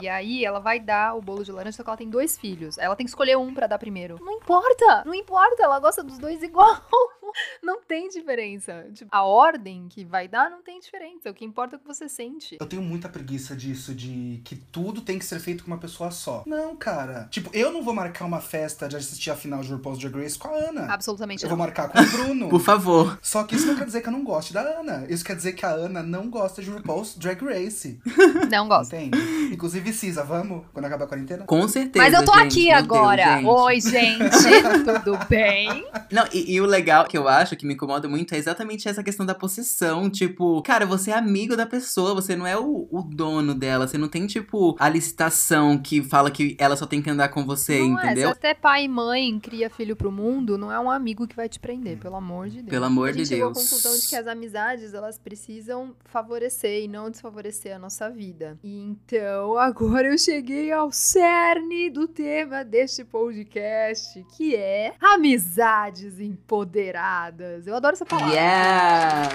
E 0.00 0.08
aí 0.08 0.44
ela 0.44 0.58
vai 0.58 0.80
dar 0.80 1.14
o 1.16 1.22
bolo 1.22 1.44
de 1.44 1.52
laranja, 1.52 1.76
só 1.76 1.82
que 1.82 1.90
ela 1.90 1.96
tem 1.96 2.08
dois 2.08 2.38
filhos. 2.38 2.78
Ela 2.78 2.96
tem 2.96 3.04
que 3.04 3.10
escolher 3.10 3.36
um 3.36 3.52
pra 3.54 3.66
dar 3.66 3.78
primeiro. 3.78 4.18
Não 4.20 4.32
importa, 4.32 5.02
não 5.04 5.14
importa, 5.14 5.62
ela 5.62 5.78
gosta 5.78 6.02
dos 6.02 6.18
dois 6.18 6.42
igual. 6.42 6.80
Não 7.62 7.80
tem 7.82 8.08
diferença. 8.08 8.86
Tipo, 8.92 9.08
a 9.10 9.22
ordem 9.24 9.88
que 9.88 10.04
vai 10.04 10.28
dar 10.28 10.50
não 10.50 10.60
tem 10.60 10.78
diferença. 10.78 11.30
O 11.30 11.34
que 11.34 11.46
importa 11.46 11.76
é 11.76 11.78
o 11.78 11.80
que 11.80 11.86
você 11.86 12.06
sente. 12.06 12.58
Eu 12.60 12.66
tenho 12.66 12.82
muita 12.82 13.08
preguiça 13.08 13.56
disso, 13.56 13.94
de 13.94 14.42
que 14.44 14.54
tudo 14.54 15.00
tem 15.00 15.18
que 15.18 15.24
ser 15.24 15.40
feito 15.40 15.64
com 15.64 15.70
uma 15.70 15.78
pessoa 15.78 16.10
só. 16.10 16.42
Não, 16.46 16.76
cara. 16.76 17.28
Tipo, 17.30 17.48
eu 17.54 17.72
não 17.72 17.82
vou 17.82 17.94
marcar 17.94 18.26
uma 18.26 18.40
festa 18.40 18.86
de 18.86 18.96
assistir 18.96 19.30
a 19.30 19.36
final 19.36 19.62
de 19.62 19.72
RuPaul's 19.72 19.98
Drag 19.98 20.14
Race 20.14 20.38
com 20.38 20.48
a 20.48 20.52
Ana. 20.56 20.92
Absolutamente 20.92 21.42
Eu 21.44 21.48
não. 21.48 21.56
vou 21.56 21.64
marcar 21.64 21.88
com 21.88 21.98
o 21.98 22.06
Bruno. 22.10 22.48
Por 22.50 22.60
favor. 22.60 23.18
Só 23.22 23.44
que 23.44 23.54
isso 23.56 23.66
não 23.66 23.76
quer 23.76 23.86
dizer 23.86 24.02
que 24.02 24.08
eu 24.08 24.12
não 24.12 24.24
goste 24.24 24.52
da 24.52 24.60
Ana. 24.60 25.06
Isso 25.08 25.24
quer 25.24 25.36
dizer 25.36 25.54
que 25.54 25.64
a 25.64 25.70
Ana 25.70 26.02
não 26.02 26.28
gosta 26.28 26.60
de 26.60 26.70
RuPaul's 26.70 27.16
Drag 27.16 27.42
Race. 27.42 27.98
Não 28.50 28.68
gosto. 28.68 28.94
Entende? 28.94 29.18
Inclusive, 29.50 29.81
Cisa, 29.90 30.22
vamos? 30.22 30.64
Quando 30.74 30.84
acabar 30.84 31.04
a 31.04 31.08
quarentena? 31.08 31.44
Com 31.44 31.66
certeza. 31.66 32.04
Mas 32.04 32.12
eu 32.12 32.24
tô 32.24 32.38
gente, 32.38 32.60
aqui 32.60 32.70
agora. 32.70 33.24
Deus, 33.24 33.34
gente. 33.36 33.46
Oi, 33.46 33.80
gente. 33.80 34.84
Tudo 35.02 35.18
bem? 35.28 35.86
Não, 36.10 36.26
e, 36.32 36.54
e 36.54 36.60
o 36.60 36.66
legal 36.66 37.06
que 37.06 37.16
eu 37.16 37.26
acho 37.26 37.56
que 37.56 37.66
me 37.66 37.74
incomoda 37.74 38.08
muito 38.08 38.34
é 38.34 38.38
exatamente 38.38 38.88
essa 38.88 39.02
questão 39.02 39.26
da 39.26 39.34
possessão. 39.34 40.08
Tipo, 40.10 40.62
cara, 40.62 40.84
você 40.84 41.10
é 41.10 41.14
amigo 41.14 41.56
da 41.56 41.66
pessoa, 41.66 42.14
você 42.14 42.36
não 42.36 42.46
é 42.46 42.56
o, 42.56 42.86
o 42.90 43.02
dono 43.02 43.54
dela. 43.54 43.88
Você 43.88 43.96
não 43.96 44.08
tem, 44.08 44.26
tipo, 44.26 44.76
a 44.78 44.88
licitação 44.88 45.78
que 45.78 46.02
fala 46.02 46.30
que 46.30 46.56
ela 46.58 46.76
só 46.76 46.86
tem 46.86 47.02
que 47.02 47.10
andar 47.10 47.28
com 47.30 47.44
você, 47.44 47.80
não 47.80 47.98
é. 47.98 48.04
entendeu? 48.04 48.28
Se 48.28 48.34
até 48.34 48.54
pai 48.54 48.84
e 48.84 48.88
mãe 48.88 49.40
cria 49.40 49.70
filho 49.70 49.96
pro 49.96 50.12
mundo, 50.12 50.58
não 50.58 50.70
é 50.70 50.78
um 50.78 50.90
amigo 50.90 51.26
que 51.26 51.34
vai 51.34 51.48
te 51.48 51.58
prender, 51.58 51.98
pelo 51.98 52.16
amor 52.16 52.48
de 52.48 52.58
Deus. 52.58 52.70
Pelo 52.70 52.84
amor 52.84 53.08
a 53.08 53.12
gente 53.12 53.22
de 53.22 53.28
chegou 53.28 53.48
à 53.48 53.52
Deus. 53.52 53.64
conclusão 53.64 53.98
de 53.98 54.06
que 54.06 54.16
as 54.16 54.26
amizades, 54.26 54.94
elas 54.94 55.18
precisam 55.18 55.94
favorecer 56.04 56.84
e 56.84 56.88
não 56.88 57.10
desfavorecer 57.10 57.74
a 57.74 57.78
nossa 57.78 58.08
vida. 58.08 58.58
E 58.62 58.78
então, 58.78 59.56
agora 59.56 59.71
eu 59.80 60.18
cheguei 60.18 60.70
ao 60.70 60.92
cerne 60.92 61.88
do 61.88 62.06
tema 62.06 62.62
deste 62.62 63.04
podcast, 63.04 64.24
que 64.36 64.54
é 64.54 64.92
amizades 65.00 66.20
empoderadas. 66.20 67.66
Eu 67.66 67.74
adoro 67.74 67.94
essa 67.94 68.04
palavra. 68.04 68.34
Yes! 68.34 69.32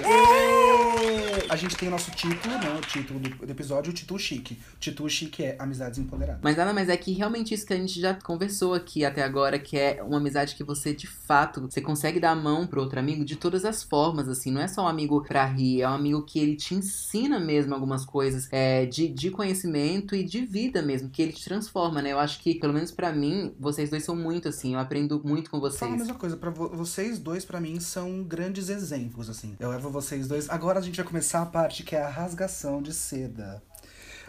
A 1.49 1.55
gente 1.55 1.75
tem 1.75 1.87
o 1.87 1.91
nosso 1.91 2.11
título, 2.11 2.55
né? 2.55 2.77
O 2.77 2.81
título 2.81 3.19
do, 3.19 3.29
do 3.29 3.51
episódio, 3.51 3.91
o 3.91 3.93
título 3.93 4.19
chique. 4.19 4.59
O 4.75 4.79
título 4.79 5.09
chique 5.09 5.43
é 5.43 5.55
Amizades 5.57 5.97
Empoderadas. 5.97 6.41
Mas 6.43 6.55
nada 6.55 6.71
mais 6.71 6.87
é 6.89 6.97
que 6.97 7.13
realmente 7.13 7.53
isso 7.53 7.65
que 7.65 7.73
a 7.73 7.77
gente 7.77 7.99
já 7.99 8.13
conversou 8.13 8.73
aqui 8.73 9.03
até 9.03 9.23
agora, 9.23 9.57
que 9.57 9.77
é 9.77 10.03
uma 10.03 10.17
amizade 10.17 10.55
que 10.55 10.63
você, 10.63 10.93
de 10.93 11.07
fato, 11.07 11.61
você 11.61 11.81
consegue 11.81 12.19
dar 12.19 12.31
a 12.31 12.35
mão 12.35 12.67
pro 12.67 12.81
outro 12.81 12.99
amigo 12.99 13.25
de 13.25 13.35
todas 13.35 13.65
as 13.65 13.81
formas, 13.81 14.29
assim. 14.29 14.51
Não 14.51 14.61
é 14.61 14.67
só 14.67 14.83
um 14.83 14.87
amigo 14.87 15.23
pra 15.23 15.45
rir, 15.45 15.81
é 15.81 15.89
um 15.89 15.93
amigo 15.93 16.21
que 16.23 16.37
ele 16.39 16.55
te 16.55 16.75
ensina 16.75 17.39
mesmo 17.39 17.73
algumas 17.73 18.05
coisas 18.05 18.47
é, 18.51 18.85
de, 18.85 19.07
de 19.07 19.31
conhecimento 19.31 20.15
e 20.15 20.26
de 20.27 20.45
vida 20.45 20.81
mesmo, 20.81 21.09
que 21.09 21.21
ele 21.21 21.31
te 21.33 21.43
transforma, 21.43 22.01
né? 22.01 22.11
Eu 22.13 22.19
acho 22.19 22.39
que, 22.41 22.55
pelo 22.55 22.73
menos 22.73 22.91
pra 22.91 23.11
mim, 23.11 23.55
vocês 23.59 23.89
dois 23.89 24.03
são 24.03 24.15
muito, 24.15 24.47
assim. 24.49 24.73
Eu 24.73 24.79
aprendo 24.79 25.21
muito 25.23 25.49
com 25.49 25.57
Fala 25.57 25.67
a 25.67 25.71
vocês. 25.71 25.91
mesma 25.97 26.15
coisa, 26.15 26.37
pra 26.37 26.49
vo- 26.49 26.69
vocês 26.69 27.17
dois, 27.19 27.43
pra 27.45 27.59
mim, 27.59 27.79
são 27.79 28.23
grandes 28.23 28.69
exemplos, 28.69 29.29
assim. 29.29 29.55
Eu 29.59 29.69
levo 29.69 29.89
vocês 29.89 30.27
dois. 30.27 30.49
Agora 30.49 30.79
a 30.79 30.81
gente 30.81 30.97
vai 30.97 31.05
começar 31.05 31.41
a 31.41 31.45
parte 31.45 31.83
que 31.83 31.95
é 31.95 32.01
a 32.01 32.09
rasgação 32.09 32.81
de 32.81 32.93
seda. 32.93 33.61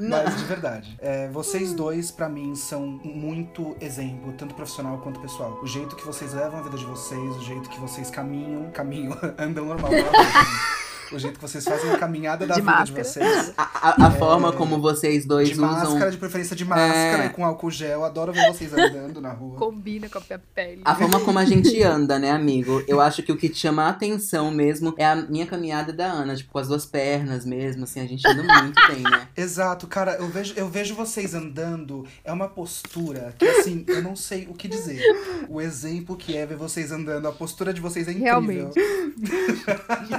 Mas 0.01 0.37
de 0.39 0.45
verdade, 0.45 0.97
é, 1.01 1.27
vocês 1.29 1.73
dois, 1.75 2.13
pra 2.13 2.29
mim, 2.29 2.55
são 2.55 2.87
muito 2.87 3.77
exemplo, 3.81 4.33
tanto 4.35 4.55
profissional 4.55 4.99
quanto 4.99 5.19
pessoal. 5.19 5.59
O 5.61 5.67
jeito 5.67 5.97
que 5.97 6.07
vocês 6.07 6.33
levam 6.35 6.61
a 6.61 6.63
vida 6.63 6.77
de 6.79 6.85
vocês, 6.85 7.37
o 7.37 7.43
jeito 7.45 7.69
que 7.69 7.81
vocês 7.81 8.09
caminham, 8.09 8.71
caminham, 8.71 9.19
andam 9.37 9.65
normal. 9.65 9.91
o 11.13 11.19
jeito 11.19 11.37
que 11.39 11.43
vocês 11.43 11.65
fazem 11.65 11.91
a 11.91 11.99
caminhada 11.99 12.47
da 12.47 12.55
De 12.55 12.61
vida 12.61 12.73
máscara. 12.73 13.03
de 13.03 13.09
vocês. 13.09 13.53
A, 13.57 13.63
a- 13.63 14.07
a 14.07 14.11
forma 14.11 14.53
como 14.53 14.81
vocês 14.81 15.25
dois 15.27 15.49
De 15.49 15.55
usam. 15.55 15.67
máscara, 15.71 16.11
de 16.11 16.17
preferência 16.17 16.55
de 16.55 16.65
máscara 16.65 17.25
É. 17.25 17.27
e 17.27 17.31
com 17.31 17.45
álcool 17.45 17.71
gel. 17.71 18.05
Adoro 18.05 18.33
ver 18.33 18.47
vocês 18.53 18.73
andando 18.73 19.21
na 19.21 19.33
rua. 19.33 19.57
Combina 19.57 20.09
com 20.09 20.19
a 20.19 20.23
minha 20.29 20.43
pele. 20.55 20.83
A 20.85 20.95
forma 20.95 21.21
como 21.21 21.39
a 21.39 21.45
gente 21.45 21.83
anda, 21.83 22.19
né, 22.19 22.31
amigo? 22.31 22.83
Eu 22.87 23.01
acho 23.01 23.23
que 23.23 23.33
o 23.33 23.37
que 23.37 23.49
te 23.49 23.59
chama 23.59 23.85
a 23.85 23.89
atenção 23.91 24.51
mesmo 24.51 24.95
é 24.99 25.05
a 25.07 25.17
minha 25.17 25.47
caminhada 25.47 25.93
da 25.93 26.07
Ana, 26.07 26.35
tipo, 26.37 26.53
com 26.53 26.59
as 26.59 26.69
duas 26.69 26.85
pernas 26.85 27.45
mesmo, 27.45 27.85
assim, 27.85 28.01
a 28.01 28.07
gente 28.07 28.27
anda 28.27 28.43
muito 28.63 28.81
bem, 28.89 29.03
né? 29.03 29.29
Exato, 29.37 29.87
cara, 29.87 30.17
eu 30.17 30.29
vejo, 30.29 30.55
eu 30.57 30.69
vejo 30.69 30.95
vocês 30.95 31.35
andando, 31.35 32.05
é 32.25 32.33
uma 32.33 32.49
postura 32.49 33.35
que, 33.39 33.47
assim, 33.47 33.85
eu 33.89 34.03
não 34.03 34.15
sei 34.17 34.47
o 34.51 34.55
que 34.55 34.69
dizer. 34.69 35.01
O 35.49 35.61
exemplo 35.61 36.17
que 36.17 36.37
é 36.37 36.45
ver 36.47 36.57
vocês 36.57 36.93
andando, 36.93 37.27
a 37.29 37.33
postura 37.33 37.73
de 37.73 37.81
vocês 37.81 38.07
é 38.09 38.11
incrível. 38.13 38.29
Realmente. 38.29 38.81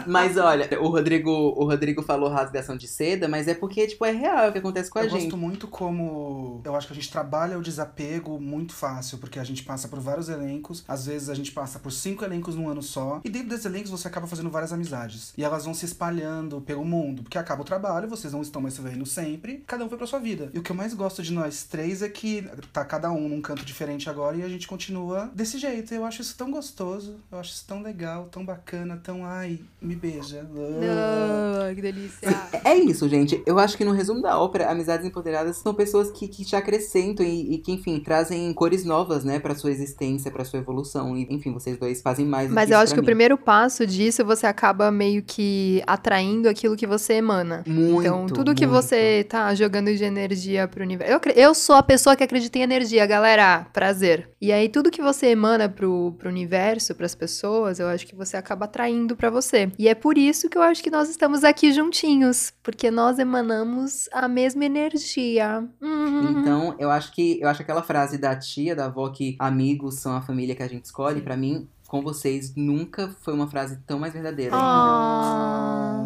Mas 0.08 0.38
olha, 0.38 0.68
o 0.80 0.90
Rodrigo, 0.90 1.32
o 1.32 1.66
Rodrigo 1.66 2.02
falou 2.02 2.30
rasgação 2.30 2.76
de 2.76 2.88
seda, 2.88 3.28
mas 3.28 3.48
é 3.48 3.54
porque, 3.54 3.88
tipo, 3.88 4.06
é 4.06 4.12
real 4.12 4.46
é 4.46 4.50
o 4.50 4.52
que 4.52 4.60
acontece 4.60 4.90
com 4.90 5.00
a 5.00 5.04
eu 5.04 5.10
gente. 5.10 5.24
gosto 5.24 5.38
muito 5.38 5.68
como. 5.68 6.62
Eu 6.64 6.76
acho 6.76 6.88
que 6.88 6.94
a 6.94 6.96
gente 6.96 7.12
trabalha 7.12 7.58
o 7.58 7.62
desapego 7.62 8.40
muito 8.40 8.74
fácil, 8.74 9.18
porque 9.18 9.40
a 9.40 9.44
gente 9.44 9.64
passa 9.64 9.88
por 9.88 10.00
vários 10.00 10.30
elencos. 10.30 10.84
Às 10.88 11.06
vezes 11.06 11.30
a 11.30 11.36
gente 11.36 11.52
passa 11.52 11.80
por 11.80 11.92
cinco 11.92 12.24
elencos 12.24 12.56
num 12.56 12.70
ano 12.70 12.82
só. 12.82 13.22
E 13.24 13.30
dentro 13.30 13.50
desses 13.50 13.66
elencos 13.66 13.92
você 13.92 14.08
acaba 14.08 14.28
fazendo 14.28 14.50
várias 14.50 14.74
amizades. 14.74 15.34
E 15.38 15.44
elas 15.44 15.66
vão 15.66 15.74
se 15.74 15.86
espalhando 15.86 16.62
pelo 16.62 16.84
mundo. 16.86 17.24
Porque 17.24 17.38
acaba 17.38 17.62
o 17.62 17.66
trabalho, 17.66 18.08
vocês 18.08 18.34
não 18.34 18.42
estão 18.42 18.62
mais 18.62 18.74
se 18.74 18.82
vendo 18.82 19.06
sempre. 19.06 19.64
Cada 19.68 19.84
um 19.84 19.90
foi 19.90 19.98
pra 19.98 20.08
sua 20.08 20.20
vida. 20.20 20.50
E 20.54 20.60
o 20.60 20.64
que 20.64 20.72
eu 20.72 20.76
mais 20.76 20.94
gosto 20.94 21.22
de 21.22 21.34
nós 21.34 21.64
três 21.64 22.02
é 22.02 22.10
que 22.10 22.44
tá 22.74 22.84
cada 22.86 23.12
um 23.12 23.30
num 23.30 23.42
canto 23.42 23.66
diferente 23.66 24.10
agora 24.10 24.38
e 24.38 24.44
a 24.44 24.50
gente 24.50 24.68
continua 24.68 25.30
desse 25.34 25.58
jeito. 25.58 25.94
Eu 25.94 26.06
acho 26.06 26.22
isso 26.22 26.36
tão 26.38 26.52
gostoso. 26.52 27.18
Eu 27.32 27.40
acho 27.40 27.52
isso 27.52 27.66
tão 27.68 27.82
legal, 27.82 28.26
tão 28.26 28.46
bacana, 28.46 28.98
tão. 28.98 29.26
Ai, 29.26 29.60
me 29.82 29.96
beija. 29.96 30.48
Não, 30.70 31.76
que 31.76 31.82
delícia. 31.82 32.28
É 32.64 32.76
isso, 32.76 33.08
gente. 33.08 33.42
Eu 33.46 33.58
acho 33.60 33.78
que 33.78 33.86
no 33.86 33.92
resumo 33.92 34.22
da 34.22 34.40
ópera, 34.40 34.70
amizades 34.70 35.06
empoderadas 35.06 35.58
são 35.58 35.74
pessoas 35.74 36.12
que, 36.12 36.28
que 36.28 36.46
te 36.46 36.56
acrescentam 36.56 37.26
e, 37.26 37.56
e 37.56 37.58
que, 37.58 37.72
enfim, 37.72 38.00
trazem 38.00 38.52
cores 38.54 38.84
novas, 38.86 39.24
né, 39.24 39.40
pra 39.40 39.56
sua 39.56 39.72
existência, 39.72 40.32
pra 40.32 40.44
sua 40.46 40.60
evolução. 40.60 41.16
E, 41.18 41.28
enfim, 41.30 41.52
vocês 41.54 41.78
dois 41.78 42.02
fazem 42.02 42.26
mais 42.26 42.50
do 42.50 42.56
Mas 42.56 42.68
que 42.68 42.74
eu 42.74 42.78
isso 42.78 42.84
acho 42.84 42.94
que 42.94 43.00
o 43.00 43.04
mim. 43.04 43.06
primeiro 43.08 43.38
passo 43.38 43.86
disso, 43.86 44.24
você 44.26 44.46
acaba 44.46 44.92
meio 44.92 45.24
que 45.24 45.82
atraindo 45.88 46.48
aquilo 46.50 46.76
que 46.76 46.86
você 46.88 47.14
emana. 47.14 47.64
Muito, 47.68 48.02
Então, 48.02 48.26
tudo 48.28 48.54
que 48.54 48.66
muito. 48.68 48.82
você 48.82 49.26
tá 49.28 49.54
jogando 49.56 49.94
de 49.96 50.04
energia 50.04 50.68
pro 50.68 50.84
universo. 50.84 51.14
Eu, 51.14 51.34
eu 51.36 51.54
sou 51.56 51.76
a 51.76 51.84
pessoa 51.84 52.16
que 52.16 52.24
acredita 52.24 52.58
em 52.58 52.62
energia, 52.62 53.06
galera. 53.06 53.66
Prazer. 53.74 54.30
E 54.42 54.52
aí, 54.52 54.70
tudo 54.70 54.92
que 54.92 55.02
você 55.02 55.28
emana 55.28 55.68
pro, 55.70 56.14
pro 56.18 56.30
universo, 56.30 56.94
pras 56.96 57.16
pessoas, 57.16 57.80
eu 57.80 57.88
acho 57.88 58.06
que 58.06 58.16
você 58.16 58.38
acaba 58.38 58.66
atraindo 58.66 59.16
pra 59.16 59.30
você. 59.30 59.72
E 59.78 59.88
é 59.88 59.96
por 59.96 60.18
isso 60.18 60.50
que 60.50 60.58
eu 60.60 60.64
acho 60.64 60.84
que 60.84 60.92
nós 60.92 61.10
estamos 61.10 61.44
aqui 61.44 61.72
juntinhos. 61.72 62.54
Porque 62.62 62.92
nós 62.92 63.20
emanamos 63.20 64.10
a 64.12 64.28
mesma 64.28 64.66
energia. 64.66 65.68
Hum. 65.82 66.42
Então, 66.42 66.76
eu 66.78 66.92
acho 66.92 67.12
que 67.12 67.40
eu 67.42 67.48
acho 67.48 67.62
aquela 67.62 67.82
frase 67.82 68.18
da 68.18 68.36
tia, 68.36 68.76
da 68.76 68.86
avó, 68.86 69.10
que 69.10 69.36
amigos 69.40 69.96
são 69.96 70.16
a 70.16 70.22
família 70.22 70.56
que 70.56 70.64
a 70.64 70.68
gente 70.68 70.86
escolhe, 70.86 71.22
pra 71.22 71.36
mim, 71.36 71.68
com 71.88 72.02
vocês, 72.02 72.54
nunca 72.56 73.10
foi 73.22 73.34
uma 73.34 73.48
frase 73.48 73.80
tão 73.88 73.98
mais 73.98 74.14
verdadeira. 74.14 74.52
Ah. 74.56 76.04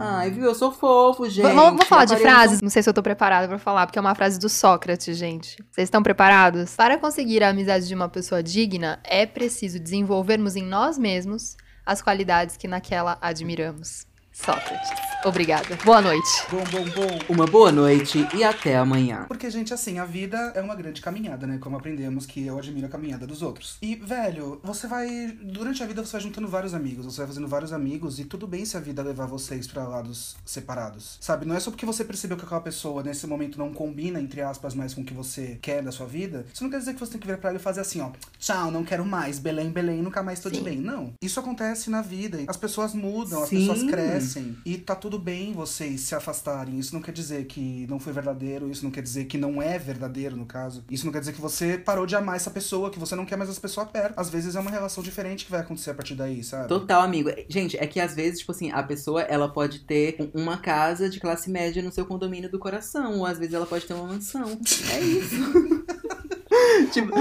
Ai, 0.00 0.30
viu? 0.30 0.44
Eu 0.44 0.54
sou 0.54 0.70
fofo, 0.70 1.28
gente. 1.28 1.42
Vamos, 1.42 1.64
vamos 1.64 1.86
falar 1.86 2.04
de 2.04 2.16
frases? 2.16 2.62
Não 2.62 2.70
sei 2.70 2.82
se 2.82 2.88
eu 2.88 2.94
tô 2.94 3.02
preparada 3.02 3.48
pra 3.48 3.58
falar, 3.58 3.86
porque 3.86 3.98
é 3.98 4.00
uma 4.00 4.14
frase 4.14 4.38
do 4.38 4.48
Sócrates, 4.48 5.16
gente. 5.16 5.56
Vocês 5.70 5.86
estão 5.86 6.02
preparados? 6.02 6.74
Para 6.76 6.96
conseguir 6.98 7.42
a 7.42 7.48
amizade 7.48 7.88
de 7.88 7.94
uma 7.94 8.08
pessoa 8.08 8.42
digna, 8.42 9.00
é 9.02 9.26
preciso 9.26 9.78
desenvolvermos 9.80 10.54
em 10.54 10.62
nós 10.62 10.96
mesmos 10.96 11.56
as 11.88 12.02
qualidades 12.02 12.58
que 12.58 12.68
naquela 12.68 13.16
admiramos. 13.22 14.06
Sócrates. 14.30 14.90
Obrigada. 15.24 15.76
Boa 15.84 16.00
noite. 16.00 16.28
Bom, 16.48 16.62
bom, 16.70 16.84
bom. 16.84 17.18
Uma 17.28 17.44
boa 17.44 17.72
noite 17.72 18.26
e 18.32 18.44
até 18.44 18.76
amanhã. 18.76 19.24
Porque, 19.26 19.50
gente, 19.50 19.74
assim, 19.74 19.98
a 19.98 20.04
vida 20.04 20.52
é 20.54 20.60
uma 20.60 20.76
grande 20.76 21.00
caminhada, 21.00 21.44
né? 21.44 21.58
Como 21.58 21.76
aprendemos 21.76 22.24
que 22.24 22.46
eu 22.46 22.56
admiro 22.56 22.86
a 22.86 22.88
caminhada 22.88 23.26
dos 23.26 23.42
outros. 23.42 23.78
E, 23.82 23.96
velho, 23.96 24.60
você 24.62 24.86
vai. 24.86 25.36
Durante 25.42 25.82
a 25.82 25.86
vida 25.86 26.04
você 26.04 26.12
vai 26.12 26.20
juntando 26.20 26.46
vários 26.46 26.72
amigos, 26.72 27.04
você 27.04 27.18
vai 27.18 27.26
fazendo 27.26 27.48
vários 27.48 27.72
amigos, 27.72 28.20
e 28.20 28.24
tudo 28.24 28.46
bem 28.46 28.64
se 28.64 28.76
a 28.76 28.80
vida 28.80 29.02
levar 29.02 29.26
vocês 29.26 29.66
pra 29.66 29.88
lados 29.88 30.36
separados. 30.46 31.18
Sabe? 31.20 31.44
Não 31.44 31.56
é 31.56 31.60
só 31.60 31.72
porque 31.72 31.84
você 31.84 32.04
percebeu 32.04 32.36
que 32.36 32.44
aquela 32.44 32.60
pessoa 32.60 33.02
nesse 33.02 33.26
momento 33.26 33.58
não 33.58 33.72
combina, 33.72 34.20
entre 34.20 34.40
aspas, 34.40 34.72
mais 34.72 34.94
com 34.94 35.00
o 35.00 35.04
que 35.04 35.14
você 35.14 35.58
quer 35.60 35.82
da 35.82 35.90
sua 35.90 36.06
vida. 36.06 36.46
Isso 36.54 36.62
não 36.62 36.70
quer 36.70 36.78
dizer 36.78 36.94
que 36.94 37.00
você 37.00 37.12
tem 37.12 37.20
que 37.20 37.26
virar 37.26 37.38
pra 37.38 37.50
ela 37.50 37.58
e 37.58 37.62
fazer 37.62 37.80
assim, 37.80 38.00
ó. 38.00 38.10
Tchau, 38.38 38.70
não 38.70 38.84
quero 38.84 39.04
mais. 39.04 39.40
Belém, 39.40 39.70
Belém, 39.70 40.00
nunca 40.00 40.22
mais 40.22 40.38
tô 40.38 40.48
de 40.48 40.58
Sim. 40.58 40.64
bem. 40.64 40.78
Não. 40.78 41.12
Isso 41.20 41.40
acontece 41.40 41.90
na 41.90 42.02
vida. 42.02 42.38
As 42.46 42.56
pessoas 42.56 42.94
mudam, 42.94 43.42
as 43.42 43.48
Sim. 43.48 43.66
pessoas 43.66 43.82
crescem. 43.82 44.56
E 44.64 44.78
tá 44.78 44.94
tudo 44.94 45.07
bem 45.16 45.52
vocês 45.52 46.00
se 46.00 46.14
afastarem. 46.16 46.76
Isso 46.80 46.92
não 46.92 47.00
quer 47.00 47.12
dizer 47.12 47.44
que 47.44 47.86
não 47.88 48.00
foi 48.00 48.12
verdadeiro, 48.12 48.68
isso 48.68 48.82
não 48.82 48.90
quer 48.90 49.02
dizer 49.02 49.26
que 49.26 49.38
não 49.38 49.62
é 49.62 49.78
verdadeiro, 49.78 50.36
no 50.36 50.44
caso. 50.44 50.82
Isso 50.90 51.04
não 51.06 51.12
quer 51.12 51.20
dizer 51.20 51.32
que 51.34 51.40
você 51.40 51.78
parou 51.78 52.04
de 52.04 52.16
amar 52.16 52.34
essa 52.34 52.50
pessoa, 52.50 52.90
que 52.90 52.98
você 52.98 53.14
não 53.14 53.24
quer 53.24 53.36
mais 53.36 53.48
essa 53.48 53.60
pessoa 53.60 53.86
perto. 53.86 54.18
Às 54.18 54.28
vezes 54.28 54.56
é 54.56 54.60
uma 54.60 54.72
relação 54.72 55.04
diferente 55.04 55.44
que 55.44 55.50
vai 55.52 55.60
acontecer 55.60 55.90
a 55.90 55.94
partir 55.94 56.16
daí, 56.16 56.42
sabe? 56.42 56.66
Total, 56.66 57.02
amigo. 57.02 57.30
Gente, 57.48 57.76
é 57.78 57.86
que 57.86 58.00
às 58.00 58.14
vezes, 58.16 58.40
tipo 58.40 58.50
assim, 58.50 58.72
a 58.72 58.82
pessoa, 58.82 59.22
ela 59.22 59.48
pode 59.48 59.78
ter 59.80 60.16
um- 60.18 60.42
uma 60.42 60.56
casa 60.58 61.08
de 61.08 61.20
classe 61.20 61.48
média 61.48 61.80
no 61.80 61.92
seu 61.92 62.04
condomínio 62.04 62.50
do 62.50 62.58
coração, 62.58 63.18
ou 63.18 63.26
às 63.26 63.38
vezes 63.38 63.54
ela 63.54 63.66
pode 63.66 63.86
ter 63.86 63.94
uma 63.94 64.08
mansão. 64.08 64.58
É 64.92 65.00
isso. 65.00 65.36
tipo, 66.92 67.12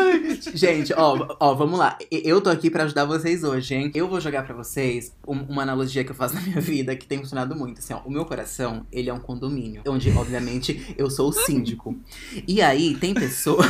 gente, 0.54 0.92
ó, 0.94 1.36
ó, 1.40 1.54
vamos 1.54 1.78
lá. 1.78 1.96
Eu 2.10 2.40
tô 2.40 2.50
aqui 2.50 2.70
pra 2.70 2.84
ajudar 2.84 3.04
vocês 3.04 3.42
hoje, 3.44 3.74
hein? 3.74 3.90
Eu 3.94 4.08
vou 4.08 4.20
jogar 4.20 4.44
pra 4.44 4.54
vocês 4.54 5.12
um- 5.26 5.42
uma 5.44 5.62
analogia 5.62 6.04
que 6.04 6.10
eu 6.10 6.14
faço 6.14 6.34
na 6.36 6.40
minha 6.42 6.60
vida 6.60 6.94
que 6.96 7.06
tem 7.06 7.18
funcionado 7.18 7.54
muito. 7.56 7.78
Assim, 7.78 7.94
ó, 7.94 8.00
o 8.04 8.10
meu 8.10 8.24
coração, 8.24 8.86
ele 8.92 9.08
é 9.10 9.14
um 9.14 9.20
condomínio, 9.20 9.82
onde, 9.86 10.10
obviamente, 10.10 10.94
eu 10.98 11.08
sou 11.10 11.28
o 11.28 11.32
síndico. 11.32 11.96
E 12.46 12.60
aí, 12.60 12.94
tem 12.96 13.14
pessoas. 13.14 13.66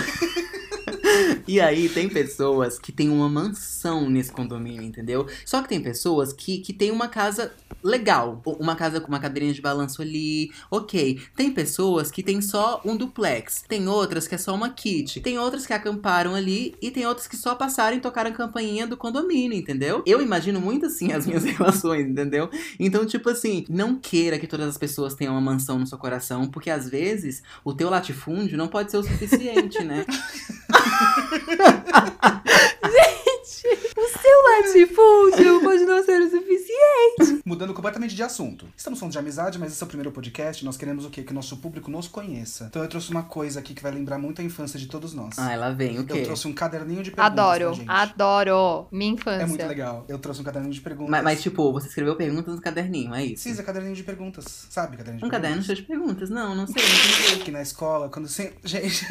E 1.47 1.61
aí, 1.61 1.89
tem 1.89 2.09
pessoas 2.09 2.79
que 2.79 2.91
têm 2.91 3.11
uma 3.11 3.29
mansão 3.29 4.09
nesse 4.09 4.33
condomínio, 4.33 4.83
entendeu? 4.83 5.27
Só 5.45 5.63
que 5.63 5.69
tem 5.69 5.81
pessoas 5.81 6.33
que, 6.33 6.59
que 6.59 6.73
têm 6.73 6.91
uma 6.91 7.09
casa 7.09 7.53
legal. 7.83 8.41
Uma 8.59 8.75
casa 8.75 9.01
com 9.01 9.09
uma 9.09 9.21
cadeirinha 9.21 9.53
de 9.53 9.61
balanço 9.61 10.01
ali, 10.01 10.51
ok. 10.71 11.21
Tem 11.37 11.53
pessoas 11.53 12.11
que 12.11 12.23
têm 12.23 12.41
só 12.41 12.81
um 12.85 12.97
duplex. 12.97 13.65
Tem 13.69 13.87
outras 13.87 14.27
que 14.27 14.35
é 14.35 14.39
só 14.39 14.55
uma 14.55 14.71
kit. 14.71 15.21
Tem 15.21 15.39
outras 15.39 15.67
que 15.67 15.73
acamparam 15.73 16.35
ali. 16.35 16.75
E 16.81 16.91
tem 16.91 17.07
outras 17.07 17.27
que 17.27 17.37
só 17.37 17.55
passaram 17.55 17.97
e 17.97 18.01
tocaram 18.01 18.31
a 18.31 18.35
campainha 18.35 18.87
do 18.87 18.97
condomínio, 18.97 19.59
entendeu? 19.59 20.03
Eu 20.07 20.23
imagino 20.23 20.61
muito 20.61 20.87
assim 20.87 21.13
as 21.13 21.27
minhas 21.27 21.45
relações, 21.45 22.09
entendeu? 22.09 22.49
Então, 22.81 23.05
tipo 23.05 23.29
assim, 23.29 23.67
não 23.69 23.97
queira 23.97 24.39
que 24.39 24.47
todas 24.47 24.69
as 24.69 24.79
pessoas 24.79 25.15
tenham 25.15 25.35
uma 25.35 25.41
mansão 25.41 25.79
no 25.79 25.87
seu 25.87 25.99
coração, 25.99 26.47
porque 26.47 26.71
às 26.71 26.89
vezes 26.89 27.43
o 27.63 27.75
teu 27.75 27.91
latifúndio 27.91 28.57
não 28.57 28.69
pode 28.69 28.91
ser 28.91 28.97
o 28.97 29.03
suficiente, 29.03 29.83
né? 29.85 30.07
全 32.91 33.11
O 33.97 34.09
seu 34.19 34.77
latifúndio 34.83 35.61
pode 35.63 35.85
não 35.85 36.05
ser 36.05 36.21
o 36.21 36.31
suficiente. 36.31 37.43
Mudando 37.45 37.73
completamente 37.75 38.15
de 38.15 38.23
assunto. 38.23 38.67
Estamos 38.77 38.99
falando 38.99 39.13
de 39.13 39.19
amizade, 39.19 39.59
mas 39.59 39.73
esse 39.73 39.83
é 39.83 39.85
o 39.85 39.89
primeiro 39.89 40.11
podcast. 40.11 40.65
Nós 40.65 40.77
queremos 40.77 41.05
o 41.05 41.11
quê? 41.11 41.23
Que 41.23 41.33
o 41.33 41.35
nosso 41.35 41.57
público 41.59 41.91
nos 41.91 42.09
conheça. 42.09 42.65
Então 42.71 42.83
eu 42.83 42.89
trouxe 42.89 43.11
uma 43.11 43.23
coisa 43.23 43.61
aqui 43.61 43.75
que 43.75 43.83
vai 43.83 43.93
lembrar 43.93 44.19
muito 44.19 44.41
a 44.41 44.45
infância 44.45 44.79
de 44.79 44.87
todos 44.87 45.13
nós. 45.15 45.39
Ah, 45.39 45.55
lá 45.57 45.71
vem 45.71 45.99
o 46.01 46.07
quê? 46.07 46.19
Eu 46.21 46.25
trouxe 46.25 46.49
um 46.49 46.53
caderninho 46.53 47.03
de 47.03 47.11
perguntas. 47.11 47.39
Adoro, 47.39 47.65
pra 47.67 47.73
gente. 47.75 47.91
adoro. 47.91 48.87
Minha 48.91 49.13
infância. 49.13 49.43
É 49.43 49.47
muito 49.47 49.67
legal. 49.67 50.05
Eu 50.09 50.19
trouxe 50.19 50.41
um 50.41 50.45
caderninho 50.45 50.73
de 50.75 50.81
perguntas. 50.81 51.11
Mas, 51.11 51.23
mas, 51.25 51.43
tipo, 51.43 51.73
você 51.73 51.89
escreveu 51.89 52.17
perguntas 52.17 52.55
no 52.55 52.61
caderninho, 52.61 53.15
é 53.15 53.25
isso? 53.25 53.43
Precisa, 53.43 53.63
caderninho 53.63 53.95
de 53.95 54.03
perguntas. 54.03 54.67
Sabe, 54.71 54.97
caderninho 54.97 55.21
de 55.21 55.27
Um 55.27 55.31
caderno 55.31 55.57
perguntas? 55.57 55.67
cheio 55.67 55.77
de 55.77 55.83
perguntas. 55.85 56.31
Não, 56.31 56.55
não 56.55 56.67
sei. 56.67 56.83
não 56.83 57.25
entendi. 57.27 57.45
Que 57.45 57.51
na 57.51 57.63
escola, 57.63 58.09
quando 58.09 58.29
você. 58.29 58.53
Gente. 58.65 59.07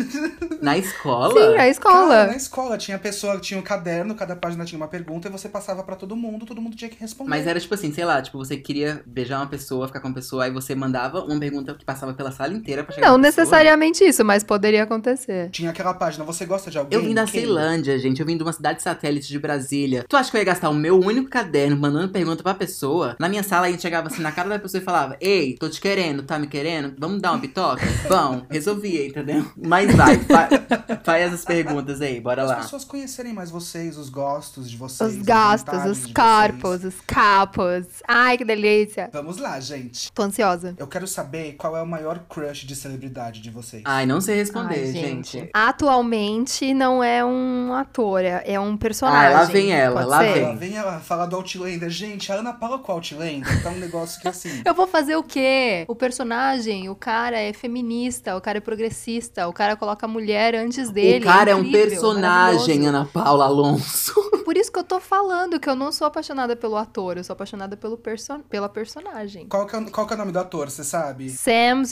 Na 0.61 0.77
escola? 0.77 1.33
Sim, 1.33 1.55
a 1.57 1.67
escola. 1.69 2.07
Cara, 2.15 2.27
na 2.27 2.35
escola 2.37 2.77
tinha 2.77 2.97
pessoa 2.99 3.35
que 3.35 3.41
tinha 3.41 3.59
um 3.59 3.63
caderno, 3.63 4.15
cada 4.15 4.32
página 4.35 4.65
tinha 4.65 4.77
uma 4.77 4.87
pergunta 4.87 5.27
e 5.27 5.31
você 5.31 5.47
passava 5.49 5.83
pra 5.83 5.95
todo 5.95 6.15
mundo, 6.15 6.45
todo 6.45 6.61
mundo 6.61 6.75
tinha 6.75 6.89
que 6.89 6.99
responder. 6.99 7.29
Mas 7.29 7.45
era 7.47 7.59
tipo 7.59 7.73
assim, 7.73 7.91
sei 7.91 8.05
lá, 8.05 8.21
tipo, 8.21 8.37
você 8.37 8.57
queria 8.57 9.01
beijar 9.05 9.39
uma 9.39 9.47
pessoa, 9.47 9.87
ficar 9.87 9.99
com 9.99 10.07
uma 10.07 10.13
pessoa, 10.15 10.45
aí 10.45 10.51
você 10.51 10.75
mandava 10.75 11.23
uma 11.23 11.39
pergunta 11.39 11.73
que 11.75 11.85
passava 11.85 12.13
pela 12.13 12.31
sala 12.31 12.53
inteira 12.53 12.83
pra 12.83 12.93
chegar 12.93 13.07
Não 13.09 13.17
na 13.17 13.23
pessoa. 13.23 13.43
necessariamente 13.43 14.03
isso, 14.03 14.23
mas 14.23 14.43
poderia 14.43 14.83
acontecer. 14.83 15.49
Tinha 15.51 15.69
aquela 15.69 15.93
página, 15.93 16.23
você 16.25 16.45
gosta 16.45 16.69
de 16.71 16.77
alguém? 16.77 16.97
Eu 16.97 17.03
vim 17.05 17.13
da 17.13 17.25
Quem? 17.25 17.41
Ceilândia, 17.41 17.97
gente. 17.99 18.19
Eu 18.19 18.25
vim 18.25 18.37
de 18.37 18.43
uma 18.43 18.53
cidade 18.53 18.81
satélite 18.81 19.27
de 19.27 19.39
Brasília. 19.39 20.05
Tu 20.07 20.15
acha 20.17 20.29
que 20.31 20.37
eu 20.37 20.39
ia 20.41 20.45
gastar 20.45 20.69
o 20.69 20.73
meu 20.73 20.99
único 20.99 21.29
caderno 21.29 21.75
mandando 21.77 22.09
pergunta 22.09 22.41
pra 22.43 22.53
pessoa? 22.53 23.15
Na 23.19 23.27
minha 23.29 23.43
sala, 23.43 23.67
a 23.67 23.71
gente 23.71 23.81
chegava 23.81 24.07
assim 24.07 24.21
na 24.21 24.31
cara 24.31 24.49
da 24.49 24.59
pessoa 24.59 24.81
e 24.81 24.83
falava: 24.83 25.17
Ei, 25.19 25.55
tô 25.57 25.69
te 25.69 25.79
querendo, 25.81 26.23
tá 26.23 26.37
me 26.39 26.47
querendo? 26.47 26.93
Vamos 26.97 27.21
dar 27.21 27.31
uma 27.31 27.37
bitoca? 27.39 27.81
Bom, 28.09 28.45
resolvia, 28.49 29.05
entendeu? 29.07 29.45
Mas 29.57 29.93
vai, 29.95 30.17
fa- 30.19 30.49
faz 31.03 31.23
essas 31.27 31.45
perguntas 31.45 32.01
aí, 32.01 32.19
bora 32.19 32.43
As 32.43 32.49
lá. 32.49 32.55
pessoas 32.57 32.83
conhecerem 32.85 33.33
mais 33.33 33.49
vocês, 33.51 33.97
os 33.97 34.09
gostos 34.09 34.22
de 34.67 34.77
vocês. 34.77 35.11
Os 35.11 35.17
vontades 35.17 35.63
os 35.85 36.13
corpos, 36.13 36.81
vocês. 36.81 36.93
os 36.95 37.01
capos. 37.01 37.85
Ai, 38.07 38.37
que 38.37 38.45
delícia. 38.45 39.09
Vamos 39.11 39.37
lá, 39.37 39.59
gente. 39.59 40.11
Tô 40.11 40.23
ansiosa. 40.23 40.75
Eu 40.77 40.87
quero 40.87 41.07
saber 41.07 41.53
qual 41.53 41.75
é 41.75 41.81
o 41.81 41.87
maior 41.87 42.19
crush 42.29 42.65
de 42.65 42.75
celebridade 42.75 43.41
de 43.41 43.49
vocês. 43.49 43.83
Ai, 43.85 44.05
não 44.05 44.21
sei 44.21 44.35
responder, 44.35 44.85
Ai, 44.85 44.91
gente. 44.91 45.49
Atualmente 45.53 46.73
não 46.73 47.03
é 47.03 47.23
um 47.25 47.73
ator, 47.73 48.23
é 48.23 48.53
é 48.53 48.59
um 48.59 48.77
personagem. 48.77 49.35
Ah, 49.35 49.39
lá 49.39 49.45
vem 49.45 49.71
ela, 49.71 50.05
lá 50.05 50.19
ser? 50.19 50.33
vem. 50.33 50.43
Ela 50.43 50.55
vem 50.55 50.77
ela 50.77 50.99
falar 50.99 51.25
do 51.25 51.35
Outlander. 51.35 51.89
Gente, 51.89 52.31
a 52.31 52.35
Ana 52.35 52.53
Paula 52.53 52.79
com 52.79 52.91
o 52.91 52.95
Outlander 52.95 53.63
tá 53.63 53.69
um 53.69 53.77
negócio 53.77 54.21
que 54.21 54.27
assim. 54.27 54.61
Eu 54.65 54.73
vou 54.73 54.87
fazer 54.87 55.15
o 55.15 55.23
quê? 55.23 55.85
O 55.87 55.95
personagem, 55.95 56.89
o 56.89 56.95
cara 56.95 57.39
é 57.39 57.53
feminista, 57.53 58.35
o 58.35 58.41
cara 58.41 58.57
é 58.57 58.61
progressista, 58.61 59.47
o 59.47 59.53
cara 59.53 59.75
coloca 59.75 60.05
a 60.05 60.09
mulher 60.09 60.55
antes 60.55 60.89
dele. 60.89 61.25
o 61.25 61.27
cara 61.27 61.51
é, 61.51 61.55
um 61.55 61.59
incrível, 61.59 61.89
personagem, 61.89 62.79
maravilhoso. 62.79 62.89
Ana 62.89 63.05
Paula 63.05 63.45
Alonso. 63.45 64.02
Por 64.43 64.57
isso 64.57 64.71
que 64.71 64.79
eu 64.79 64.83
tô 64.83 64.99
falando 64.99 65.59
que 65.59 65.69
eu 65.69 65.75
não 65.75 65.91
sou 65.91 66.07
apaixonada 66.07 66.55
pelo 66.55 66.75
ator, 66.77 67.17
eu 67.17 67.23
sou 67.23 67.33
apaixonada 67.33 67.77
pelo 67.77 67.97
perso 67.97 68.39
pela 68.49 68.67
personagem. 68.69 69.47
Qual 69.47 69.65
que, 69.67 69.75
é, 69.75 69.79
o- 69.79 69.91
qual 69.91 70.07
que 70.07 70.13
é 70.13 70.15
o 70.15 70.19
nome 70.19 70.31
do 70.31 70.39
ator, 70.39 70.69
você 70.69 70.83
sabe? 70.83 71.29
Sam 71.29 71.83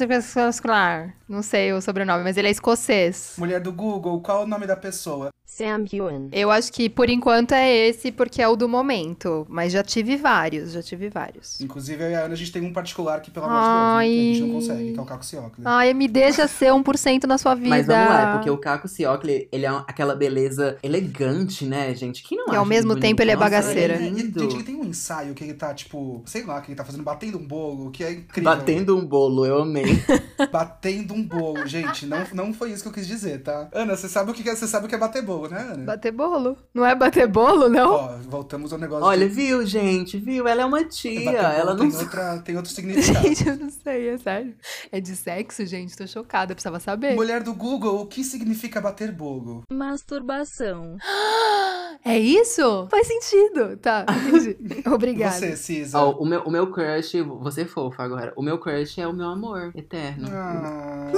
Sklar. 0.52 1.16
Não 1.28 1.42
sei 1.42 1.72
o 1.74 1.82
sobrenome, 1.82 2.24
mas 2.24 2.38
ele 2.38 2.48
é 2.48 2.52
escocês. 2.52 3.36
Mulher 3.38 3.60
do 3.60 3.72
Google, 3.72 4.20
qual 4.22 4.42
é 4.42 4.44
o 4.44 4.48
nome 4.48 4.66
da 4.68 4.76
pessoa? 4.76 5.30
Sam 5.46 5.84
Hewen. 5.92 6.30
Eu 6.32 6.50
acho 6.50 6.72
que 6.72 6.90
por 6.90 7.10
enquanto 7.10 7.52
é 7.52 7.70
esse, 7.70 8.10
porque 8.10 8.42
é 8.42 8.48
o 8.48 8.56
do 8.56 8.70
momento. 8.70 9.46
Mas 9.50 9.74
já 9.74 9.84
tive 9.84 10.16
vários, 10.16 10.72
já 10.72 10.82
tive 10.82 11.10
vários. 11.10 11.60
Inclusive, 11.60 12.02
eu 12.06 12.10
e 12.12 12.16
a 12.16 12.22
Ana, 12.22 12.34
a 12.34 12.38
gente 12.38 12.54
tem 12.54 12.62
um 12.66 12.72
particular 12.72 13.22
que, 13.22 13.30
pelo 13.30 13.48
amor 13.48 13.60
de 13.60 13.68
Deus, 13.68 13.78
né, 13.78 13.98
a 14.00 14.04
gente 14.04 14.42
não 14.42 14.54
consegue, 14.54 14.94
que 14.94 15.00
é 15.00 15.02
o 15.02 15.06
Caco 15.06 15.26
Ciocli. 15.26 15.64
Ai, 15.66 15.94
me 15.94 16.08
deixa 16.08 16.48
ser 16.48 16.72
1% 16.72 17.26
na 17.26 17.38
sua 17.38 17.54
vida. 17.54 17.68
Mas 17.70 17.86
vamos 17.86 18.08
lá, 18.08 18.22
é 18.22 18.32
porque 18.32 18.50
o 18.50 18.58
Caco 18.58 18.88
Ciocli, 18.88 19.50
ele 19.52 19.66
é 19.66 19.70
aquela 19.70 20.16
beleza 20.16 20.78
elegante, 20.82 21.66
né, 21.66 21.94
gente? 22.06 22.24
Que 22.24 22.36
não 22.36 22.54
E 22.54 22.56
ao 22.58 22.66
mesmo 22.66 22.90
bonito? 22.90 23.02
tempo 23.04 23.22
ele 23.22 23.32
é 23.32 23.36
Nossa, 23.36 23.46
bagaceira. 23.50 23.96
Ele 23.96 24.04
é 24.04 24.08
E, 24.08 24.10
lindo. 24.12 24.40
gente, 24.42 24.56
ele 24.56 24.64
tem 24.64 24.76
um 24.76 24.84
ensaio 24.86 25.34
que 25.34 25.44
ele 25.44 25.54
tá, 25.54 25.74
tipo, 25.74 26.22
sei 26.26 26.44
lá, 26.44 26.60
que 26.62 26.70
ele 26.72 26.76
tá 26.76 26.84
fazendo 26.84 27.04
batendo 27.04 27.38
um 27.38 27.46
bolo, 27.48 27.92
que 27.92 28.04
é 28.04 28.12
incrível. 28.12 28.44
Batendo 28.56 28.98
um 28.98 29.06
bolo, 29.06 29.46
eu 29.46 29.62
amei. 29.62 29.86
Batendo 30.52 31.14
um 31.14 31.24
bolo. 31.24 31.66
Gente, 31.68 32.06
não, 32.06 32.26
não 32.34 32.54
foi 32.54 32.72
isso 32.72 32.84
que 32.84 32.90
eu 32.90 32.94
quis 32.94 33.08
dizer, 33.08 33.42
tá? 33.44 33.70
Ana, 33.74 33.96
você 33.96 34.10
sabe 34.10 34.32
o 34.32 34.34
que 34.34 34.48
é, 34.50 34.56
você 34.56 34.68
sabe 34.68 34.86
o 34.86 34.90
que 34.90 34.96
é 34.96 34.98
bater 34.98 35.22
bolo, 35.22 35.48
né, 35.48 35.60
Ana? 35.74 35.86
Bater 35.86 36.12
bolo. 36.12 36.58
Não 36.74 36.86
é 36.86 36.94
bater 36.96 37.28
bolo, 37.28 37.70
não? 37.70 37.92
Ó, 37.94 38.18
voltamos 38.28 38.74
ao 38.74 38.80
negócio 38.80 39.06
Olha, 39.06 39.28
de 39.28 39.34
viu, 39.34 39.66
gente? 39.66 40.18
Viu? 40.18 40.48
Ela 40.48 40.64
é 40.64 40.66
uma 40.66 40.84
tia. 40.84 41.32
bolo 41.32 41.38
Ela 41.38 41.74
não. 41.76 41.90
tem, 41.90 42.00
outra, 42.00 42.40
tem 42.40 42.56
outro 42.58 42.72
significado. 42.74 43.28
Gente, 43.28 43.48
eu 43.48 43.58
não 43.58 43.70
sei, 43.70 44.10
é 44.10 44.18
sério. 44.18 44.56
É 44.92 45.00
de 45.00 45.16
sexo, 45.16 45.66
gente? 45.66 45.96
Tô 45.96 46.06
chocada, 46.08 46.52
eu 46.52 46.56
precisava 46.56 46.80
saber. 46.80 47.16
Mulher 47.16 47.44
do 47.44 47.54
Google, 47.54 48.02
o 48.02 48.06
que 48.08 48.24
significa 48.24 48.82
bater 48.82 49.12
bolo? 49.12 49.62
Masturbação. 49.72 50.98
É 52.04 52.18
isso? 52.18 52.88
Faz 52.90 53.08
sentido. 53.08 53.78
Tá, 53.78 54.06
entendi. 54.28 54.58
Obrigada. 54.88 55.36
Você, 55.38 55.56
Cisa. 55.56 56.00
Ó, 56.00 56.12
o, 56.12 56.26
meu, 56.26 56.42
o 56.42 56.52
meu 56.52 56.68
crush, 56.72 57.22
você 57.42 57.62
é 57.62 57.66
fofa 57.66 58.04
agora. 58.04 58.34
O 58.36 58.42
meu 58.42 58.58
crush 58.58 59.00
é 59.00 59.08
o 59.08 59.14
meu 59.14 59.28
amor 59.28 59.72
eterno. 59.76 60.28
Ah. 60.32 61.12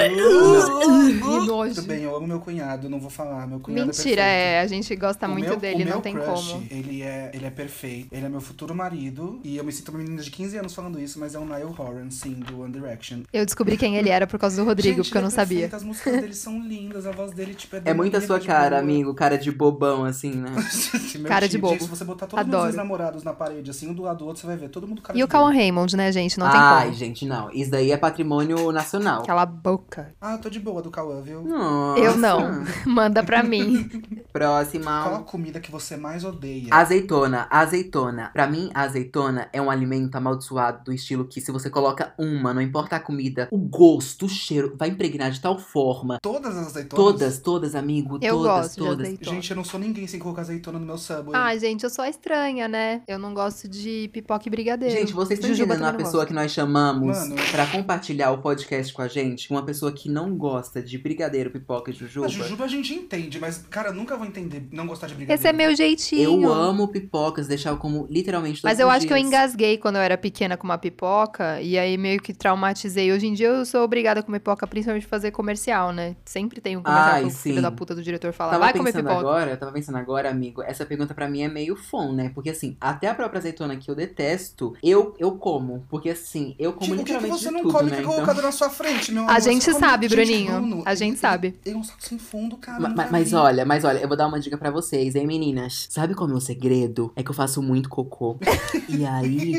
Que 0.00 1.46
nojo. 1.46 1.74
Tudo 1.74 1.86
bem, 1.86 2.02
eu 2.02 2.14
amo 2.16 2.26
meu 2.26 2.40
cunhado, 2.40 2.88
não 2.88 3.00
vou 3.00 3.10
falar. 3.10 3.46
Meu 3.46 3.60
cunhado 3.60 3.86
Mentira, 3.86 4.22
é 4.22 4.24
perfeito. 4.24 4.50
é. 4.54 4.60
A 4.60 4.66
gente 4.66 4.96
gosta 4.96 5.26
O 5.26 5.30
muito 5.30 5.48
meu- 5.48 5.56
dele, 5.56 5.82
o 5.82 5.86
não 5.86 5.92
meu 5.94 6.00
tem 6.00 6.14
crush, 6.14 6.52
como. 6.52 6.66
Ele 6.70 7.02
é, 7.02 7.30
ele 7.34 7.46
é 7.46 7.50
perfeito. 7.50 8.08
Ele 8.12 8.26
é 8.26 8.28
meu 8.28 8.40
futuro 8.40 8.74
marido. 8.74 9.40
E 9.44 9.56
eu 9.56 9.64
me 9.64 9.72
sinto 9.72 9.90
uma 9.90 9.98
menina 9.98 10.22
de 10.22 10.30
15 10.30 10.56
anos 10.58 10.74
falando 10.74 11.00
isso, 11.00 11.18
mas 11.18 11.34
é 11.34 11.38
o 11.38 11.44
Niall 11.44 11.74
Horan, 11.76 12.10
sim, 12.10 12.34
do 12.34 12.60
One 12.62 12.72
Direction. 12.72 13.20
Eu 13.32 13.44
descobri 13.44 13.76
quem 13.76 13.96
ele 13.96 14.08
era 14.08 14.26
por 14.26 14.38
causa 14.38 14.56
do 14.60 14.66
Rodrigo, 14.66 14.96
Gente, 14.96 15.06
porque 15.06 15.18
eu 15.18 15.22
não 15.22 15.28
é 15.28 15.32
sabia. 15.32 15.68
As 15.72 15.82
músicas 15.82 16.20
dele 16.20 16.34
são 16.34 16.60
lindas, 16.60 17.06
a 17.06 17.10
voz 17.12 17.32
dele, 17.32 17.54
tipo, 17.54 17.76
é 17.76 17.82
É 17.84 17.94
muito 17.94 18.16
a 18.16 18.20
sua 18.20 18.38
de 18.38 18.46
cara, 18.46 18.70
boa. 18.70 18.80
amigo. 18.80 19.14
Cara 19.14 19.36
de 19.38 19.50
bobão, 19.50 20.04
assim, 20.04 20.19
né? 20.28 20.50
Meu 21.18 21.24
Cara 21.28 21.48
de 21.48 21.58
bobo. 21.58 21.80
Se 21.82 21.88
você 21.88 22.04
botar 22.04 22.26
todos 22.26 22.44
Adoro. 22.46 22.70
os 22.70 22.76
namorados 22.76 23.22
na 23.22 23.32
parede, 23.32 23.70
assim, 23.70 23.88
um 23.88 23.94
do 23.94 24.02
lado 24.02 24.18
do 24.18 24.26
outro, 24.26 24.40
você 24.40 24.46
vai 24.46 24.56
ver 24.56 24.68
todo 24.68 24.86
mundo 24.86 25.00
cara 25.02 25.16
E 25.16 25.20
de 25.20 25.24
o 25.24 25.28
bobo. 25.28 25.44
Raymond, 25.46 25.96
né, 25.96 26.12
gente? 26.12 26.38
Não 26.38 26.50
tem 26.50 26.60
Ai, 26.60 26.84
como. 26.86 26.96
gente, 26.96 27.26
não. 27.26 27.50
Isso 27.52 27.70
daí 27.70 27.90
é 27.90 27.96
patrimônio 27.96 28.70
nacional. 28.72 29.22
Cala 29.24 29.42
a 29.42 29.46
boca. 29.46 30.14
Ah, 30.20 30.32
eu 30.34 30.38
tô 30.38 30.50
de 30.50 30.60
boa 30.60 30.82
do 30.82 30.90
Cauã, 30.90 31.20
viu? 31.22 31.42
Nossa. 31.42 32.00
Eu 32.00 32.16
não. 32.16 32.64
Manda 32.86 33.22
pra 33.22 33.42
mim. 33.42 33.88
Qual 33.88 34.56
a 34.58 34.62
Próxima. 34.62 35.22
comida 35.26 35.60
que 35.60 35.70
você 35.70 35.96
mais 35.96 36.24
odeia? 36.24 36.68
Azeitona, 36.70 37.46
azeitona. 37.50 38.30
Pra 38.32 38.46
mim, 38.46 38.70
a 38.74 38.82
azeitona 38.82 39.48
é 39.52 39.60
um 39.60 39.70
alimento 39.70 40.14
amaldiçoado 40.16 40.84
do 40.84 40.92
estilo 40.92 41.24
que 41.24 41.40
se 41.40 41.50
você 41.52 41.68
coloca 41.70 42.12
uma, 42.18 42.52
não 42.54 42.60
importa 42.62 42.96
a 42.96 43.00
comida, 43.00 43.48
o 43.50 43.58
gosto, 43.58 44.26
o 44.26 44.28
cheiro, 44.28 44.74
vai 44.78 44.88
impregnar 44.88 45.30
de 45.30 45.40
tal 45.40 45.58
forma. 45.58 46.18
Todas 46.22 46.56
as 46.56 46.68
azeitonas? 46.68 47.04
Todas, 47.04 47.38
todas, 47.38 47.74
amigo, 47.74 48.18
Eu 48.22 48.36
todas, 48.38 48.52
gosto 48.66 48.84
todas. 48.84 49.08
Gente, 49.20 49.50
eu 49.50 49.56
não 49.56 49.64
sou 49.64 49.78
ninguém 49.80 50.06
sem 50.10 50.20
colocar 50.20 50.42
azeitona 50.42 50.78
no 50.78 50.86
meu 50.86 50.98
Subway. 50.98 51.32
Ai, 51.34 51.58
gente, 51.58 51.84
eu 51.84 51.90
sou 51.90 52.04
a 52.04 52.08
estranha, 52.08 52.68
né? 52.68 53.02
Eu 53.06 53.18
não 53.18 53.32
gosto 53.32 53.68
de 53.68 54.10
pipoca 54.12 54.46
e 54.46 54.50
brigadeiro. 54.50 54.94
Gente, 54.94 55.12
vocês 55.12 55.38
estão 55.38 55.50
entendendo 55.50 55.84
a 55.84 55.92
pessoa 55.92 56.26
que 56.26 56.32
nós 56.32 56.50
chamamos 56.50 57.16
Mano. 57.18 57.36
pra 57.50 57.66
compartilhar 57.66 58.30
o 58.32 58.38
podcast 58.38 58.92
com 58.92 59.02
a 59.02 59.08
gente? 59.08 59.50
Uma 59.50 59.64
pessoa 59.64 59.92
que 59.92 60.08
não 60.08 60.36
gosta 60.36 60.82
de 60.82 60.98
brigadeiro, 60.98 61.50
pipoca 61.50 61.90
e 61.90 61.94
jujuba. 61.94 62.26
A 62.26 62.28
jujuba 62.28 62.64
a 62.64 62.68
gente 62.68 62.92
entende, 62.92 63.38
mas, 63.38 63.58
cara, 63.70 63.88
eu 63.88 63.94
nunca 63.94 64.16
vou 64.16 64.26
entender 64.26 64.68
não 64.72 64.86
gostar 64.86 65.06
de 65.06 65.14
brigadeiro. 65.14 65.40
Esse 65.40 65.48
é 65.48 65.52
meu 65.52 65.74
jeitinho. 65.74 66.44
Eu 66.44 66.52
amo 66.52 66.88
pipocas, 66.88 67.46
deixar 67.46 67.76
como 67.76 68.06
literalmente 68.10 68.60
todos 68.60 68.70
Mas 68.70 68.80
eu 68.80 68.88
os 68.88 68.94
acho 68.94 69.06
que 69.06 69.12
eu 69.12 69.16
engasguei 69.16 69.78
quando 69.78 69.96
eu 69.96 70.02
era 70.02 70.18
pequena 70.18 70.56
com 70.56 70.64
uma 70.64 70.78
pipoca 70.78 71.60
e 71.60 71.78
aí 71.78 71.96
meio 71.96 72.20
que 72.20 72.32
traumatizei. 72.32 73.12
Hoje 73.12 73.26
em 73.26 73.34
dia 73.34 73.48
eu 73.48 73.64
sou 73.64 73.82
obrigada 73.82 74.20
a 74.20 74.22
comer 74.22 74.40
pipoca, 74.40 74.66
principalmente 74.66 75.06
fazer 75.06 75.30
comercial, 75.30 75.92
né? 75.92 76.16
Sempre 76.24 76.60
tem 76.60 76.76
um 76.76 76.82
comercial 76.82 77.14
Ai, 77.14 77.20
que 77.22 77.26
o 77.28 77.30
sim. 77.30 77.36
filho 77.36 77.62
da 77.62 77.70
puta 77.70 77.94
do 77.94 78.02
diretor 78.02 78.32
fala, 78.32 78.52
Tava 78.52 78.64
vai 78.64 78.72
comer 78.72 78.92
pipoca. 78.92 79.14
agora, 79.14 79.56
tava 79.56 79.72
pensando 79.72 79.98
agora, 80.00 80.30
amigo, 80.30 80.62
essa 80.62 80.84
pergunta 80.84 81.14
pra 81.14 81.28
mim 81.28 81.42
é 81.42 81.48
meio 81.48 81.76
fom, 81.76 82.12
né? 82.12 82.30
Porque 82.34 82.50
assim, 82.50 82.76
até 82.80 83.08
a 83.08 83.14
própria 83.14 83.38
azeitona 83.38 83.76
que 83.76 83.90
eu 83.90 83.94
detesto, 83.94 84.74
eu, 84.82 85.14
eu 85.18 85.32
como. 85.32 85.84
Porque 85.88 86.10
assim, 86.10 86.54
eu 86.58 86.72
como 86.72 86.90
Tipo, 86.90 86.94
o 86.94 86.98
que, 86.98 87.04
que 87.04 87.12
literalmente 87.12 87.44
você 87.44 87.50
não 87.50 87.62
tudo, 87.62 87.72
come 87.72 87.90
né? 87.90 87.96
que 87.96 87.96
é 87.96 88.00
Então... 88.04 88.14
colocado 88.14 88.42
na 88.42 88.52
sua 88.52 88.70
frente, 88.70 89.12
meu 89.12 89.22
A 89.24 89.26
amor? 89.30 89.40
gente 89.40 89.64
Você 89.64 89.72
come- 89.72 89.86
sabe, 89.86 90.08
Gente, 90.08 90.16
Bruninho. 90.16 90.52
Bruno, 90.52 90.82
A 90.84 90.94
gente 90.94 91.10
ele- 91.12 91.16
sabe. 91.18 91.54
É 91.64 91.74
um 91.74 91.82
saco 91.84 92.02
sem 92.02 92.18
fundo, 92.18 92.56
cara. 92.56 92.80
Ma- 92.88 93.08
mas 93.10 93.32
olha, 93.32 93.64
mas 93.64 93.84
olha, 93.84 93.98
eu 93.98 94.08
vou 94.08 94.16
dar 94.16 94.26
uma 94.26 94.40
dica 94.40 94.56
pra 94.58 94.70
vocês, 94.70 95.14
hein, 95.14 95.26
meninas? 95.26 95.86
Sabe 95.90 96.14
qual 96.14 96.26
é 96.26 96.30
o 96.30 96.32
meu 96.32 96.40
segredo? 96.40 97.12
É 97.16 97.22
que 97.22 97.30
eu 97.30 97.34
faço 97.34 97.62
muito 97.62 97.88
cocô. 97.88 98.36
e 98.88 99.04
aí. 99.04 99.58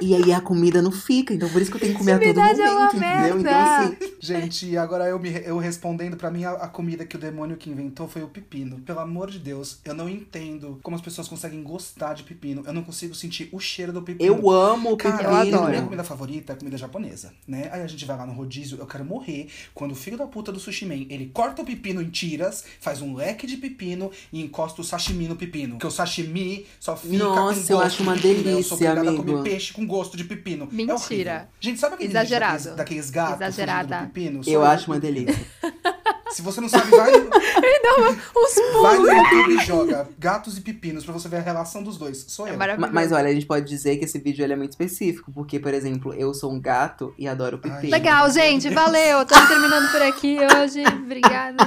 E 0.00 0.14
aí 0.14 0.32
a 0.32 0.40
comida 0.40 0.80
não 0.80 0.90
fica, 0.90 1.34
então 1.34 1.48
por 1.50 1.60
isso 1.60 1.70
que 1.70 1.76
eu 1.76 1.80
tenho 1.80 1.92
que 1.92 1.98
comer 1.98 2.12
a 2.12 2.18
todo 2.18 2.40
Intimidade 2.40 2.60
é 2.60 2.70
uma 2.70 2.92
momento, 2.92 2.96
entendeu? 2.96 3.38
Então 3.38 3.58
merda. 3.58 3.64
assim, 3.66 3.96
Gente, 4.18 4.76
agora 4.76 5.04
eu, 5.08 5.18
me, 5.18 5.30
eu 5.44 5.58
respondendo, 5.58 6.16
pra 6.16 6.30
mim 6.30 6.44
a, 6.44 6.52
a 6.52 6.68
comida 6.68 7.04
que 7.06 7.16
o 7.16 7.18
demônio 7.18 7.56
que 7.56 7.70
inventou 7.70 8.08
foi 8.08 8.22
o 8.22 8.28
pepino. 8.28 8.80
Pelo 8.80 9.00
amor 9.00 9.30
de 9.30 9.38
Deus, 9.38 9.78
eu 9.84 9.94
não 9.94 10.08
entendo 10.08 10.78
como 10.82 10.96
as 10.96 11.02
pessoas 11.02 11.28
conseguem 11.28 11.62
gostar 11.62 12.14
de 12.14 12.22
pepino. 12.22 12.62
Eu 12.66 12.72
não 12.72 12.82
consigo 12.82 13.14
sentir 13.14 13.48
o 13.52 13.60
cheiro 13.60 13.92
do 13.92 14.02
pepino. 14.02 14.26
eu 14.26 14.50
amo 14.50 14.92
o 14.92 14.96
Cara, 14.96 15.16
pepino. 15.18 15.30
eu 15.30 15.36
a 15.36 15.40
adoro. 15.42 15.70
minha 15.70 15.82
comida 15.82 16.04
favorita 16.04 16.52
é 16.52 16.54
a 16.54 16.58
comida 16.58 16.76
japonesa, 16.78 17.32
né? 17.46 17.68
Aí 17.72 17.82
a 17.82 17.86
gente 17.86 18.04
vai 18.04 18.16
lá 18.16 18.26
no 18.26 18.32
rodízio, 18.32 18.78
eu 18.78 18.86
quero 18.86 19.04
morrer 19.04 19.48
quando 19.74 19.92
o 19.92 19.96
filho 19.96 20.16
da 20.16 20.26
puta 20.26 20.50
do 20.52 20.58
sushi 20.60 20.86
man, 20.86 21.06
ele 21.10 21.30
corta 21.32 21.62
o 21.62 21.64
pepino 21.64 22.00
em 22.02 22.08
tiras, 22.10 22.64
faz 22.80 23.00
um 23.02 23.14
leque 23.14 23.46
de 23.46 23.56
pepino 23.56 24.10
e 24.32 24.40
encosta 24.42 24.80
o 24.80 24.84
sashimi 24.84 25.28
no 25.28 25.36
pepino. 25.36 25.74
Porque 25.74 25.86
o 25.86 25.90
sashimi 25.90 26.66
só 26.78 26.96
fica 26.96 27.16
Nossa, 27.18 27.60
com 27.60 27.66
gosto 27.66 27.70
eu 27.70 27.80
acho 27.80 28.02
uma 28.02 28.14
né? 28.14 28.20
Eu 28.52 28.62
sou 28.62 28.78
delícia, 28.78 28.90
obrigada 28.90 29.00
a 29.10 29.12
amigo. 29.12 29.24
comer 29.24 29.42
peixe 29.42 29.72
com 29.72 29.86
gosto 29.90 30.16
de 30.16 30.24
pepino. 30.24 30.68
É 30.70 30.74
Mentira. 30.74 30.94
horrível. 30.94 31.40
gente, 31.60 31.78
sabe 31.80 31.94
aquele 31.96 32.10
Exagerado. 32.10 32.52
daqueles, 32.56 32.76
daqueles 32.76 33.10
gatos 33.10 33.40
Exagerada. 33.40 33.82
fugindo 33.88 34.06
do 34.08 34.12
pepino? 34.12 34.40
Eu 34.46 34.64
acho 34.64 34.86
uma 34.90 34.98
delícia. 35.00 35.46
Se 36.30 36.42
você 36.42 36.60
não 36.60 36.68
sabe, 36.68 36.88
vai, 36.92 37.10
Os 37.12 38.82
vai 38.82 38.98
no 38.98 39.12
YouTube 39.12 39.52
e 39.60 39.66
joga 39.66 40.08
gatos 40.16 40.56
e 40.56 40.60
pepinos 40.60 41.04
pra 41.04 41.12
você 41.12 41.28
ver 41.28 41.38
a 41.38 41.40
relação 41.40 41.82
dos 41.82 41.98
dois. 41.98 42.24
Sou 42.28 42.46
É 42.46 42.52
eu. 42.52 42.56
Maravilhoso. 42.56 42.94
Mas 42.94 43.10
olha, 43.10 43.28
a 43.28 43.32
gente 43.32 43.46
pode 43.46 43.66
dizer 43.68 43.96
que 43.96 44.04
esse 44.04 44.16
vídeo 44.20 44.44
ele 44.44 44.52
é 44.52 44.56
muito 44.56 44.70
específico, 44.70 45.32
porque, 45.32 45.58
por 45.58 45.74
exemplo, 45.74 46.14
eu 46.14 46.32
sou 46.32 46.52
um 46.52 46.60
gato 46.60 47.12
e 47.18 47.26
adoro 47.26 47.58
pepino. 47.58 47.80
Ai, 47.82 47.90
Legal, 47.90 48.30
gente, 48.30 48.70
valeu. 48.70 49.22
Estamos 49.22 49.48
terminando 49.48 49.90
por 49.90 50.02
aqui 50.02 50.36
hoje. 50.56 50.84
Obrigada. 51.02 51.64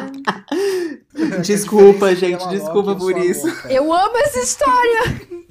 Desculpa, 1.43 2.15
gente, 2.15 2.47
desculpa 2.49 2.95
por 2.95 3.17
isso. 3.17 3.45
louca. 3.45 3.71
Eu 3.71 3.91
amo 3.93 4.17
essa 4.17 4.39
história. 4.39 5.42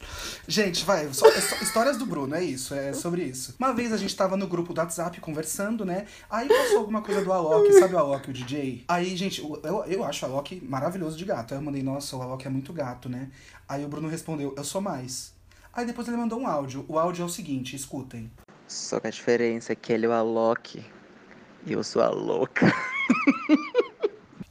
Gente, 0.48 0.84
vai, 0.84 1.12
só- 1.14 1.28
é 1.28 1.40
só 1.40 1.54
histórias 1.62 1.96
do 1.96 2.04
Bruno, 2.04 2.34
é 2.34 2.42
isso, 2.42 2.74
é 2.74 2.92
sobre 2.92 3.22
isso. 3.22 3.54
Uma 3.58 3.72
vez 3.72 3.92
a 3.92 3.96
gente 3.96 4.14
tava 4.16 4.36
no 4.36 4.46
grupo 4.48 4.72
do 4.74 4.78
WhatsApp 4.80 5.20
conversando, 5.20 5.84
né? 5.84 6.06
Aí 6.28 6.48
passou 6.48 6.78
alguma 6.78 7.00
coisa 7.00 7.22
do 7.24 7.32
Alok, 7.32 7.72
sabe 7.74 7.94
o 7.94 7.98
Alok, 7.98 8.28
o 8.28 8.32
DJ? 8.32 8.84
Aí, 8.88 9.16
gente, 9.16 9.40
eu, 9.40 9.84
eu 9.86 10.04
acho 10.04 10.26
o 10.26 10.28
Alok 10.28 10.60
maravilhoso 10.68 11.16
de 11.16 11.24
gato. 11.24 11.52
Aí 11.54 11.58
eu 11.60 11.62
mandei, 11.64 11.82
nossa, 11.82 12.16
o 12.16 12.22
Alok 12.22 12.44
é 12.44 12.50
muito 12.50 12.72
gato, 12.72 13.08
né? 13.08 13.30
Aí 13.68 13.84
o 13.84 13.88
Bruno 13.88 14.08
respondeu, 14.08 14.52
eu 14.56 14.64
sou 14.64 14.80
mais. 14.80 15.32
Aí 15.72 15.86
depois 15.86 16.08
ele 16.08 16.16
mandou 16.16 16.40
um 16.40 16.46
áudio. 16.46 16.84
O 16.88 16.98
áudio 16.98 17.22
é 17.22 17.26
o 17.26 17.28
seguinte, 17.28 17.76
escutem. 17.76 18.30
Só 18.66 18.98
que 18.98 19.06
a 19.06 19.10
diferença 19.10 19.72
é 19.72 19.76
que 19.76 19.92
ele 19.92 20.06
é 20.06 20.08
o 20.08 20.12
Alok 20.12 20.84
e 21.64 21.72
eu 21.72 21.84
sou 21.84 22.02
a 22.02 22.08
louca. 22.10 22.66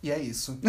E 0.04 0.10
é 0.10 0.20
isso. 0.20 0.60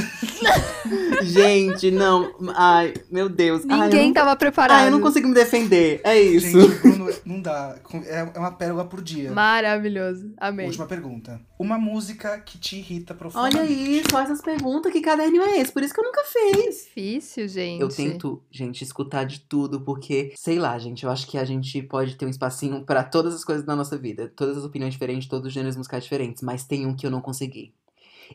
Gente, 1.22 1.90
não. 1.90 2.34
Ai, 2.54 2.92
meu 3.10 3.28
Deus. 3.28 3.62
Ai, 3.68 3.78
eu 3.78 3.84
Ninguém 3.84 4.06
não... 4.08 4.14
tava 4.14 4.36
preparado. 4.36 4.80
Ai, 4.80 4.86
eu 4.88 4.90
não 4.90 5.00
consigo 5.00 5.28
me 5.28 5.34
defender. 5.34 6.00
É 6.04 6.20
isso. 6.20 6.60
Gente, 6.60 6.80
Bruno 6.80 7.10
não 7.24 7.40
dá. 7.40 7.76
É 8.04 8.22
é 8.34 8.38
uma 8.38 8.52
pérola 8.52 8.84
por 8.84 9.02
dia. 9.02 9.32
Maravilhoso. 9.32 10.32
Amei. 10.36 10.66
Última 10.66 10.86
pergunta. 10.86 11.40
Uma 11.58 11.78
música 11.78 12.38
que 12.40 12.58
te 12.58 12.76
irrita 12.76 13.14
profundamente. 13.14 13.56
Olha 13.56 13.66
aí, 13.66 14.02
só 14.10 14.20
essas 14.20 14.40
perguntas. 14.40 14.92
Que 14.92 15.00
caderninho 15.00 15.42
é 15.42 15.60
esse? 15.60 15.72
Por 15.72 15.82
isso 15.82 15.94
que 15.94 16.00
eu 16.00 16.04
nunca 16.04 16.22
fiz. 16.24 16.84
Difícil, 16.84 17.48
gente. 17.48 17.80
Eu 17.80 17.88
tento, 17.88 18.42
gente, 18.50 18.82
escutar 18.82 19.24
de 19.24 19.40
tudo, 19.40 19.80
porque, 19.80 20.32
sei 20.36 20.58
lá, 20.58 20.78
gente, 20.78 21.04
eu 21.04 21.10
acho 21.10 21.26
que 21.26 21.38
a 21.38 21.44
gente 21.44 21.82
pode 21.82 22.16
ter 22.16 22.26
um 22.26 22.30
espacinho 22.30 22.84
pra 22.84 23.02
todas 23.02 23.34
as 23.34 23.44
coisas 23.44 23.64
da 23.64 23.74
nossa 23.74 23.96
vida. 23.96 24.32
Todas 24.36 24.58
as 24.58 24.64
opiniões 24.64 24.92
diferentes, 24.92 25.28
todos 25.28 25.46
os 25.46 25.52
gêneros 25.52 25.76
musicais 25.76 26.04
diferentes. 26.04 26.42
Mas 26.42 26.64
tem 26.64 26.86
um 26.86 26.94
que 26.94 27.06
eu 27.06 27.10
não 27.10 27.20
consegui. 27.20 27.72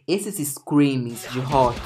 Esses 0.07 0.35
screams 0.47 1.31
de 1.31 1.39
rock, 1.39 1.79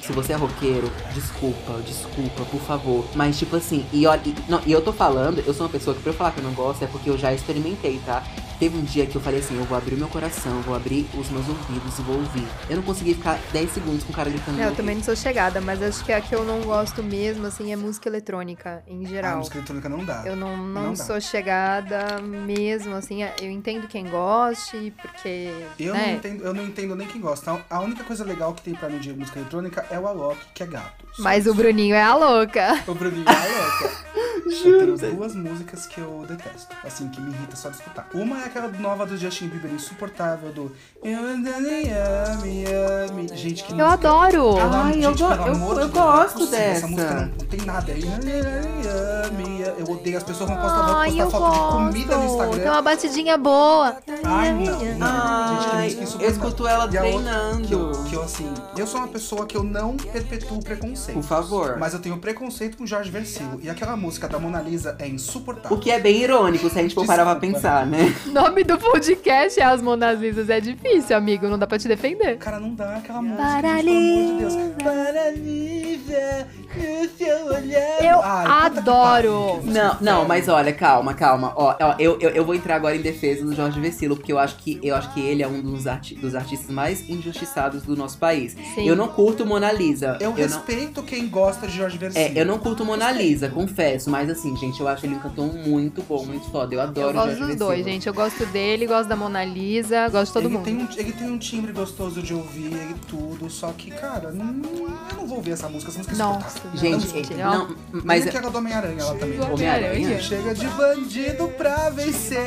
se 0.00 0.12
você 0.12 0.32
é 0.32 0.36
roqueiro, 0.36 0.90
desculpa, 1.14 1.80
desculpa, 1.84 2.44
por 2.44 2.60
favor. 2.60 3.04
Mas, 3.14 3.38
tipo 3.38 3.56
assim, 3.56 3.86
e, 3.92 4.06
olha, 4.06 4.20
e, 4.24 4.34
não, 4.48 4.60
e 4.66 4.72
eu 4.72 4.82
tô 4.82 4.92
falando, 4.92 5.42
eu 5.46 5.54
sou 5.54 5.66
uma 5.66 5.72
pessoa 5.72 5.96
que 5.96 6.02
pra 6.02 6.12
eu 6.12 6.16
falar 6.16 6.32
que 6.32 6.40
eu 6.40 6.44
não 6.44 6.52
gosto 6.52 6.84
é 6.84 6.86
porque 6.86 7.08
eu 7.10 7.18
já 7.18 7.32
experimentei, 7.32 8.00
tá? 8.04 8.22
Teve 8.58 8.76
um 8.76 8.82
dia 8.82 9.06
que 9.06 9.14
eu 9.14 9.20
falei 9.20 9.38
assim, 9.40 9.56
eu 9.56 9.64
vou 9.64 9.78
abrir 9.78 9.94
o 9.94 9.98
meu 9.98 10.08
coração, 10.08 10.60
vou 10.62 10.74
abrir 10.74 11.06
os 11.16 11.30
meus 11.30 11.48
ouvidos 11.48 11.98
e 11.98 12.02
vou 12.02 12.16
ouvir. 12.16 12.44
Eu 12.68 12.76
não 12.76 12.82
consegui 12.82 13.14
ficar 13.14 13.38
10 13.52 13.70
segundos 13.70 14.02
com 14.02 14.12
o 14.12 14.16
cara 14.16 14.28
gritando. 14.28 14.60
É, 14.60 14.66
eu 14.66 14.74
também 14.74 14.96
não 14.96 15.02
sou 15.04 15.14
chegada, 15.14 15.60
mas 15.60 15.80
acho 15.80 16.04
que 16.04 16.12
a 16.12 16.20
que 16.20 16.34
eu 16.34 16.44
não 16.44 16.60
gosto 16.62 17.00
mesmo, 17.02 17.46
assim, 17.46 17.72
é 17.72 17.76
música 17.76 18.08
eletrônica, 18.08 18.82
em 18.88 19.04
A 19.04 19.08
geral. 19.08 19.38
música 19.38 19.58
eletrônica 19.58 19.88
não 19.88 20.04
dá. 20.04 20.22
Eu 20.26 20.34
não, 20.34 20.56
não, 20.56 20.82
Não 20.82 20.92
dá. 20.92 21.04
sou 21.04 21.20
chegada 21.20 22.18
mesmo, 22.20 22.94
assim, 22.96 23.22
eu 23.40 23.50
entendo 23.50 23.86
quem 23.86 24.06
goste, 24.06 24.92
porque. 25.00 25.52
Eu, 25.78 25.94
né? 25.94 26.06
não 26.06 26.14
entendo, 26.14 26.44
eu 26.44 26.54
não 26.54 26.64
entendo 26.64 26.96
nem 26.96 27.06
quem 27.06 27.20
gosta. 27.20 27.64
A 27.70 27.80
única 27.80 28.02
coisa 28.02 28.24
legal 28.24 28.52
que 28.54 28.62
tem 28.62 28.74
pra 28.74 28.88
mim 28.88 28.98
de 28.98 29.12
música 29.12 29.38
eletrônica 29.38 29.86
é 29.90 29.98
o 29.98 30.06
Alok, 30.06 30.38
que 30.52 30.62
é 30.64 30.66
gato. 30.66 31.06
Mas 31.18 31.46
o. 31.46 31.54
Bruninho 31.54 31.94
é 31.94 32.02
a 32.02 32.14
louca. 32.14 32.82
O 32.86 32.94
Bruninho 32.94 33.24
é 33.28 33.30
a 33.32 33.34
louca. 33.62 34.08
Eu 34.64 34.96
tenho 34.96 35.14
duas 35.16 35.34
músicas 35.34 35.86
que 35.86 36.00
eu 36.00 36.24
detesto, 36.26 36.74
assim, 36.82 37.08
que 37.08 37.20
me 37.20 37.30
irrita 37.32 37.54
só 37.54 37.68
de 37.68 37.76
escutar. 37.76 38.08
Uma 38.14 38.40
é 38.40 38.44
aquela 38.46 38.68
nova 38.68 39.04
do 39.04 39.16
Justin 39.16 39.48
Bieber, 39.48 39.70
insuportável, 39.72 40.50
do... 40.52 40.72
Gente, 43.34 43.62
que 43.64 43.72
Eu 43.72 43.76
música... 43.76 43.92
adoro! 43.92 44.56
Ai, 44.58 44.96
eu 45.04 45.10
gente, 45.10 45.22
go- 45.22 45.32
eu- 45.32 45.42
amor 45.54 45.80
eu 45.80 45.86
de 45.86 45.92
Deus, 45.92 46.04
não 46.04 46.12
é 46.12 46.16
gosto 46.16 46.42
Essa 46.44 46.50
dessa. 46.50 46.86
música 46.88 47.14
não, 47.14 47.26
não 47.26 47.46
tem 47.46 47.60
nada 47.60 47.92
aí. 47.92 48.02
Eu 49.78 49.90
odeio, 49.90 50.16
as 50.16 50.22
pessoas 50.24 50.48
vão 50.50 50.58
postar, 50.58 50.82
vão 50.86 50.96
Ai, 50.96 51.08
postar 51.10 51.22
eu 51.24 51.30
foto 51.30 51.52
de 51.52 51.58
comida 51.92 52.16
no 52.16 52.22
gosto! 52.22 52.32
Instagram. 52.34 52.58
Tem 52.62 52.70
uma 52.72 52.82
batidinha 52.82 53.38
boa. 53.38 53.96
Ai, 54.24 54.52
não. 54.52 54.64
não. 54.96 55.60
Gente, 55.62 55.68
que 55.70 55.76
Ai, 55.76 55.94
música 56.00 56.22
eu 56.24 56.30
escuto 56.30 56.66
ela 56.66 56.82
a 56.84 56.86
outra, 56.86 57.00
treinando. 57.00 57.68
Que 57.68 57.74
eu, 57.74 57.92
que 58.08 58.14
eu, 58.14 58.22
assim, 58.22 58.52
eu 58.76 58.86
sou 58.86 59.00
uma 59.00 59.08
pessoa 59.08 59.46
que 59.46 59.56
eu 59.56 59.62
não 59.62 59.96
perpetuo 59.96 60.60
preconceito. 60.62 61.07
Por 61.12 61.22
favor. 61.22 61.76
Mas 61.78 61.92
eu 61.94 62.00
tenho 62.00 62.16
preconceito 62.18 62.76
com 62.76 62.86
Jorge 62.86 63.10
Versilo. 63.10 63.58
E 63.62 63.68
aquela 63.68 63.96
música 63.96 64.28
da 64.28 64.38
Mona 64.38 64.60
Lisa 64.60 64.96
é 64.98 65.06
insuportável. 65.08 65.76
O 65.76 65.80
que 65.80 65.90
é 65.90 65.98
bem 65.98 66.22
irônico, 66.22 66.68
se 66.68 66.78
a 66.78 66.82
gente 66.82 66.94
for 66.94 67.06
parar 67.06 67.24
pra 67.24 67.36
pensar, 67.36 67.86
né? 67.86 68.14
O 68.26 68.30
nome 68.32 68.64
do 68.64 68.78
podcast 68.78 69.60
é 69.60 69.64
As 69.64 69.80
Monazisas. 69.82 70.48
É 70.50 70.60
difícil, 70.60 71.16
amigo. 71.16 71.48
Não 71.48 71.58
dá 71.58 71.66
pra 71.66 71.78
te 71.78 71.88
defender. 71.88 72.36
Cara, 72.38 72.58
não 72.60 72.74
dá 72.74 72.96
aquela 72.96 73.22
música, 73.22 73.42
Para 73.42 73.82
gente, 73.82 74.44
pelo 74.76 74.90
amor 74.90 75.34
de 75.34 75.96
Deus. 76.06 76.67
Seu 77.16 77.46
olhar. 77.46 78.02
Eu 78.02 78.20
Ai, 78.22 78.46
adoro. 78.66 79.60
Não, 79.64 79.96
não, 80.00 80.24
mas 80.28 80.48
olha, 80.48 80.72
calma, 80.72 81.14
calma. 81.14 81.52
Ó, 81.56 81.74
ó, 81.80 81.94
eu, 81.98 82.18
eu, 82.20 82.30
eu 82.30 82.44
vou 82.44 82.54
entrar 82.54 82.76
agora 82.76 82.96
em 82.96 83.00
defesa 83.00 83.44
do 83.44 83.54
Jorge 83.54 83.80
Vecilo, 83.80 84.16
porque 84.16 84.32
eu 84.32 84.38
acho 84.38 84.56
que 84.56 84.78
eu 84.82 84.94
acho 84.94 85.12
que 85.12 85.20
ele 85.20 85.42
é 85.42 85.48
um 85.48 85.60
dos, 85.60 85.86
arti 85.86 86.14
dos 86.14 86.34
artistas 86.34 86.70
mais 86.70 87.08
injustiçados 87.08 87.82
do 87.82 87.96
nosso 87.96 88.18
país. 88.18 88.56
Sim. 88.74 88.86
Eu 88.86 88.94
não 88.96 89.08
curto 89.08 89.46
Mona 89.46 89.72
Lisa. 89.72 90.18
Eu, 90.20 90.30
não, 90.30 90.36
respeito 90.36 91.02
quem 91.02 91.28
gosta 91.28 91.66
de 91.66 91.76
Jorge 91.76 91.98
Versilo. 91.98 92.24
é, 92.24 92.32
eu 92.40 92.46
não 92.46 92.58
curto 92.58 92.84
Mona 92.84 93.10
Lisa, 93.10 93.48
confesso, 93.48 94.10
mas 94.10 94.28
assim, 94.30 94.56
gente, 94.56 94.80
eu 94.80 94.88
acho 94.88 95.06
ele 95.06 95.14
um 95.14 95.20
cantor 95.20 95.52
muito 95.54 96.02
bom, 96.02 96.24
muito 96.24 96.50
foda. 96.50 96.74
Eu 96.74 96.80
adoro 96.80 97.08
Eu 97.08 97.12
gosto 97.12 97.26
Jorge 97.26 97.38
dos 97.40 97.48
Vecilo. 97.48 97.68
dois, 97.68 97.84
gente. 97.84 98.06
Eu 98.06 98.14
gosto 98.14 98.46
dele, 98.46 98.86
gosto 98.86 99.08
da 99.08 99.16
Mona 99.16 99.44
Lisa, 99.44 100.08
gosto 100.08 100.26
de 100.28 100.32
todo 100.32 100.46
ele 100.46 100.54
mundo. 100.54 100.64
Tem 100.64 100.76
um, 100.76 100.88
ele 100.96 101.12
tem 101.12 101.30
um 101.30 101.38
timbre 101.38 101.72
gostoso 101.72 102.22
de 102.22 102.34
ouvir 102.34 102.72
e 102.72 102.94
tudo, 103.08 103.48
só 103.50 103.72
que, 103.76 103.90
cara, 103.90 104.30
não, 104.30 104.46
eu 104.46 105.16
não 105.16 105.26
vou 105.26 105.38
ouvir 105.38 105.52
essa 105.52 105.68
música, 105.68 105.90
essa 105.90 105.98
música 105.98 106.14
é 106.14 106.16
Nossa. 106.64 106.76
Gente, 106.78 107.06
Não, 107.06 107.14
gente, 107.14 107.34
não, 107.34 107.76
mas 107.92 108.04
Mas 108.04 108.26
aquela 108.26 108.50
do 108.50 108.58
Homem-Aranha 108.58 109.04
lá 109.04 109.14
também. 109.14 109.40
Homem-Aranha? 109.40 110.20
Chega 110.20 110.54
de 110.54 110.66
bandido 110.68 111.48
pra 111.48 111.90
vencer. 111.90 112.38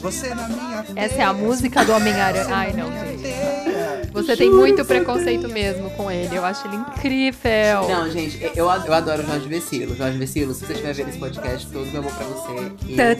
Você 0.00 0.34
na 0.34 0.48
minha 0.48 0.84
Essa 0.96 1.14
é 1.16 1.22
a 1.22 1.32
música 1.32 1.84
do 1.84 1.92
Homem-Aranha. 1.92 2.46
Ai, 2.50 2.72
não, 2.72 2.90
gente. 2.92 4.12
Você 4.12 4.36
tem 4.36 4.50
muito 4.50 4.84
preconceito 4.84 5.48
mesmo 5.48 5.90
com 5.90 6.10
ele. 6.10 6.34
Eu 6.34 6.44
acho 6.44 6.66
ele 6.66 6.76
incrível. 6.76 7.88
Não, 7.88 8.10
gente, 8.10 8.42
eu, 8.42 8.66
eu 8.66 8.70
adoro 8.70 9.22
o 9.22 9.26
Jorge 9.26 9.48
Vecilo. 9.48 9.94
Jorge 9.94 10.18
Vecilo, 10.18 10.54
se 10.54 10.66
você 10.66 10.72
estiver 10.72 10.94
vendo 10.94 11.08
esse 11.10 11.18
podcast, 11.18 11.66
todo 11.70 11.86
meu 11.86 12.00
amor 12.00 12.12
pra 12.12 12.26
você. 12.26 12.52
Eu 12.52 13.16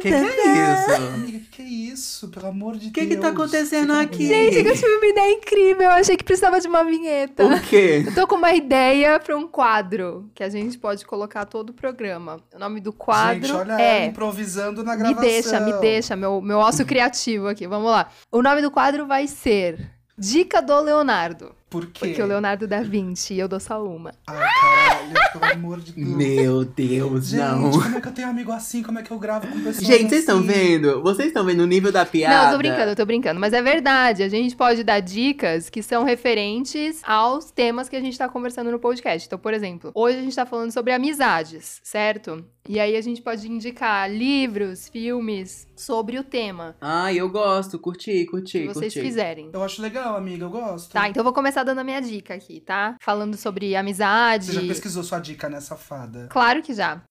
Que 0.00 0.08
que 0.08 0.14
é 0.14 0.22
isso? 0.22 0.92
Amiga, 0.94 1.38
que 1.38 1.46
que 1.50 1.62
é 1.62 1.64
isso? 1.64 1.89
Pelo 2.28 2.46
amor 2.48 2.76
de 2.76 2.88
O 2.88 2.92
que 2.92 3.00
Deus. 3.00 3.14
que 3.14 3.20
tá 3.20 3.28
acontecendo 3.28 3.92
aqui? 3.92 4.26
Gente, 4.26 4.56
eu 4.66 4.74
tive 4.74 4.86
uma 4.96 5.06
ideia 5.06 5.32
incrível. 5.32 5.82
Eu 5.82 5.90
achei 5.90 6.16
que 6.16 6.24
precisava 6.24 6.60
de 6.60 6.68
uma 6.68 6.84
vinheta. 6.84 7.44
O 7.46 7.60
quê? 7.60 8.04
Eu 8.06 8.14
tô 8.14 8.26
com 8.26 8.36
uma 8.36 8.52
ideia 8.52 9.18
pra 9.20 9.36
um 9.36 9.46
quadro 9.48 10.30
que 10.34 10.42
a 10.42 10.48
gente 10.48 10.78
pode 10.78 11.04
colocar 11.04 11.44
todo 11.44 11.70
o 11.70 11.74
programa. 11.74 12.40
O 12.54 12.58
nome 12.58 12.80
do 12.80 12.92
quadro 12.92 13.46
Gente, 13.46 13.52
olha 13.56 13.72
ela 13.72 13.82
é. 13.82 14.06
improvisando 14.06 14.82
na 14.82 14.92
Me 14.92 14.98
gravação. 14.98 15.22
deixa, 15.22 15.60
me 15.60 15.72
deixa, 15.74 16.16
meu, 16.16 16.40
meu 16.40 16.58
ócio 16.58 16.84
criativo 16.86 17.48
aqui. 17.48 17.66
Vamos 17.66 17.90
lá. 17.90 18.08
O 18.30 18.42
nome 18.42 18.62
do 18.62 18.70
quadro 18.70 19.06
vai 19.06 19.26
ser 19.26 19.90
Dica 20.18 20.60
do 20.60 20.78
Leonardo. 20.80 21.54
Por 21.70 21.86
quê? 21.86 22.08
Porque 22.08 22.20
o 22.22 22.26
Leonardo 22.26 22.66
dá 22.66 22.82
20 22.82 23.32
e 23.32 23.38
eu 23.38 23.46
dou 23.46 23.60
só 23.60 23.80
uma. 23.84 24.12
Ai, 24.26 24.36
caralho, 24.60 25.14
pelo 25.32 25.52
amor 25.52 25.80
de 25.80 25.92
Deus. 25.92 26.08
Meu 26.08 26.64
Deus, 26.64 27.28
Gente, 27.28 27.40
não. 27.40 27.70
como 27.70 27.96
é 27.96 28.00
que 28.00 28.08
eu 28.08 28.12
tenho 28.12 28.28
amigo 28.28 28.50
assim? 28.50 28.82
Como 28.82 28.98
é 28.98 29.02
que 29.04 29.10
eu 29.12 29.18
gravo 29.20 29.46
com 29.46 29.54
pessoas 29.60 29.86
Gente, 29.86 30.08
vocês 30.08 30.20
estão 30.22 30.38
assim? 30.38 30.46
vendo? 30.48 31.00
Vocês 31.00 31.28
estão 31.28 31.44
vendo 31.44 31.60
o 31.60 31.66
nível 31.66 31.92
da 31.92 32.04
piada? 32.04 32.34
Não, 32.36 32.44
eu 32.46 32.50
tô 32.52 32.58
brincando, 32.58 32.90
eu 32.90 32.96
tô 32.96 33.06
brincando. 33.06 33.38
Mas 33.38 33.52
é 33.52 33.62
verdade, 33.62 34.24
a 34.24 34.28
gente 34.28 34.56
pode 34.56 34.82
dar 34.82 34.98
dicas 34.98 35.70
que 35.70 35.80
são 35.80 36.02
referentes 36.02 37.00
aos 37.04 37.52
temas 37.52 37.88
que 37.88 37.94
a 37.94 38.00
gente 38.00 38.18
tá 38.18 38.28
conversando 38.28 38.72
no 38.72 38.78
podcast. 38.80 39.28
Então, 39.28 39.38
por 39.38 39.54
exemplo, 39.54 39.92
hoje 39.94 40.18
a 40.18 40.22
gente 40.22 40.34
tá 40.34 40.44
falando 40.44 40.72
sobre 40.72 40.92
amizades, 40.92 41.80
certo? 41.84 42.44
E 42.68 42.78
aí 42.78 42.96
a 42.96 43.00
gente 43.00 43.22
pode 43.22 43.50
indicar 43.50 44.10
livros, 44.10 44.88
filmes 44.88 45.66
sobre 45.74 46.18
o 46.18 46.24
tema, 46.24 46.76
Ai, 46.80 47.16
eu 47.16 47.28
gosto, 47.28 47.78
curti, 47.78 48.24
curti, 48.26 48.58
se 48.58 48.66
vocês 48.66 48.92
curti. 48.92 49.06
quiserem. 49.08 49.50
Eu 49.52 49.62
acho 49.62 49.80
legal, 49.80 50.16
amiga, 50.16 50.44
eu 50.44 50.50
gosto. 50.50 50.92
Tá, 50.92 51.08
então 51.08 51.20
eu 51.20 51.24
vou 51.24 51.32
começar 51.32 51.62
dando 51.64 51.78
a 51.78 51.84
minha 51.84 52.00
dica 52.00 52.34
aqui, 52.34 52.60
tá? 52.60 52.96
Falando 53.00 53.36
sobre 53.36 53.74
amizade. 53.74 54.46
Você 54.46 54.52
já 54.52 54.60
pesquisou 54.60 55.02
sua 55.02 55.18
dica 55.18 55.48
nessa 55.48 55.76
fada? 55.76 56.28
Claro 56.30 56.62
que 56.62 56.74
já. 56.74 57.02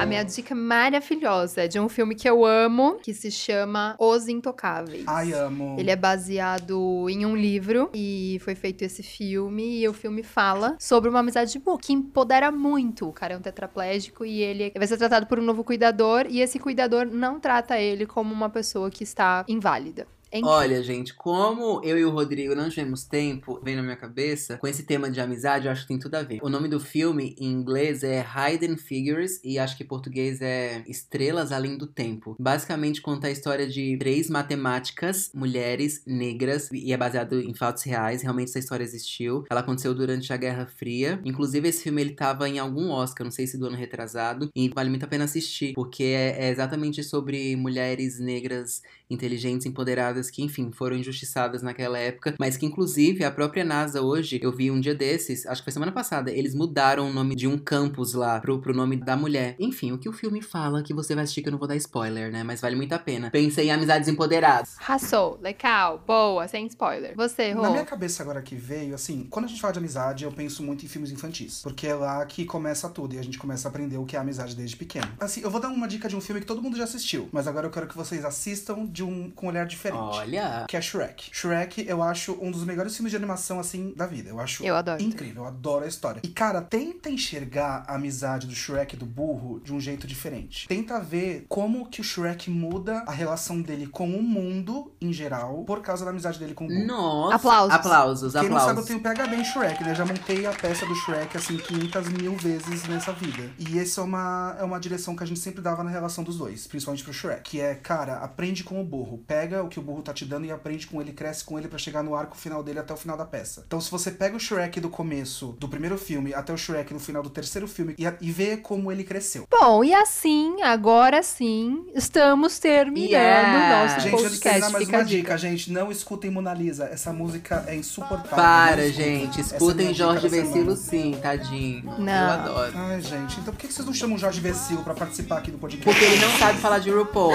A 0.00 0.06
minha 0.06 0.22
dica 0.22 0.54
maravilhosa 0.54 1.64
é 1.64 1.68
de 1.68 1.78
um 1.78 1.86
filme 1.86 2.14
que 2.14 2.26
eu 2.26 2.42
amo, 2.42 2.94
que 3.02 3.12
se 3.12 3.30
chama 3.30 3.96
Os 3.98 4.28
Intocáveis. 4.28 5.04
Ai, 5.06 5.34
amo. 5.34 5.76
Ele 5.78 5.90
é 5.90 5.94
baseado 5.94 7.06
em 7.10 7.26
um 7.26 7.36
livro 7.36 7.90
e 7.92 8.40
foi 8.42 8.54
feito 8.54 8.80
esse 8.80 9.02
filme 9.02 9.82
e 9.82 9.86
o 9.86 9.92
filme 9.92 10.22
fala 10.22 10.74
sobre 10.80 11.10
uma 11.10 11.18
amizade 11.18 11.58
boa 11.58 11.78
que 11.78 11.92
empodera 11.92 12.50
muito. 12.50 13.10
O 13.10 13.12
cara 13.12 13.34
é 13.34 13.36
um 13.36 13.42
tetraplégico 13.42 14.24
e 14.24 14.40
ele 14.40 14.72
vai 14.74 14.86
ser 14.86 14.96
tratado 14.96 15.26
por 15.26 15.38
um 15.38 15.42
novo 15.42 15.62
cuidador 15.62 16.24
e 16.30 16.40
esse 16.40 16.58
cuidador 16.58 17.04
não 17.04 17.38
trata 17.38 17.78
ele 17.78 18.06
como 18.06 18.32
uma 18.32 18.48
pessoa 18.48 18.90
que 18.90 19.04
está 19.04 19.44
inválida. 19.46 20.06
Olha, 20.44 20.82
gente, 20.82 21.12
como 21.14 21.80
eu 21.82 21.98
e 21.98 22.04
o 22.04 22.10
Rodrigo 22.10 22.54
não 22.54 22.68
tivemos 22.68 23.04
tempo, 23.04 23.60
vem 23.62 23.74
na 23.74 23.82
minha 23.82 23.96
cabeça, 23.96 24.56
com 24.58 24.66
esse 24.66 24.84
tema 24.84 25.10
de 25.10 25.20
amizade, 25.20 25.66
eu 25.66 25.72
acho 25.72 25.82
que 25.82 25.88
tem 25.88 25.98
tudo 25.98 26.14
a 26.14 26.22
ver. 26.22 26.38
O 26.42 26.48
nome 26.48 26.68
do 26.68 26.78
filme, 26.78 27.34
em 27.38 27.50
inglês, 27.50 28.04
é 28.04 28.24
Hidden 28.24 28.76
Figures, 28.76 29.40
e 29.42 29.58
acho 29.58 29.76
que 29.76 29.82
em 29.82 29.86
português 29.86 30.40
é 30.40 30.84
Estrelas 30.86 31.50
Além 31.50 31.76
do 31.76 31.86
Tempo. 31.86 32.36
Basicamente 32.38 33.02
conta 33.02 33.26
a 33.26 33.30
história 33.30 33.68
de 33.68 33.96
três 33.98 34.30
matemáticas, 34.30 35.30
mulheres 35.34 36.02
negras, 36.06 36.70
e 36.72 36.92
é 36.92 36.96
baseado 36.96 37.40
em 37.40 37.54
fatos 37.54 37.82
reais, 37.82 38.22
realmente 38.22 38.50
essa 38.50 38.58
história 38.60 38.84
existiu. 38.84 39.44
Ela 39.50 39.60
aconteceu 39.60 39.92
durante 39.94 40.32
a 40.32 40.36
Guerra 40.36 40.66
Fria. 40.66 41.20
Inclusive, 41.24 41.68
esse 41.68 41.82
filme 41.82 42.02
ele 42.02 42.14
tava 42.14 42.48
em 42.48 42.58
algum 42.58 42.90
Oscar, 42.90 43.24
não 43.24 43.32
sei 43.32 43.46
se 43.46 43.58
do 43.58 43.66
ano 43.66 43.76
retrasado, 43.76 44.48
e 44.54 44.68
vale 44.68 44.90
muito 44.90 45.04
a 45.04 45.08
pena 45.08 45.24
assistir, 45.24 45.72
porque 45.74 46.04
é, 46.04 46.46
é 46.46 46.50
exatamente 46.50 47.02
sobre 47.02 47.56
mulheres 47.56 48.20
negras 48.20 48.82
inteligentes, 49.10 49.66
empoderadas, 49.66 50.30
que, 50.30 50.42
enfim, 50.42 50.70
foram 50.72 50.96
injustiçadas 50.96 51.62
naquela 51.62 51.98
época, 51.98 52.34
mas 52.38 52.56
que, 52.56 52.64
inclusive, 52.64 53.24
a 53.24 53.30
própria 53.30 53.64
NASA 53.64 54.00
hoje, 54.00 54.38
eu 54.42 54.52
vi 54.52 54.70
um 54.70 54.80
dia 54.80 54.94
desses, 54.94 55.46
acho 55.46 55.60
que 55.60 55.64
foi 55.64 55.72
semana 55.72 55.92
passada, 55.92 56.30
eles 56.30 56.54
mudaram 56.54 57.10
o 57.10 57.12
nome 57.12 57.34
de 57.34 57.46
um 57.46 57.58
campus 57.58 58.14
lá 58.14 58.40
pro, 58.40 58.60
pro 58.60 58.74
nome 58.74 58.96
da 58.96 59.16
mulher. 59.16 59.56
Enfim, 59.58 59.92
o 59.92 59.98
que 59.98 60.08
o 60.08 60.12
filme 60.12 60.40
fala, 60.40 60.82
que 60.82 60.94
você 60.94 61.14
vai 61.14 61.24
assistir, 61.24 61.42
que 61.42 61.48
eu 61.48 61.52
não 61.52 61.58
vou 61.58 61.68
dar 61.68 61.76
spoiler, 61.76 62.30
né? 62.30 62.42
Mas 62.42 62.60
vale 62.60 62.76
muito 62.76 62.92
a 62.92 62.98
pena. 62.98 63.30
Pensei 63.30 63.66
em 63.66 63.70
amizades 63.70 64.08
empoderadas. 64.08 64.76
Raçou, 64.78 65.38
legal, 65.40 66.02
boa, 66.06 66.46
sem 66.48 66.66
spoiler. 66.66 67.14
Você, 67.16 67.52
Rô. 67.52 67.62
Na 67.62 67.70
minha 67.70 67.84
cabeça 67.84 68.22
agora 68.22 68.42
que 68.42 68.54
veio, 68.54 68.94
assim, 68.94 69.26
quando 69.30 69.46
a 69.46 69.48
gente 69.48 69.60
fala 69.60 69.72
de 69.72 69.78
amizade, 69.78 70.24
eu 70.24 70.32
penso 70.32 70.62
muito 70.62 70.84
em 70.84 70.88
filmes 70.88 71.10
infantis. 71.10 71.60
Porque 71.62 71.86
é 71.86 71.94
lá 71.94 72.24
que 72.26 72.44
começa 72.44 72.88
tudo 72.88 73.14
e 73.14 73.18
a 73.18 73.22
gente 73.22 73.38
começa 73.38 73.68
a 73.68 73.70
aprender 73.70 73.98
o 73.98 74.04
que 74.04 74.16
é 74.16 74.18
amizade 74.18 74.54
desde 74.54 74.76
pequeno. 74.76 75.08
Assim, 75.18 75.40
eu 75.40 75.50
vou 75.50 75.60
dar 75.60 75.68
uma 75.68 75.88
dica 75.88 76.08
de 76.08 76.16
um 76.16 76.20
filme 76.20 76.40
que 76.40 76.46
todo 76.46 76.62
mundo 76.62 76.76
já 76.76 76.84
assistiu, 76.84 77.28
mas 77.32 77.46
agora 77.46 77.66
eu 77.66 77.70
quero 77.70 77.86
que 77.86 77.96
vocês 77.96 78.24
assistam 78.24 78.86
de 78.86 78.99
um 79.02 79.30
com 79.30 79.46
um 79.46 79.48
olhar 79.48 79.66
diferente. 79.66 80.00
Olha. 80.00 80.64
Que 80.68 80.76
é 80.76 80.80
Shrek. 80.80 81.30
Shrek, 81.32 81.84
eu 81.88 82.02
acho 82.02 82.36
um 82.40 82.50
dos 82.50 82.64
melhores 82.64 82.94
filmes 82.94 83.10
de 83.10 83.16
animação, 83.16 83.58
assim, 83.60 83.92
da 83.96 84.06
vida. 84.06 84.28
Eu 84.30 84.40
acho 84.40 84.64
Eu 84.64 84.76
adoro. 84.76 85.02
incrível, 85.02 85.42
eu 85.42 85.48
adoro 85.48 85.84
a 85.84 85.88
história. 85.88 86.20
E, 86.24 86.28
cara, 86.28 86.60
tenta 86.62 87.08
enxergar 87.10 87.84
a 87.86 87.94
amizade 87.94 88.46
do 88.46 88.54
Shrek 88.54 88.94
e 88.94 88.98
do 88.98 89.06
burro 89.06 89.60
de 89.60 89.72
um 89.72 89.80
jeito 89.80 90.06
diferente. 90.06 90.66
Tenta 90.68 90.98
ver 91.00 91.44
como 91.48 91.86
que 91.88 92.00
o 92.00 92.04
Shrek 92.04 92.50
muda 92.50 93.04
a 93.06 93.12
relação 93.12 93.60
dele 93.60 93.86
com 93.86 94.08
o 94.10 94.22
mundo, 94.22 94.92
em 95.00 95.12
geral, 95.12 95.64
por 95.64 95.80
causa 95.82 96.04
da 96.04 96.10
amizade 96.10 96.38
dele 96.38 96.54
com 96.54 96.64
o 96.64 96.68
burro. 96.68 96.86
Nossa. 96.86 97.36
Aplausos. 97.36 97.74
Aplausos, 97.74 98.32
Quem 98.32 98.48
não 98.48 98.58
sabe, 98.58 98.78
eu 98.78 98.82
aplausos. 98.82 98.86
tenho 98.86 99.00
PHD 99.00 99.36
em 99.36 99.44
Shrek, 99.44 99.84
né? 99.84 99.94
Já 99.94 100.04
montei 100.04 100.46
a 100.46 100.52
peça 100.52 100.86
do 100.86 100.94
Shrek, 100.94 101.36
assim, 101.36 101.56
500 101.56 102.08
mil 102.10 102.36
vezes 102.36 102.84
nessa 102.88 103.12
vida. 103.12 103.50
E 103.58 103.78
essa 103.78 104.00
é 104.00 104.04
uma, 104.04 104.56
é 104.58 104.64
uma 104.64 104.78
direção 104.80 105.14
que 105.16 105.22
a 105.22 105.26
gente 105.26 105.40
sempre 105.40 105.60
dava 105.60 105.82
na 105.84 105.90
relação 105.90 106.24
dos 106.24 106.38
dois, 106.38 106.66
principalmente 106.66 107.04
pro 107.04 107.12
Shrek. 107.12 107.42
Que 107.42 107.60
é, 107.60 107.74
cara, 107.74 108.18
aprende 108.18 108.64
com 108.64 108.80
o 108.80 108.84
burro. 108.90 109.22
Pega 109.26 109.62
o 109.62 109.68
que 109.68 109.78
o 109.78 109.82
burro 109.82 110.02
tá 110.02 110.12
te 110.12 110.24
dando 110.24 110.44
e 110.46 110.50
aprende 110.50 110.86
com 110.86 111.00
ele, 111.00 111.12
cresce 111.12 111.44
com 111.44 111.58
ele 111.58 111.68
pra 111.68 111.78
chegar 111.78 112.02
no 112.02 112.14
arco 112.14 112.36
final 112.36 112.62
dele 112.62 112.78
até 112.80 112.92
o 112.92 112.96
final 112.96 113.16
da 113.16 113.24
peça. 113.24 113.62
Então, 113.66 113.80
se 113.80 113.90
você 113.90 114.10
pega 114.10 114.36
o 114.36 114.40
Shrek 114.40 114.80
do 114.80 114.88
começo 114.90 115.56
do 115.58 115.68
primeiro 115.68 115.96
filme 115.96 116.34
até 116.34 116.52
o 116.52 116.56
Shrek 116.56 116.92
no 116.92 117.00
final 117.00 117.22
do 117.22 117.30
terceiro 117.30 117.68
filme 117.68 117.94
e, 117.98 118.04
e 118.20 118.30
vê 118.32 118.56
como 118.56 118.90
ele 118.90 119.04
cresceu. 119.04 119.46
Bom, 119.50 119.84
e 119.84 119.94
assim, 119.94 120.62
agora 120.62 121.22
sim, 121.22 121.86
estamos 121.94 122.58
terminando 122.58 123.10
Yeah. 123.10 123.82
o 123.82 123.82
nosso 123.88 124.00
Gente, 124.00 124.14
antes 124.22 124.32
de 124.32 124.40
terminar, 124.40 124.70
podcast. 124.70 124.72
mais 124.72 124.84
Fica 124.84 124.96
uma 124.96 125.02
a 125.02 125.06
dica. 125.06 125.22
dica, 125.22 125.38
gente. 125.38 125.72
Não 125.72 125.90
escutem 125.92 126.30
Mona 126.30 126.52
Lisa. 126.54 126.84
Essa 126.86 127.12
música 127.12 127.64
é 127.66 127.76
insuportável. 127.76 128.36
Para, 128.36 128.86
escutem. 128.86 129.20
gente. 129.20 129.38
É 129.38 129.42
Escutem 129.42 129.86
dica 129.92 129.94
Jorge. 129.94 130.28
Vecilo 130.28 130.76
sim, 130.76 131.16
tadinho. 131.20 131.84
Eu 131.90 131.98
Não. 132.04 132.30
adoro. 132.30 132.72
Ai, 132.74 133.00
gente, 133.00 133.38
então 133.40 133.52
por 133.54 133.58
que 133.60 133.68
que 133.68 133.72
vocês 133.74 133.86
não 133.86 133.94
chamam 133.94 134.16
o 134.16 134.18
Jorge 134.18 134.40
Vecilo 134.40 134.82
pra 134.82 134.94
participar 134.94 135.38
aqui 135.38 135.50
do 135.50 135.58
podcast? 135.58 135.84
Porque 135.92 136.04
ele 136.04 136.24
não 136.24 136.30
sabe 136.38 136.58
falar 136.58 136.78
de 136.78 136.90
RuPaul. 136.90 137.32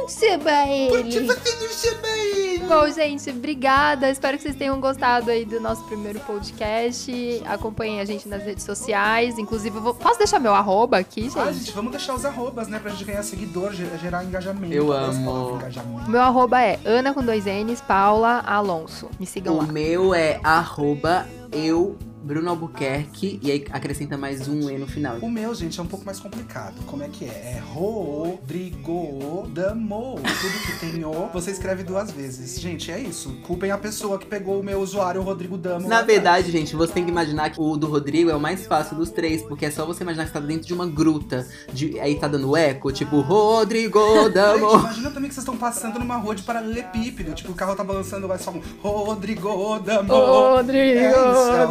Não 0.00 0.08
chama 0.08 0.66
ele. 0.68 1.20
você 1.26 1.54
não 1.56 1.68
chama 1.68 2.08
ele? 2.08 2.64
Bom, 2.66 2.90
gente, 2.90 3.30
obrigada. 3.30 4.10
Espero 4.10 4.36
que 4.36 4.42
vocês 4.42 4.56
tenham 4.56 4.80
gostado 4.80 5.30
aí 5.30 5.44
do 5.44 5.60
nosso 5.60 5.82
primeiro 5.84 6.18
podcast. 6.20 7.42
Acompanhem 7.46 8.00
a 8.00 8.04
gente 8.04 8.28
nas 8.28 8.42
redes 8.42 8.64
sociais. 8.64 9.38
Inclusive, 9.38 9.76
eu 9.76 9.82
vou... 9.82 9.94
posso 9.94 10.18
deixar 10.18 10.38
meu 10.38 10.54
arroba 10.54 10.98
aqui, 10.98 11.22
gente? 11.22 11.38
Ah, 11.38 11.52
gente, 11.52 11.72
vamos 11.72 11.90
deixar 11.90 12.14
os 12.14 12.24
arrobas, 12.24 12.68
né? 12.68 12.78
Pra 12.78 12.90
gente 12.90 13.04
ganhar 13.04 13.22
seguidor, 13.22 13.72
ger- 13.72 13.98
gerar 14.00 14.24
engajamento. 14.24 14.72
Eu 14.72 14.92
amo. 14.92 15.56
engajamento. 15.56 16.10
Meu 16.10 16.20
arroba 16.20 16.60
é 16.62 16.78
Ana 16.84 17.12
com 17.12 17.22
dois 17.22 17.44
N's, 17.44 17.80
Paula 17.80 18.42
Alonso. 18.46 19.08
Me 19.18 19.26
sigam 19.26 19.54
O 19.54 19.58
lá. 19.58 19.64
meu 19.64 20.14
é 20.14 20.40
arroba 20.42 21.26
eu, 21.52 21.96
Bruno 22.22 22.50
Albuquerque, 22.50 23.40
e 23.42 23.50
aí 23.50 23.64
acrescenta 23.70 24.16
mais 24.16 24.46
um 24.46 24.68
E 24.70 24.78
no 24.78 24.86
final. 24.86 25.16
O 25.18 25.30
meu, 25.30 25.54
gente, 25.54 25.80
é 25.80 25.82
um 25.82 25.86
pouco 25.86 26.04
mais 26.04 26.20
complicado. 26.20 26.74
Como 26.86 27.02
é 27.02 27.08
que 27.08 27.24
é? 27.24 27.56
É 27.56 27.62
Rodrigo 27.72 29.48
Damo. 29.48 30.16
Tudo 30.16 30.66
que 30.66 30.80
tem 30.80 31.04
o, 31.04 31.28
você 31.32 31.50
escreve 31.50 31.82
duas 31.82 32.10
vezes. 32.10 32.60
Gente, 32.60 32.90
é 32.92 32.98
isso. 32.98 33.30
Culpem 33.46 33.70
a 33.70 33.78
pessoa 33.78 34.18
que 34.18 34.26
pegou 34.26 34.60
o 34.60 34.62
meu 34.62 34.80
usuário, 34.80 35.20
o 35.20 35.24
Rodrigo 35.24 35.56
Damo. 35.56 35.88
Na 35.88 36.02
verdade, 36.02 36.50
gente, 36.50 36.76
você 36.76 36.92
tem 36.92 37.04
que 37.04 37.10
imaginar 37.10 37.50
que 37.50 37.60
o 37.60 37.76
do 37.76 37.86
Rodrigo 37.86 38.30
é 38.30 38.34
o 38.34 38.40
mais 38.40 38.66
fácil 38.66 38.96
dos 38.96 39.10
três, 39.10 39.42
porque 39.42 39.66
é 39.66 39.70
só 39.70 39.86
você 39.86 40.02
imaginar 40.02 40.24
que 40.24 40.32
você 40.32 40.40
tá 40.40 40.46
dentro 40.46 40.66
de 40.66 40.74
uma 40.74 40.86
gruta. 40.86 41.46
De, 41.72 41.98
aí 42.00 42.16
tá 42.16 42.28
dando 42.28 42.56
eco, 42.56 42.92
tipo, 42.92 43.20
Rodrigo 43.20 43.98
atrás. 43.98 44.24
Gente, 44.24 44.34
Damo. 44.34 44.78
imagina 44.80 45.10
também 45.10 45.28
que 45.28 45.34
vocês 45.34 45.44
estão 45.44 45.56
passando 45.56 45.98
numa 45.98 46.16
rua 46.16 46.34
de 46.34 46.42
paralelepípedo. 46.42 47.32
Tipo, 47.32 47.52
o 47.52 47.54
carro 47.54 47.74
tá 47.74 47.82
balançando, 47.82 48.28
vai 48.28 48.38
só 48.38 48.50
um 48.50 48.60
Rodrigo 48.82 49.78
Damo. 49.78 50.12
Rodrigo, 50.12 50.80
É 50.82 51.08
isso, 51.10 51.50
é 51.52 51.66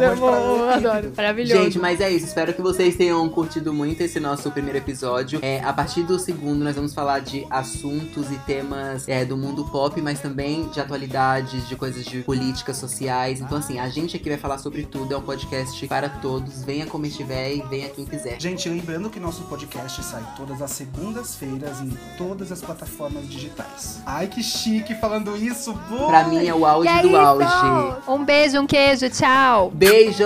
adoro. 0.70 1.12
Maravilhoso. 1.16 1.62
Gente, 1.62 1.78
mas 1.78 2.00
é 2.00 2.10
isso. 2.10 2.26
Espero 2.26 2.52
que 2.54 2.62
vocês 2.62 2.96
tenham 2.96 3.28
curtido 3.28 3.72
muito 3.72 4.00
esse 4.02 4.18
nosso 4.20 4.50
primeiro 4.50 4.78
episódio. 4.78 5.38
É, 5.42 5.60
a 5.64 5.72
partir 5.72 6.02
do 6.02 6.18
segundo, 6.18 6.64
nós 6.64 6.74
vamos 6.76 6.94
falar 6.94 7.20
de 7.20 7.46
assuntos 7.50 8.30
e 8.30 8.36
temas 8.46 9.08
é, 9.08 9.24
do 9.24 9.36
mundo 9.36 9.64
pop, 9.66 10.00
mas 10.00 10.20
também 10.20 10.68
de 10.68 10.80
atualidades, 10.80 11.68
de 11.68 11.76
coisas 11.76 12.04
de 12.04 12.22
políticas 12.22 12.76
sociais. 12.76 13.40
Então, 13.40 13.58
assim, 13.58 13.78
a 13.78 13.88
gente 13.88 14.16
aqui 14.16 14.28
vai 14.28 14.38
falar 14.38 14.58
sobre 14.58 14.84
tudo. 14.84 15.12
É 15.14 15.16
um 15.16 15.22
podcast 15.22 15.86
para 15.86 16.08
todos. 16.08 16.64
Venha 16.64 16.86
como 16.86 17.06
estiver 17.06 17.52
e 17.54 17.62
venha 17.62 17.88
quem 17.88 18.04
quiser. 18.04 18.40
Gente, 18.40 18.68
lembrando 18.68 19.10
que 19.10 19.18
nosso 19.20 19.42
podcast 19.44 20.02
sai 20.04 20.22
todas 20.36 20.60
as 20.62 20.70
segundas-feiras 20.70 21.80
em 21.80 21.96
todas 22.16 22.50
as 22.52 22.60
plataformas 22.60 23.28
digitais. 23.28 24.00
Ai, 24.06 24.26
que 24.26 24.42
chique 24.42 24.94
falando 24.94 25.36
isso, 25.36 25.72
boa! 25.88 26.08
Pra 26.08 26.24
mim 26.24 26.46
é 26.46 26.54
o 26.54 26.64
auge 26.66 26.88
E 26.88 26.92
é 26.92 27.02
do 27.02 27.08
isso. 27.08 27.16
auge. 27.16 27.96
Um 28.08 28.24
beijo, 28.24 28.60
um 28.60 28.66
queijo, 28.66 29.08
tchau. 29.10 29.70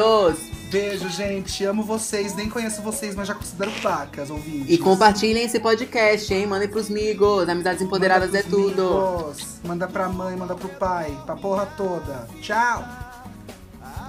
Beijos! 0.04 0.54
Beijo, 0.70 1.08
gente. 1.08 1.64
Amo 1.64 1.82
vocês. 1.84 2.34
Nem 2.34 2.48
conheço 2.48 2.82
vocês, 2.82 3.14
mas 3.14 3.28
já 3.28 3.34
considero 3.34 3.70
pacas, 3.82 4.28
ouvintes. 4.28 4.68
E 4.68 4.76
compartilhem 4.76 5.44
esse 5.44 5.60
podcast, 5.60 6.32
hein? 6.34 6.46
Mandem 6.46 6.68
pros 6.68 6.90
amigos. 6.90 7.48
Amizades 7.48 7.80
empoderadas 7.80 8.34
é 8.34 8.42
tudo. 8.42 8.82
amigos, 8.82 9.60
Manda 9.64 9.86
pra 9.86 10.08
mãe, 10.08 10.36
manda 10.36 10.54
pro 10.54 10.68
pai, 10.68 11.16
pra 11.24 11.36
porra 11.36 11.66
toda. 11.76 12.28
Tchau! 12.40 13.03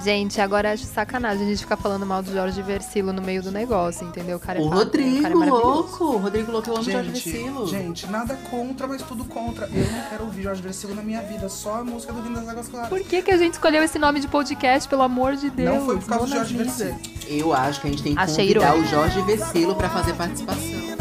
Gente, 0.03 0.39
agora 0.39 0.73
acho 0.73 0.83
sacanagem 0.85 1.45
a 1.45 1.49
gente 1.49 1.59
ficar 1.59 1.77
falando 1.77 2.05
mal 2.05 2.21
do 2.21 2.31
Jorge 2.31 2.61
Versilo 2.61 3.11
no 3.11 3.21
meio 3.21 3.41
do 3.41 3.51
negócio, 3.51 4.07
entendeu? 4.07 4.37
O 4.37 4.39
cara 4.39 4.59
é 4.59 4.61
O 4.61 4.67
Rodrigo, 4.67 5.21
cara 5.21 5.33
é 5.33 5.37
louco. 5.37 6.05
O 6.05 6.17
Rodrigo 6.17 6.51
louco, 6.51 6.69
eu 6.69 6.75
amo 6.75 6.83
Jorge 6.83 7.15
Gente, 7.15 7.29
Vecilo. 7.31 7.67
gente, 7.67 8.07
nada 8.07 8.35
contra, 8.49 8.87
mas 8.87 9.01
tudo 9.01 9.25
contra. 9.25 9.67
Eu 9.67 9.91
não 9.91 10.01
quero 10.09 10.23
ouvir 10.25 10.43
Jorge 10.43 10.61
Versilo 10.61 10.93
na 10.95 11.01
minha 11.01 11.21
vida, 11.21 11.49
só 11.49 11.77
a 11.77 11.83
música 11.83 12.13
do 12.13 12.21
Rindo 12.21 12.39
das 12.39 12.49
Águas 12.49 12.67
Claras. 12.67 12.89
Por 12.89 12.99
que, 13.01 13.21
que 13.21 13.31
a 13.31 13.37
gente 13.37 13.53
escolheu 13.53 13.81
esse 13.83 13.97
nome 13.97 14.19
de 14.19 14.27
podcast, 14.27 14.87
pelo 14.87 15.01
amor 15.01 15.35
de 15.35 15.49
Deus? 15.49 15.75
Não 15.75 15.85
foi 15.85 15.97
por 15.97 16.07
causa 16.07 16.25
do 16.25 16.31
Jorge. 16.31 16.57
Versilo. 16.57 16.99
Eu 17.27 17.53
acho 17.53 17.81
que 17.81 17.87
a 17.87 17.89
gente 17.89 18.03
tem 18.03 18.13
que 18.15 18.21
Achei 18.21 18.47
convidar 18.53 18.77
o. 18.77 18.85
Jorge 18.85 19.21
Vecilo 19.23 19.75
pra 19.75 19.89
fazer 19.89 20.13
participação. 20.13 20.94